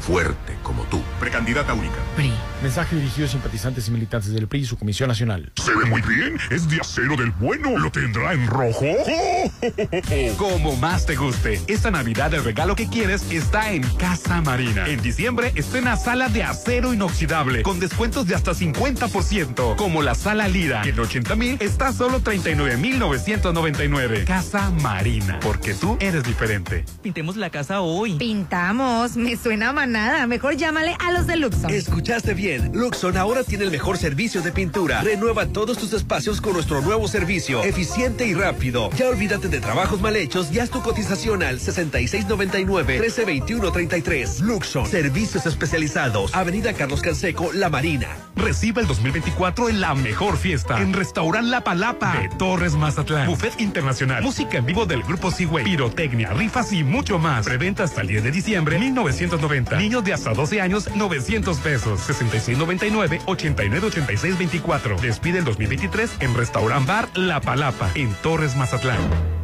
[0.00, 1.02] fuerte como tú.
[1.20, 1.96] Precandidata única.
[2.16, 2.32] PRI.
[2.62, 5.52] Mensaje dirigido a simpatizantes y militantes del PRI y su Comisión Nacional.
[5.56, 6.38] Se ve muy bien.
[6.50, 7.76] Es de acero del bueno.
[7.78, 8.84] ¿Lo tendrá en rojo?
[10.38, 11.60] Como más te guste.
[11.66, 14.86] Esta Navidad el regalo que quieres está en Casa Marina.
[14.88, 19.76] En diciembre estrena sala de acero inoxidable con descuentos de hasta 50%.
[19.76, 24.24] Como la sala Lira, en 80 mil está solo 39 mil 999.
[24.24, 26.84] Casa Marina, porque tú eres diferente.
[27.02, 28.14] Pintemos la casa hoy.
[28.14, 30.26] Pintamos, me suena a nada.
[30.26, 31.70] Mejor llámale a los de Luxon.
[31.70, 32.72] Escuchaste bien.
[32.74, 35.02] Luxon ahora tiene el mejor servicio de pintura.
[35.02, 37.62] Renueva todos tus espacios con nuestro nuevo servicio.
[37.62, 38.90] Eficiente y rápido.
[38.96, 44.40] Ya olvídate de trabajos mal hechos y haz tu cotización al 6699-1321-33.
[44.40, 44.86] Luxon.
[44.86, 46.34] Servicios especializados.
[46.34, 48.08] Avenida Carlos Canseco, La Marina.
[48.36, 50.80] Recibe el 2024 en la mejor fiesta.
[50.80, 53.28] En Restaurant La Palapa de Torres Mazatlán.
[53.28, 54.22] Buffet internacional.
[54.22, 55.64] Música en vivo del grupo Seaway.
[55.64, 57.44] Pirotecnia, rifas y mucho más.
[57.44, 59.73] Preventa hasta el 10 de diciembre 1990.
[59.78, 62.00] Niños de hasta 12 años 900 pesos.
[62.08, 65.00] 6699-898624.
[65.00, 69.43] Despide el 2023 en Restaurant Bar La Palapa en Torres Mazatlán.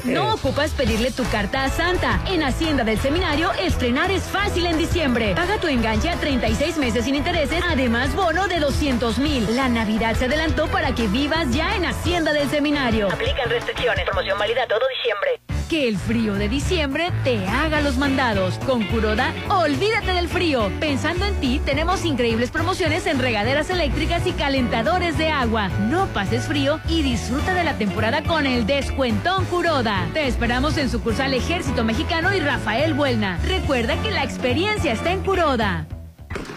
[0.05, 2.19] No ocupas pedirle tu carta a Santa.
[2.27, 5.35] En Hacienda del Seminario, estrenar es fácil en diciembre.
[5.35, 9.55] Paga tu enganche a 36 meses sin intereses, además bono de 200 mil.
[9.55, 13.13] La Navidad se adelantó para que vivas ya en Hacienda del Seminario.
[13.13, 14.07] Aplican restricciones.
[14.07, 15.54] Promoción válida todo diciembre.
[15.69, 18.59] Que el frío de diciembre te haga los mandados.
[18.67, 20.71] Con Curoda, olvídate del frío.
[20.79, 25.69] Pensando en ti, tenemos increíbles promociones en regaderas eléctricas y calentadores de agua.
[25.69, 30.07] No pases frío y disfruta de la temporada con el descuentón Curoda.
[30.13, 33.39] Te esperamos en sucursal Ejército Mexicano y Rafael Buelna.
[33.45, 35.87] Recuerda que la experiencia está en Curoda.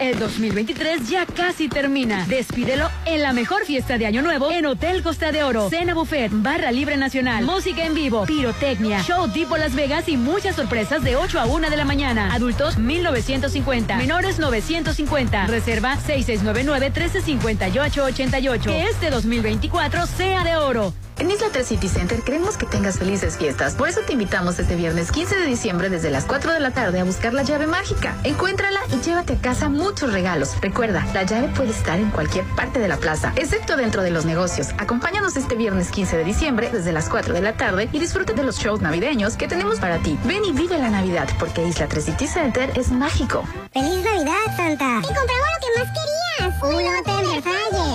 [0.00, 2.24] El 2023 ya casi termina.
[2.26, 5.68] Despídelo en la mejor fiesta de Año Nuevo en Hotel Costa de Oro.
[5.70, 10.54] Cena buffet, barra libre nacional, música en vivo, pirotecnia, show tipo Las Vegas y muchas
[10.54, 12.32] sorpresas de 8 a 1 de la mañana.
[12.32, 15.46] Adultos 1950, menores 950.
[15.46, 18.70] Reserva 6699 135888.
[18.70, 20.94] Que este 2024 sea de oro.
[21.18, 23.74] En Isla 3 City Center queremos que tengas felices fiestas.
[23.74, 27.00] Por eso te invitamos este viernes 15 de diciembre desde las 4 de la tarde
[27.00, 28.16] a buscar la llave mágica.
[28.22, 30.56] Encuéntrala y llévate a casa muchos regalos.
[30.60, 34.26] Recuerda, la llave puede estar en cualquier parte de la plaza, excepto dentro de los
[34.26, 34.68] negocios.
[34.78, 38.44] Acompáñanos este viernes 15 de diciembre desde las 4 de la tarde y disfruta de
[38.44, 40.16] los shows navideños que tenemos para ti.
[40.24, 43.44] Ven y vive la Navidad porque Isla 3 City Center es mágico.
[43.72, 45.00] ¡Feliz Navidad, Santa!
[45.00, 46.27] ¡Te compramos lo que más querías!
[46.62, 47.28] ¡Un lote en!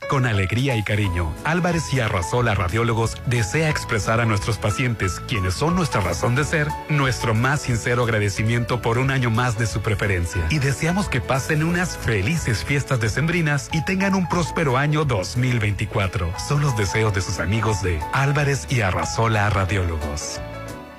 [0.09, 5.74] Con alegría y cariño, Álvarez y Arrasola Radiólogos desea expresar a nuestros pacientes, quienes son
[5.74, 10.47] nuestra razón de ser, nuestro más sincero agradecimiento por un año más de su preferencia.
[10.51, 16.32] Y deseamos que pasen unas felices fiestas decembrinas y tengan un próspero año 2024.
[16.39, 20.40] Son los deseos de sus amigos de Álvarez y Arrasola Radiólogos.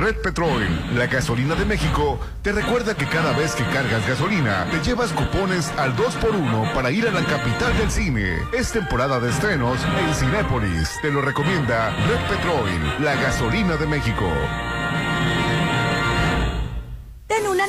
[0.00, 4.80] Red Petrol, la gasolina de México, te recuerda que cada vez que cargas gasolina, te
[4.80, 8.38] llevas cupones al 2x1 para ir a la capital del cine.
[8.54, 10.98] Es temporada de estrenos en Cinépolis.
[11.02, 14.26] Te lo recomienda Red Petrol, la gasolina de México.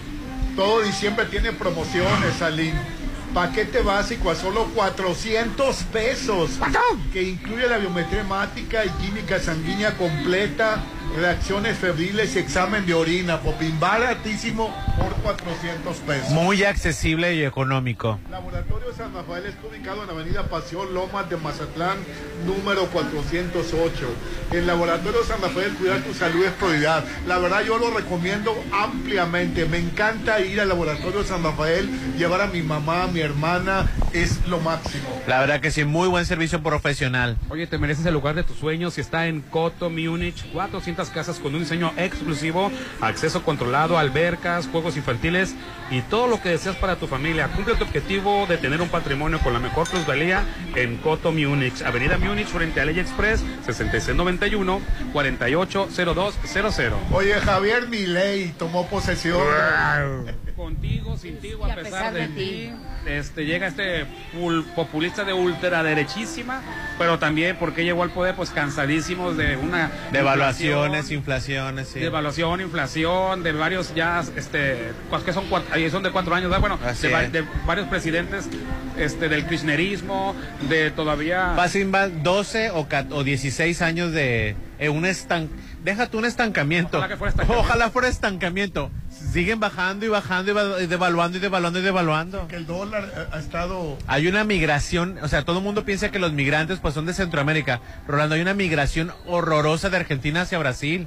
[0.56, 3.00] Todo diciembre tiene promociones, Aline.
[3.32, 6.58] Paquete básico a solo 400 pesos.
[7.12, 10.82] Que incluye la biometría hemática y química sanguínea completa,
[11.16, 13.40] reacciones febriles y examen de orina.
[13.40, 16.30] Popín, baratísimo por 400 pesos.
[16.30, 18.18] Muy accesible y económico.
[18.30, 21.98] Laboratorio San Rafael está ubicado en la avenida Pasión Lomas de Mazatlán,
[22.46, 24.06] número 408.
[24.52, 27.04] El Laboratorio San Rafael, cuidar tu salud es prioridad.
[27.26, 29.66] La verdad yo lo recomiendo ampliamente.
[29.66, 34.46] Me encanta ir al Laboratorio San Rafael, llevar a mi mamá, a mi hermana, es
[34.46, 35.08] lo máximo.
[35.26, 37.36] La verdad que sí, muy buen servicio profesional.
[37.48, 41.38] Oye, te mereces el lugar de tus sueños y está en Coto, Múnich, 400 casas
[41.38, 42.70] con un diseño exclusivo,
[43.00, 45.54] acceso controlado, albercas, juegos infantiles
[45.90, 47.48] y todo lo que deseas para tu familia.
[47.48, 50.44] Cumple tu objetivo de tener un patrimonio con la mejor plusvalía
[50.74, 54.80] en Coto, Múnich, Avenida Múnich frente a Ley Express, 6691
[55.12, 56.98] 480200.
[57.12, 59.40] Oye, Javier Milei tomó posesión.
[60.60, 62.70] Contigo, sin ti, o a, pesar, de, ti,
[63.06, 64.04] este, llega este
[64.36, 66.60] pul- populista de ultraderechísima,
[66.98, 72.00] pero también porque llegó al poder, pues cansadísimos de una Devaluaciones, inflaciones, sí.
[72.00, 74.92] devaluación, inflación, de varios ya, este,
[75.24, 76.60] que son cuatro, ahí son de cuatro años, ¿verdad?
[76.60, 78.46] bueno, de, de varios presidentes,
[78.98, 80.36] este, del kirchnerismo,
[80.68, 81.54] de todavía.
[81.58, 81.64] Va
[82.08, 85.48] 12 o, o 16 años de eh, un estan...
[85.82, 86.98] Déjate un estancamiento.
[86.98, 87.66] Ojalá que fuera estancamiento.
[87.66, 88.90] Ojalá fuera estancamiento.
[89.32, 92.48] Siguen bajando y bajando y va- y devaluando y devaluando y devaluando.
[92.48, 96.18] Que el dólar ha estado Hay una migración, o sea, todo el mundo piensa que
[96.18, 97.80] los migrantes pues son de Centroamérica.
[98.08, 101.06] Rolando, hay una migración horrorosa de Argentina hacia Brasil.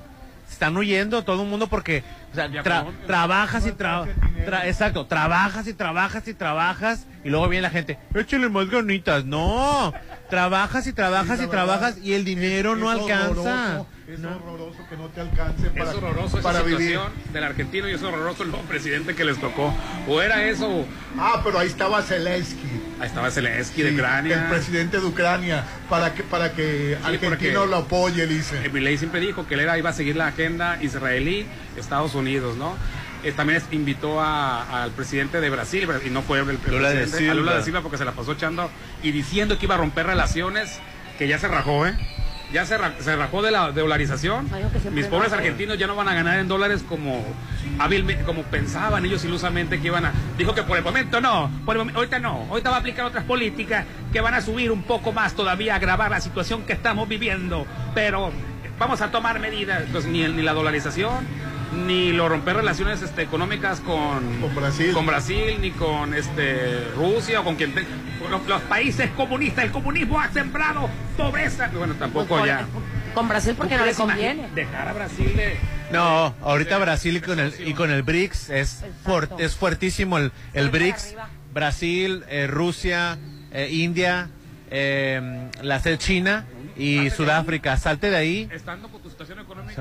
[0.49, 4.07] Están huyendo todo el mundo porque o sea, tra- trabajas y tra-
[4.45, 9.25] tra- exacto, trabajas y trabajas y trabajas y luego viene la gente, échale más ganitas.
[9.25, 9.91] No,
[10.33, 13.29] trabajas y trabajas y trabajas y el dinero no es alcanza.
[13.29, 16.87] horroroso, Es horroroso que no te alcance para, es horroroso esa para vivir.
[16.87, 19.71] situación del argentino y es horroroso el nuevo presidente que les tocó.
[20.07, 20.85] O era eso, o-
[21.19, 22.65] Ah, pero ahí estaba Zelensky.
[22.99, 24.41] ahí estaba Zelensky de Ucrania.
[24.45, 28.67] El presidente de Ucrania, para que, para que argentino lo apoye, dice.
[28.69, 31.45] Milei siempre dijo que él era, iba a seguir la agenda israelí,
[31.77, 32.75] Estados Unidos, ¿no?
[33.23, 36.89] Eh, también es- invitó a- al presidente de Brasil, y no fue el, el Lula
[36.89, 38.69] de presidente, a Lula de Silva porque se la pasó echando
[39.01, 40.79] y diciendo que iba a romper relaciones,
[41.17, 41.93] que ya se rajó, ¿eh?
[42.51, 44.47] Ya se, ra- se rajó de la dolarización.
[44.91, 45.37] Mis pobres no.
[45.37, 47.25] argentinos ya no van a ganar en dólares como
[47.79, 50.11] hábilmente, como pensaban ellos ilusamente que iban a.
[50.37, 53.05] Dijo que por el momento no, por el momen- ahorita no, ahorita va a aplicar
[53.05, 57.09] otras políticas que van a subir un poco más todavía, agravar la situación que estamos
[57.09, 57.65] viviendo.
[57.95, 58.31] Pero
[58.77, 61.25] vamos a tomar medidas, pues ni, el- ni la dolarización,
[61.85, 64.91] ni lo romper relaciones este, económicas con, Con Brasil.
[64.93, 67.85] con Brasil, ni con este Rusia o con quien te-
[68.21, 69.65] con los, los países comunistas.
[69.65, 71.69] El comunismo ha sembrado pobreza.
[71.75, 72.65] Bueno, tampoco Con- ya.
[73.13, 74.55] Con Brasil porque no le ¿Ustedes imaginan conviene.
[74.55, 75.57] Dejar a Brasil de.
[75.91, 80.31] No, ahorita Brasil y con el, y con el BRICS es, fuert- es fuertísimo el,
[80.53, 81.15] el BRICS.
[81.53, 83.19] Brasil, eh, Rusia,
[83.51, 84.29] eh, India,
[84.71, 86.45] eh, la sed China
[86.75, 87.77] y Sudáfrica.
[87.77, 88.49] Salte de ahí.
[88.51, 89.75] Estando con tu situación económica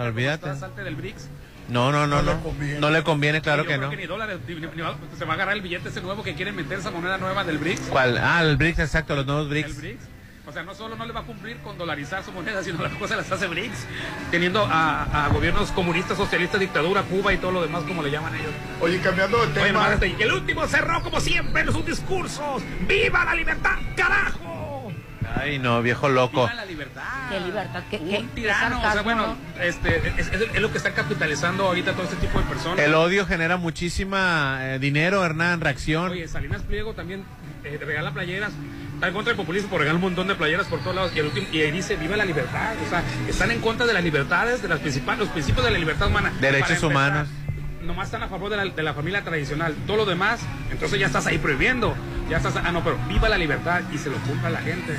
[0.59, 1.29] salte del BRICS.
[1.69, 2.43] No, no, no, No le no.
[2.43, 2.81] conviene.
[2.81, 3.91] No le conviene, claro que no.
[3.91, 6.55] ni dólares, ni- ni- ni- se va a agarrar el billete ese nuevo que quieren
[6.57, 7.83] meter esa moneda nueva del BRICS.
[7.89, 8.19] ¿Cuál?
[8.19, 9.77] Ah, el BRICS, exacto, los nuevos El BRICS.
[9.79, 10.03] BRICS.
[10.45, 12.93] O sea, no solo no le va a cumplir con dolarizar su moneda, sino las
[12.95, 13.87] cosas las hace BRICS,
[14.33, 18.35] teniendo a, a gobiernos comunistas, socialistas, dictadura, Cuba y todo lo demás, como le llaman
[18.35, 18.51] ellos.
[18.81, 19.85] Oye, cambiando de Oye, tema.
[19.91, 22.61] nomás el último cerró como siempre en sus discursos.
[22.89, 24.62] ¡Viva la libertad, carajo!
[25.35, 26.43] Ay, no, viejo loco.
[26.43, 27.03] ¡Viva la libertad!
[27.31, 29.63] Qué libertad, qué, qué- Un qué o sea, bueno, ¿no?
[29.63, 32.79] este, es, es- es lo que está capitalizando ahorita todo este tipo de personas.
[32.79, 36.11] El odio genera muchísima eh, dinero, Hernán, reacción.
[36.13, 37.25] Oye, Salinas Pliego también
[37.65, 38.53] eh, regala playeras.
[38.95, 41.13] Está en contra del populismo, por regalar un montón de playeras por todos lados.
[41.15, 42.75] Y, el último, y ahí dice, viva la libertad.
[42.87, 45.79] O sea, están en contra de las libertades, de las principales, los principios de la
[45.79, 46.33] libertad humana.
[46.41, 47.29] Derechos empezar, humanos.
[47.83, 49.75] Nomás están a favor de la, de la familia tradicional.
[49.89, 50.39] Todo lo demás,
[50.71, 51.97] entonces ya estás ahí prohibiendo.
[52.33, 54.97] Ya estás, ah, no, pero viva la libertad y se lo culpa a la gente.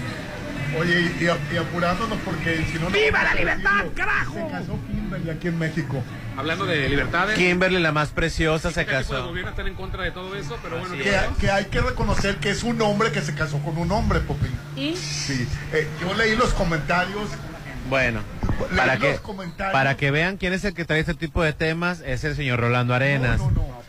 [0.79, 2.89] Oye, y, y- y apurándonos porque si no...
[2.91, 3.93] ¡Viva la libertad, decirlo.
[3.95, 4.33] carajo!
[4.33, 6.03] Se casó Kimberly aquí en México.
[6.37, 7.35] Hablando de libertades.
[7.37, 9.27] Kimberly, la más preciosa, se ¿Qué tipo de casó.
[9.27, 10.57] gobierno están en contra de todo eso?
[10.61, 13.77] Pero bueno, Que, que hay que reconocer que es un hombre que se casó con
[13.79, 14.51] un hombre, Popín.
[14.75, 14.95] ¿Y?
[14.95, 15.47] Sí.
[15.73, 17.29] Eh, yo leí los comentarios.
[17.89, 18.21] Bueno,
[18.75, 19.73] para que, comentarios.
[19.73, 22.59] para que vean quién es el que trae este tipo de temas, es el señor
[22.59, 23.39] Rolando Arenas.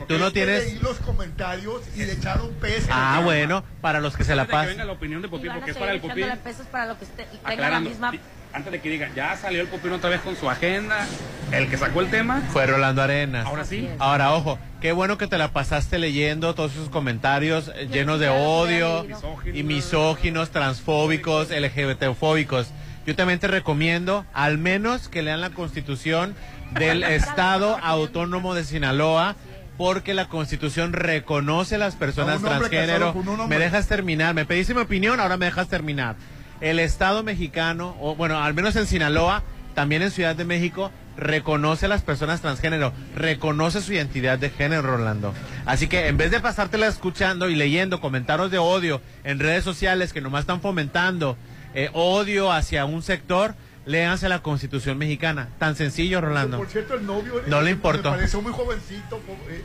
[0.08, 0.64] Tú no Es que tienes...
[0.66, 2.88] Leí los comentarios y le echaron peso.
[2.90, 4.68] Ah, bueno, para los que se la pasan.
[4.68, 6.18] venga la opinión de Y Popín, van a porque es para el Popín.
[6.24, 8.10] echándole pesos para lo que esté- tenga la Aclarando, misma...
[8.10, 8.20] di-
[8.52, 11.06] antes de que digan, ya salió el Popín otra vez con su agenda,
[11.52, 12.42] el que sacó el tema.
[12.52, 13.46] Fue Rolando Arenas.
[13.46, 13.88] Ahora sí.
[13.98, 18.28] Ahora, ojo, qué bueno que te la pasaste leyendo todos esos comentarios eh, llenos de
[18.28, 19.06] odio
[19.52, 22.68] y misóginos, transfóbicos, LGBTfóbicos.
[23.06, 26.34] Yo también te recomiendo, al menos, que lean la constitución
[26.72, 29.36] del Estado Autónomo de Sinaloa,
[29.76, 33.14] porque la constitución reconoce a las personas transgénero.
[33.48, 36.16] Me dejas terminar, me pediste mi opinión, ahora me dejas terminar.
[36.60, 39.42] El Estado mexicano, o bueno, al menos en Sinaloa,
[39.74, 44.82] también en Ciudad de México, reconoce a las personas transgénero, reconoce su identidad de género,
[44.82, 45.34] Rolando.
[45.66, 50.12] Así que en vez de pasártela escuchando y leyendo comentarios de odio en redes sociales
[50.12, 51.36] que nomás están fomentando
[51.74, 53.54] eh, odio hacia un sector,
[53.86, 55.48] léanse la Constitución mexicana.
[55.58, 56.58] Tan sencillo, Rolando.
[56.58, 57.42] Por cierto, el novio.
[57.46, 58.10] No le eh, importó.
[58.10, 59.18] Me pareció muy jovencito.
[59.18, 59.62] po- eh,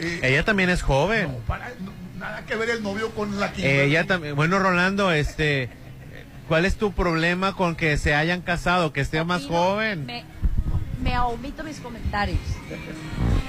[0.00, 1.36] eh, Ella también es joven.
[1.46, 3.80] para- no- nada que ver el novio con la Kimberly.
[3.90, 4.36] Ella también.
[4.36, 5.68] Bueno, Rolando, este,
[6.48, 10.06] ¿cuál es tu problema con que se hayan casado, que esté más joven?
[10.06, 10.24] Me,
[11.02, 12.38] me omito mis comentarios.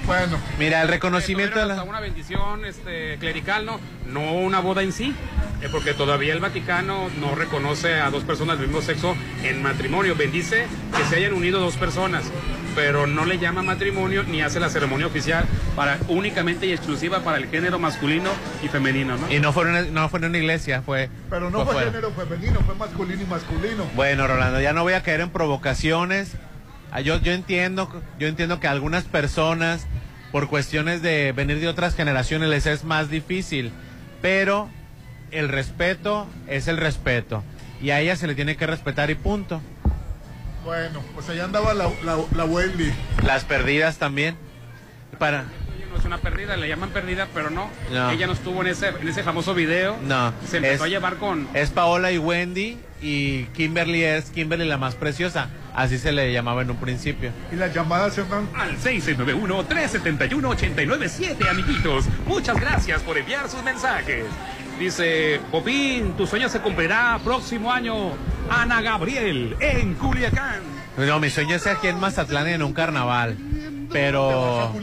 [0.06, 0.38] Bueno.
[0.60, 1.84] Mira, el reconocimiento de la...
[1.84, 3.80] una bendición este, clerical, ¿no?
[4.08, 5.16] No una boda en sí,
[5.62, 10.16] eh, porque todavía el Vaticano no reconoce a dos personas del mismo sexo en matrimonio.
[10.16, 10.66] Bendice
[10.96, 12.26] que se hayan unido dos personas,
[12.76, 17.38] pero no le llama matrimonio ni hace la ceremonia oficial para únicamente y exclusiva para
[17.38, 18.30] el género masculino
[18.62, 19.32] y femenino, ¿no?
[19.32, 21.10] Y no fue, una, no fue en una iglesia, fue...
[21.30, 21.92] Pero no fue fuera.
[21.92, 23.86] género femenino, fue masculino y masculino.
[23.96, 26.34] Bueno, Rolando, ya no voy a caer en provocaciones.
[26.92, 27.90] Ah, Yo, yo entiendo,
[28.20, 29.88] yo entiendo que algunas personas,
[30.34, 33.72] por cuestiones de venir de otras generaciones, les es más difícil.
[34.20, 34.68] Pero
[35.30, 37.44] el respeto es el respeto.
[37.80, 39.62] Y a ella se le tiene que respetar y punto.
[40.66, 42.92] Bueno, pues allá andaba la, la, la Wendy.
[43.24, 44.36] Las perdidas también.
[45.20, 45.46] Para.
[45.94, 47.70] No es una perdida, le llaman perdida, pero no.
[47.92, 48.10] No.
[48.10, 49.96] Ella no estuvo en ese, en ese famoso video.
[50.04, 50.34] No.
[50.50, 51.48] Se empezó es- a llevar con...
[51.54, 55.50] Es Paola y Wendy y Kimberly es Kimberly la más preciosa.
[55.76, 57.30] Así se le llamaba en un principio.
[57.52, 62.06] Y las llamadas se van Al 691-371-897, amiguitos.
[62.26, 64.26] Muchas gracias por enviar sus mensajes.
[64.80, 68.14] Dice, Popín, tu sueño se cumplirá próximo año.
[68.50, 70.62] Ana Gabriel, en Culiacán.
[70.98, 73.38] No, mi sueño es aquí en Mazatlán en un carnaval.
[73.92, 74.74] Pero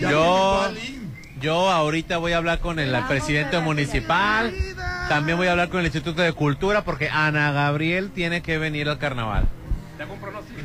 [0.00, 0.72] yo,
[1.40, 4.52] yo ahorita voy a hablar con el presidente municipal.
[5.08, 8.88] También voy a hablar con el Instituto de Cultura porque Ana Gabriel tiene que venir
[8.88, 9.48] al carnaval.
[9.96, 10.60] ¿Te hago un pronóstico?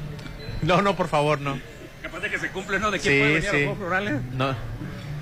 [0.61, 1.59] No, no, por favor, no.
[2.01, 2.91] Capaz de que se cumple, ¿no?
[2.91, 3.61] ¿De quién Sí, puede venir a los.
[3.61, 4.21] Juegos Florales?
[4.33, 4.55] No,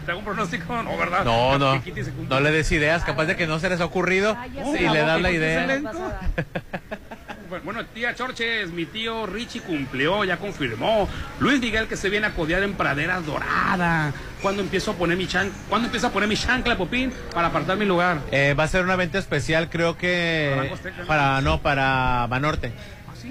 [0.05, 0.83] ¿Te hago un pronóstico?
[0.83, 1.23] No, ¿verdad?
[1.23, 1.81] no, no.
[2.29, 4.35] No le des ideas, capaz de que no se les ha ocurrido
[4.73, 5.65] sé, y le das la idea.
[7.61, 11.07] Bueno, tía Chorches, mi tío Richie cumplió, ya confirmó.
[11.39, 14.11] Luis Miguel que se viene a codear en Praderas Dorada.
[14.41, 17.77] ¿Cuándo empiezo a poner mi chan ¿Cuándo empiezo a poner mi chancla, Popín, para apartar
[17.77, 18.19] mi lugar?
[18.31, 21.05] Eh, va a ser una venta especial, creo ¿Para que no?
[21.07, 22.73] para no para Banorte.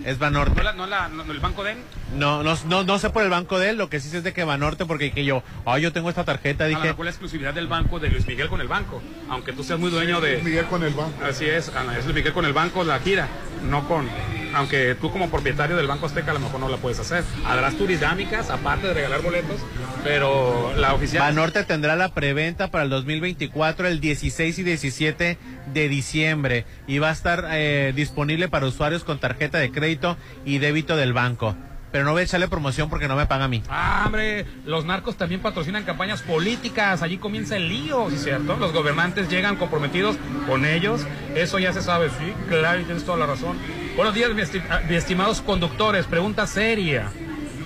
[0.04, 0.54] Es Banorte.
[0.56, 1.78] ¿No, la- no la- no- el banco de él?
[2.16, 4.24] No, no, no, no sé por el banco de él, lo que sí sé es
[4.24, 7.66] de que Banorte, porque que yo, ay, yo tengo esta tarjeta, dije, la exclusividad del
[7.68, 9.02] banco de Luis Miguel con el banco.
[9.28, 10.32] Aunque tú seas muy dueño de.
[10.34, 11.12] Luis Miguel con el banco.
[11.24, 13.28] Así es, Ana, es Luis Miguel con el banco, la gira,
[13.68, 14.08] no con.
[14.54, 17.24] Aunque tú como propietario del Banco Azteca a lo mejor no la puedes hacer.
[17.46, 19.56] Habrás dinámicas, aparte de regalar boletos,
[20.04, 21.22] pero la oficial.
[21.22, 25.38] Banorte tendrá la preventa para el 2024 el 16 y 17
[25.72, 30.58] de diciembre y va a estar eh, disponible para usuarios con tarjeta de crédito y
[30.58, 31.54] débito del banco.
[31.92, 33.62] pero no voy a echarle promoción porque no me paga a mí.
[33.68, 38.56] Ah, hombre, los narcos también patrocinan campañas políticas, allí comienza el lío, ¿sí ¿cierto?
[38.56, 40.16] Los gobernantes llegan comprometidos
[40.46, 43.58] con ellos, eso ya se sabe, sí, claro, y tienes toda la razón.
[43.94, 47.10] Buenos días, mi, esti- ah, estimados conductores, pregunta seria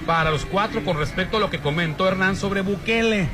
[0.06, 3.28] para los cuatro con respecto a lo que comentó Hernán sobre Bukele.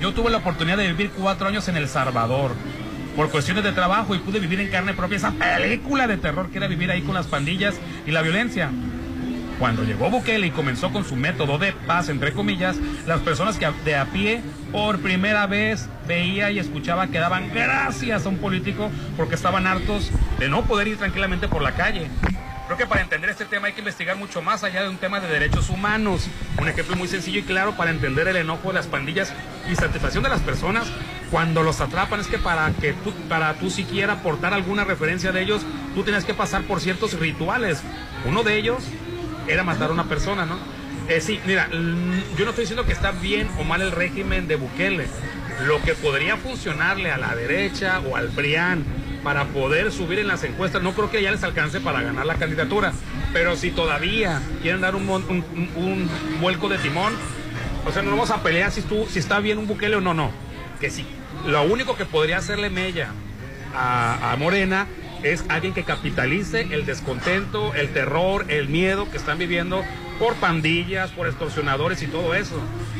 [0.00, 2.52] Yo tuve la oportunidad de vivir cuatro años en El Salvador
[3.16, 6.58] por cuestiones de trabajo y pude vivir en carne propia esa película de terror que
[6.58, 7.74] era vivir ahí con las pandillas
[8.06, 8.70] y la violencia.
[9.58, 12.76] Cuando llegó Bukele y comenzó con su método de paz, entre comillas,
[13.06, 14.40] las personas que de a pie
[14.72, 20.10] por primera vez veía y escuchaba que daban gracias a un político porque estaban hartos
[20.40, 22.08] de no poder ir tranquilamente por la calle.
[22.66, 25.20] Creo que para entender este tema hay que investigar mucho más allá de un tema
[25.20, 26.28] de derechos humanos.
[26.58, 29.32] Un ejemplo muy sencillo y claro para entender el enojo de las pandillas
[29.70, 30.90] y satisfacción de las personas
[31.32, 35.40] cuando los atrapan es que para que tú, para tú siquiera aportar alguna referencia de
[35.40, 35.62] ellos,
[35.94, 37.82] tú tienes que pasar por ciertos rituales.
[38.26, 38.84] Uno de ellos
[39.48, 40.58] era matar a una persona, ¿no?
[41.08, 44.56] Eh, sí, mira, yo no estoy diciendo que está bien o mal el régimen de
[44.56, 45.06] Bukele.
[45.64, 48.84] Lo que podría funcionarle a la derecha o al PRIAN
[49.22, 52.34] para poder subir en las encuestas, no creo que ya les alcance para ganar la
[52.34, 52.92] candidatura.
[53.32, 57.12] Pero si todavía quieren dar un, un, vuelco de timón,
[57.86, 60.14] o sea, no vamos a pelear si, tú, si está bien un Bukele o no,
[60.14, 60.30] no.
[60.80, 61.06] Que sí.
[61.46, 63.10] Lo único que podría hacerle mella
[63.74, 64.86] a Morena
[65.22, 69.84] es alguien que capitalice el descontento, el terror, el miedo que están viviendo
[70.22, 72.54] por pandillas, por extorsionadores y todo eso.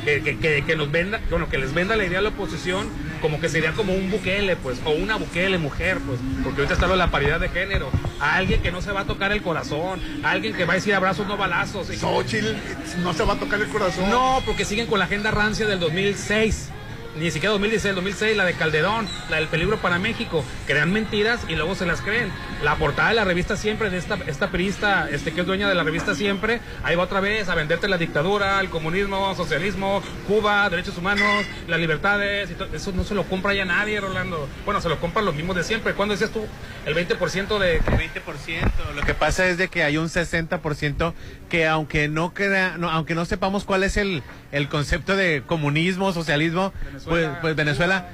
[0.04, 2.88] Que, que, que, que nos venda, bueno, que les venda la idea a la oposición
[3.20, 6.86] como que sería como un Bukele, pues, o una Bukele mujer, pues, porque ahorita está
[6.88, 7.88] lo de la paridad de género.
[8.18, 10.76] A alguien que no se va a tocar el corazón, a alguien que va a
[10.76, 11.88] decir abrazos, no balazos.
[11.90, 12.56] Y- Xochitl
[13.04, 14.10] no se va a tocar el corazón.
[14.10, 16.70] no, porque siguen con la agenda rancia del 2006.
[17.14, 20.42] Ni siquiera 2016, 2006, la de Calderón, la del peligro para México.
[20.66, 22.32] Crean mentiras y luego se las creen.
[22.62, 25.74] La portada de la revista Siempre, de esta, esta periodista este, que es dueña de
[25.74, 30.70] la revista Siempre, ahí va otra vez a venderte la dictadura, el comunismo, socialismo, Cuba,
[30.70, 32.50] derechos humanos, las libertades.
[32.50, 32.74] Y.
[32.74, 34.48] Eso no se lo compra ya nadie, Rolando.
[34.64, 35.92] Bueno, se lo compran los mismos de siempre.
[35.92, 36.46] ¿Cuándo decías tú?
[36.86, 37.82] El 20% de...
[37.82, 38.94] 20%.
[38.94, 41.12] Lo que pasa es de que hay un 60%
[41.50, 44.22] que aunque no crea, no, aunque no sepamos cuál es el,
[44.52, 46.72] el concepto de comunismo, socialismo,
[47.06, 48.08] pues, pues Venezuela,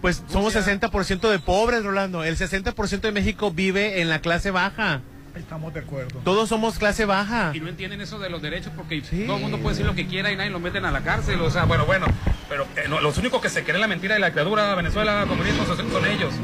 [0.00, 2.24] pues somos 60% de pobres, Rolando.
[2.24, 5.02] El 60% de México vive en la clase baja.
[5.36, 6.20] Estamos de acuerdo.
[6.24, 7.52] Todos somos clase baja.
[7.54, 10.06] Y no entienden eso de los derechos porque todo el mundo puede decir lo que
[10.06, 11.40] quiera y nadie lo meten a la cárcel.
[11.40, 12.06] O sea, bueno, bueno,
[12.48, 15.64] pero eh, no, los únicos que se creen la mentira de la dictadura, Venezuela, comunismo,
[15.64, 16.34] son ellos.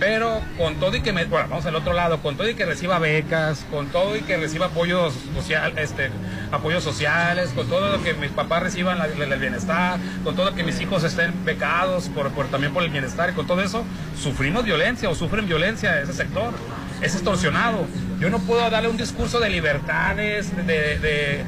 [0.00, 2.64] Pero con todo y que, me, bueno, vamos al otro lado, con todo y que
[2.64, 6.10] reciba becas, con todo y que reciba apoyos social, este,
[6.50, 10.80] apoyos sociales, con todo lo que mis papás reciban el bienestar, con todo que mis
[10.80, 13.84] hijos estén becados por, también por el bienestar y con todo eso,
[14.18, 16.54] sufrimos violencia o sufren violencia ese sector.
[17.02, 17.86] Es extorsionado.
[18.20, 21.44] Yo no puedo darle un discurso de libertades, de, de- de,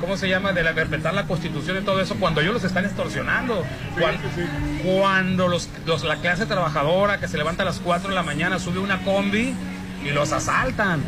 [0.00, 0.52] ¿cómo se llama?
[0.52, 3.64] De la, respetar la constitución y todo eso cuando ellos los están extorsionando.
[3.98, 4.20] Cuando,
[4.84, 8.58] cuando los, los- la clase trabajadora que se levanta a las 4 de la mañana
[8.58, 9.54] sube una combi
[10.04, 11.00] y los asaltan.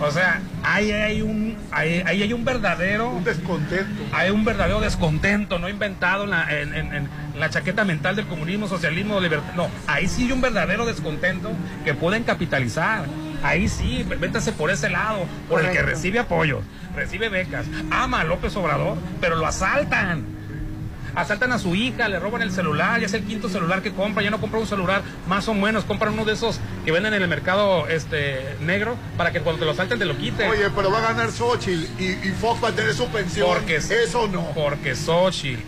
[0.00, 3.10] O sea, ahí hay un, ahí, ahí hay un verdadero...
[3.10, 4.02] Un descontento.
[4.12, 7.08] Hay un verdadero descontento, no inventado en la, en- en- en
[7.38, 9.52] la chaqueta mental del comunismo, socialismo, libertad.
[9.54, 11.52] No, ahí sí hay un verdadero descontento
[11.84, 13.04] que pueden capitalizar.
[13.42, 16.62] Ahí sí, véntase por ese lado, por el que recibe apoyos,
[16.94, 20.24] recibe becas, ama a López Obrador, pero lo asaltan.
[21.14, 24.22] Asaltan a su hija, le roban el celular, ya es el quinto celular que compra,
[24.22, 27.20] ya no compra un celular más o menos, compran uno de esos que venden en
[27.20, 30.50] el mercado este negro para que cuando te lo salten te lo quiten.
[30.50, 33.46] Oye, pero va a ganar Xochitl y, y Fox va a tener su pensión.
[33.46, 34.52] Porque eso no.
[34.54, 35.60] Porque Xochitl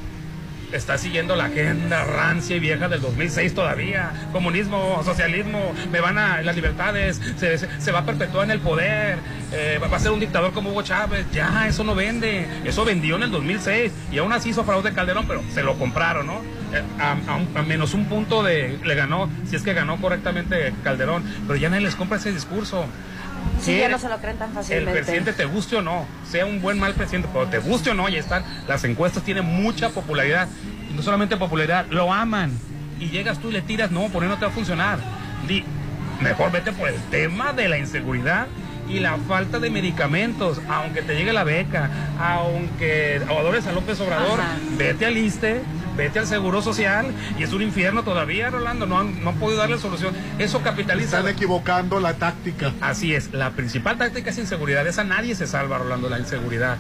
[0.75, 4.13] está siguiendo la agenda rancia y vieja del 2006 todavía.
[4.33, 9.19] Comunismo, socialismo, me van a las libertades, se, va a perpetuar en el poder,
[9.53, 11.27] eh, va a ser un dictador como Hugo Chávez.
[11.33, 12.47] Ya, eso no vende.
[12.65, 16.27] Eso vendió en el 2006 y aún así hizo fraude Calderón, pero se lo compraron,
[16.27, 16.41] ¿no?
[16.73, 17.17] Eh, A,
[17.59, 21.69] a menos un punto de le ganó, si es que ganó correctamente Calderón, pero ya
[21.69, 22.87] nadie les compra ese discurso.
[23.61, 24.93] Sí, ya no se lo creen tan el fácilmente.
[24.93, 28.09] presidente te guste o no, sea un buen mal presidente, pero te guste o no,
[28.09, 28.45] ya están.
[28.69, 30.49] Las encuestas tienen mucha popularidad.
[30.91, 32.53] Y no solamente popularidad, lo aman.
[33.01, 34.99] Y llegas tú y le tiras, no, por ahí no te va a funcionar.
[35.49, 35.65] Di,
[36.21, 38.47] mejor vete por el tema de la inseguridad
[38.89, 40.61] y la falta de medicamentos.
[40.69, 44.57] Aunque te llegue la beca, aunque adores a López Obrador, Ajá.
[44.77, 45.61] vete al ISTE,
[45.97, 47.07] vete al Seguro Social.
[47.39, 48.87] Y es un infierno todavía, Rolando.
[48.87, 50.15] No han, no han podido darle solución.
[50.39, 51.19] Eso capitaliza.
[51.19, 52.73] Están equivocando la táctica.
[52.81, 56.77] Así es, la principal táctica es inseguridad, esa nadie se salva, Rolando, la inseguridad.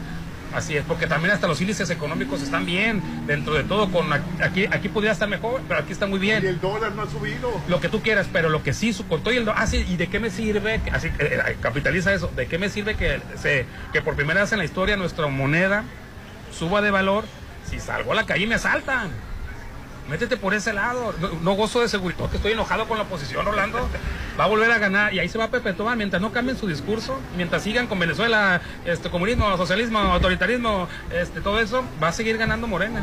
[0.54, 4.66] Así es, porque también hasta los índices económicos están bien, dentro de todo, con aquí,
[4.70, 6.44] aquí podría estar mejor, pero aquí está muy bien.
[6.44, 7.60] Y el dólar no ha subido.
[7.66, 9.84] Lo que tú quieras, pero lo que sí, con todo y el dólar, ah, sí,
[9.88, 10.80] ¿y de qué me sirve?
[10.92, 14.52] Así, eh, eh, capitaliza eso, ¿de qué me sirve que, se, que por primera vez
[14.52, 15.84] en la historia nuestra moneda
[16.56, 17.24] suba de valor
[17.68, 19.10] si salgo a la calle y me asaltan?
[20.08, 21.14] Métete por ese lado.
[21.42, 22.28] No, gozo de seguridad.
[22.30, 23.88] que estoy enojado con la oposición, Rolando.
[24.38, 26.66] Va a volver a ganar y ahí se va a perpetuar mientras no cambien su
[26.66, 32.36] discurso, mientras sigan con Venezuela, este comunismo, socialismo, autoritarismo, este todo eso, va a seguir
[32.36, 33.00] ganando Morena.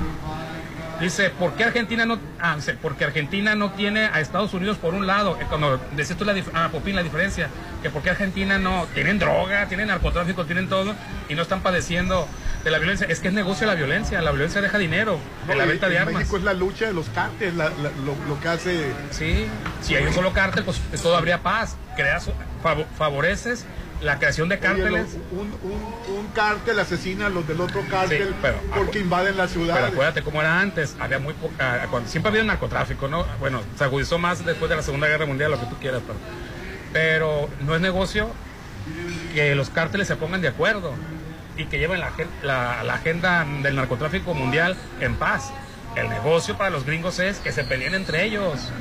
[1.01, 2.19] Dice, ¿por qué Argentina no?
[2.39, 5.37] Ah, dice, porque Argentina no tiene a Estados Unidos por un lado.
[5.41, 7.49] Eh, Cuando decías tú la dif- ah, Popín, la diferencia,
[7.81, 10.93] que por qué Argentina no tienen droga, tienen narcotráfico, tienen todo
[11.27, 12.27] y no están padeciendo
[12.63, 13.07] de la violencia.
[13.09, 14.21] Es que es negocio la violencia.
[14.21, 15.17] La violencia deja dinero
[15.47, 16.13] de la venta en de armas.
[16.15, 18.91] México es la lucha de los cárteles, la- la- lo, lo que hace.
[19.09, 19.47] Sí,
[19.81, 21.75] si hay un solo cártel, pues todo habría paz.
[21.95, 22.29] Creas,
[22.63, 23.65] fav- favoreces
[24.01, 25.13] la creación de Oye, cárteles.
[25.31, 29.37] lo- un, un, un cártel asesina a los del otro cártel Sí, pero- porque invaden
[29.37, 29.75] la ciudad.
[29.75, 33.25] Pero acuérdate cómo era antes, había muy poca, cuando, siempre ha habido narcotráfico, ¿no?
[33.39, 36.19] Bueno, se agudizó más después de la Segunda Guerra Mundial, lo que tú quieras, pero,
[36.93, 38.29] pero no es negocio
[39.33, 40.93] que los cárteles se pongan de acuerdo
[41.57, 42.11] y que lleven la,
[42.43, 45.51] la- la agenda del narcotráfico mundial en paz.
[45.95, 48.71] El negocio para los gringos es que se peleen entre ellos.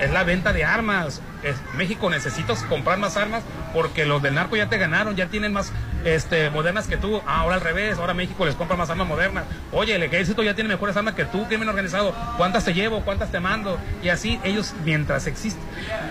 [0.00, 1.20] Es la venta de armas.
[1.42, 5.52] Es- México necesita comprar más armas porque los del narco ya te ganaron, ya tienen
[5.52, 5.72] más
[6.04, 7.20] este, modernas que tú.
[7.26, 9.44] Ah, ahora al revés, ahora México les compra más armas modernas.
[9.72, 12.14] Oye, el ejército ya tiene mejores armas que tú, crimen organizado.
[12.36, 13.02] ¿Cuántas te llevo?
[13.02, 13.78] ¿Cuántas te mando?
[14.02, 15.60] Y así ellos, mientras existe,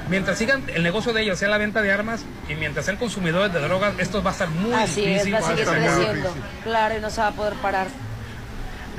[0.10, 3.52] mientras sigan el negocio de ellos sea la venta de armas y mientras sean consumidores
[3.54, 5.34] de drogas, esto va a estar muy Así es, difícil.
[5.34, 6.36] va a seguir estar muy creciendo.
[6.64, 7.88] Claro, y no se va a poder parar.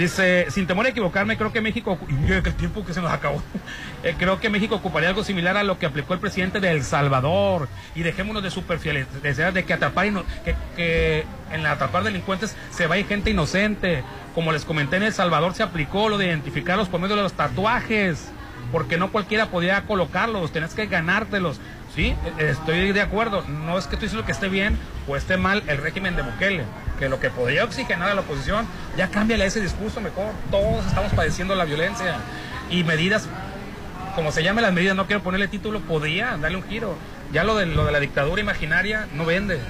[0.00, 3.42] Dice, sin temor a equivocarme, creo que México, y el tiempo que se nos acabó,
[4.02, 6.84] Eh, creo que México ocuparía algo similar a lo que aplicó el presidente de El
[6.84, 7.68] Salvador.
[7.94, 12.86] Y dejémonos de superficialidad, de que atrapar, ino- que, que en la atrapar delincuentes se
[12.86, 14.02] va a ir gente inocente.
[14.34, 17.34] Como les comenté, en El Salvador se aplicó lo de identificarlos por medio de los
[17.34, 18.30] tatuajes,
[18.72, 21.60] porque no cualquiera podía colocarlos, tenías que ganártelos.
[21.94, 23.42] Sí, estoy de acuerdo.
[23.48, 26.64] No es que estoy diciendo que esté bien o esté mal el régimen de Bukele,
[26.98, 30.32] que lo que podría oxigenar a la oposición, ya cámbiale ese discurso mejor.
[30.50, 32.18] Todos estamos padeciendo la violencia
[32.70, 33.28] y medidas,
[34.14, 36.96] como se llamen las medidas, no quiero ponerle título, podría darle un giro.
[37.32, 39.60] Ya lo de, lo de la dictadura imaginaria no vende.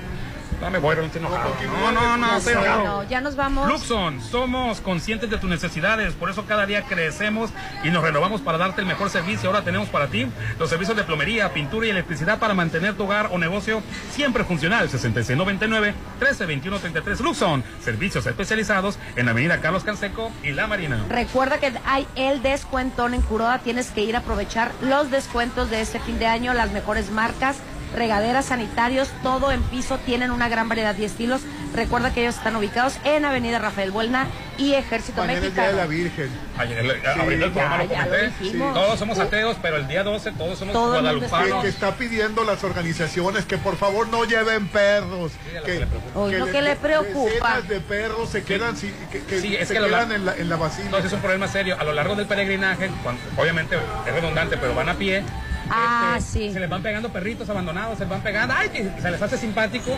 [0.60, 1.54] No me voy, no estoy enojado.
[1.66, 2.80] No, no, no, estoy enojado.
[2.80, 3.68] Bueno, ya nos vamos.
[3.68, 7.50] Luxon, somos conscientes de tus necesidades, por eso cada día crecemos
[7.82, 9.48] y nos renovamos para darte el mejor servicio.
[9.48, 10.26] Ahora tenemos para ti
[10.58, 13.82] los servicios de plomería, pintura y electricidad para mantener tu hogar o negocio
[14.12, 14.88] siempre funcional.
[14.90, 21.04] 6699-132133 Luxon, servicios especializados en la avenida Carlos Canseco y La Marina.
[21.08, 23.60] Recuerda que hay el descuentón en Curoda.
[23.60, 27.56] Tienes que ir a aprovechar los descuentos de este fin de año, las mejores marcas,
[27.94, 29.98] regaderas, sanitarios, todo en piso.
[29.98, 31.40] Tienen una gran variedad de estilos.
[31.74, 34.26] Recuerda que ellos están ubicados en Avenida Rafael Buelna
[34.58, 35.76] y Ejército Mañana es Día de Mexicano.
[35.78, 36.30] la Virgen.
[36.58, 38.26] Ayer, el- abriendo el programa lo ya lo comenté.
[38.44, 38.74] dijimos.
[38.74, 41.62] Todos somos ateos, pero el día 12 todos somos Todo el mundo Que, guadalupanos.
[41.62, 45.32] que está pidiendo las organizaciones que por favor no lleven perros.
[45.64, 47.60] que, Oye, lo le- que le preocupa.
[47.62, 50.14] De perros se quedan, si- que, que Sí, es se que a lo quedan lar-
[50.16, 50.90] en la, en la basílica.
[50.90, 51.76] No, ese es un problema serio.
[51.78, 53.76] A lo largo del peregrinaje, cuando- obviamente
[54.06, 55.22] es redundante, pero van a pie.
[55.70, 56.52] Ah, este, sí.
[56.52, 58.54] Se les van pegando perritos abandonados, se les van pegando.
[58.56, 58.68] ¡Ay!
[58.70, 59.96] que se les hace simpático.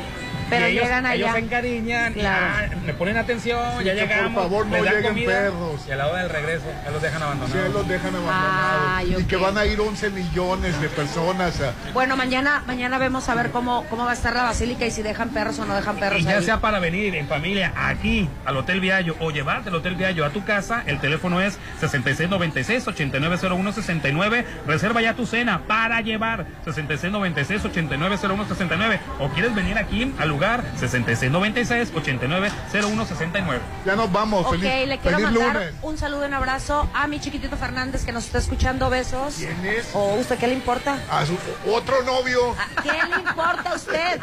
[0.50, 1.14] Pero y ellos, llegan allá.
[1.14, 2.46] Ellos se encariñan, y, Claro.
[2.46, 4.42] ah, me ponen atención, Sí, ya que por llegamos.
[4.42, 5.80] favor no lleguen comida, perros.
[5.88, 7.66] Y a la hora del regreso, ya los dejan abandonados.
[7.66, 8.82] Sí, los dejan abandonados.
[8.96, 13.28] Ay, Y que van a ir 11 millones de personas a, Bueno, mañana, mañana vemos
[13.30, 15.74] a ver cómo, cómo va a estar la basílica y si dejan perros o no
[15.74, 16.20] dejan perros.
[16.20, 16.44] Y ya ahí.
[16.44, 20.30] sea para venir en familia aquí al Hotel Viallo o llevarte al Hotel Viallo a
[20.30, 24.44] tu casa, el teléfono es 6696-890169.
[24.66, 29.00] Reserva ya tu cena para llevar 6696-890169.
[29.18, 33.58] O quieres venir aquí al lugar 6696-890169.
[33.84, 34.46] Ya nos vamos.
[34.46, 35.74] Ok, feliz, le quiero feliz mandar lunes.
[35.82, 38.90] un saludo, un abrazo a mi chiquitito Fernández que nos está escuchando.
[38.90, 39.36] Besos.
[39.38, 39.90] ¿Quién es?
[39.94, 40.98] ¿O usted qué le importa?
[41.10, 41.36] A su
[41.70, 42.54] otro novio.
[42.82, 44.20] ¿Qué le importa a usted?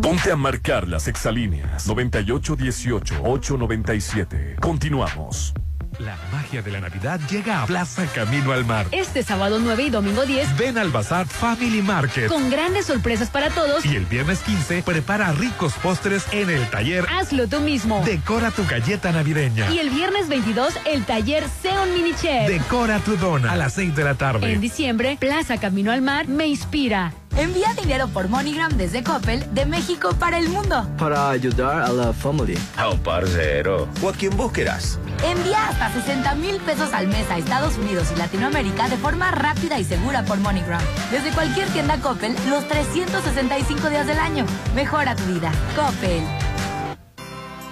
[0.00, 4.58] Ponte a marcar las exalíneas 9818-897.
[4.58, 5.52] Continuamos.
[6.00, 8.86] La magia de la Navidad llega a Plaza Camino al Mar.
[8.90, 12.28] Este sábado 9 y domingo 10, Ven al Bazar Family Market.
[12.28, 17.06] con grandes sorpresas para todos, Y el viernes 15, prepara ricos postres en el taller
[17.12, 18.02] hazlo tú mismo.
[18.06, 19.70] Decora tu galleta navideña.
[19.70, 22.48] Y el viernes 22, el taller Sea un Mini Chef.
[22.48, 24.50] Decora tu dona a las 6 de la tarde.
[24.50, 27.12] En diciembre, Plaza Camino al Mar me inspira.
[27.36, 30.86] Envía dinero por MoneyGram desde Coppel de México para el mundo.
[30.98, 32.58] Para ayudar a la familia.
[32.76, 33.88] A un parcero.
[34.02, 34.98] O a quien vos querás.
[35.24, 39.78] Envía hasta 60 mil pesos al mes a Estados Unidos y Latinoamérica de forma rápida
[39.78, 40.82] y segura por MoneyGram.
[41.10, 44.44] Desde cualquier tienda Coppel los 365 días del año.
[44.74, 45.52] Mejora tu vida.
[45.76, 46.49] Coppel.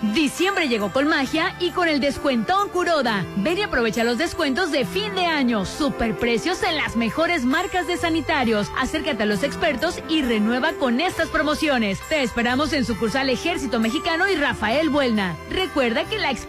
[0.03, 3.25] Diciembre llegó con magia y con el descuentón Curoda.
[3.37, 5.65] Ven y aprovecha los descuentos de fin de año.
[5.65, 8.71] Superprecios en las mejores marcas de sanitarios.
[8.79, 11.99] Acércate a los expertos y renueva con estas promociones.
[12.09, 15.37] Te esperamos en sucursal Ejército Mexicano y Rafael Buelna.
[15.51, 16.49] Recuerda que la experiencia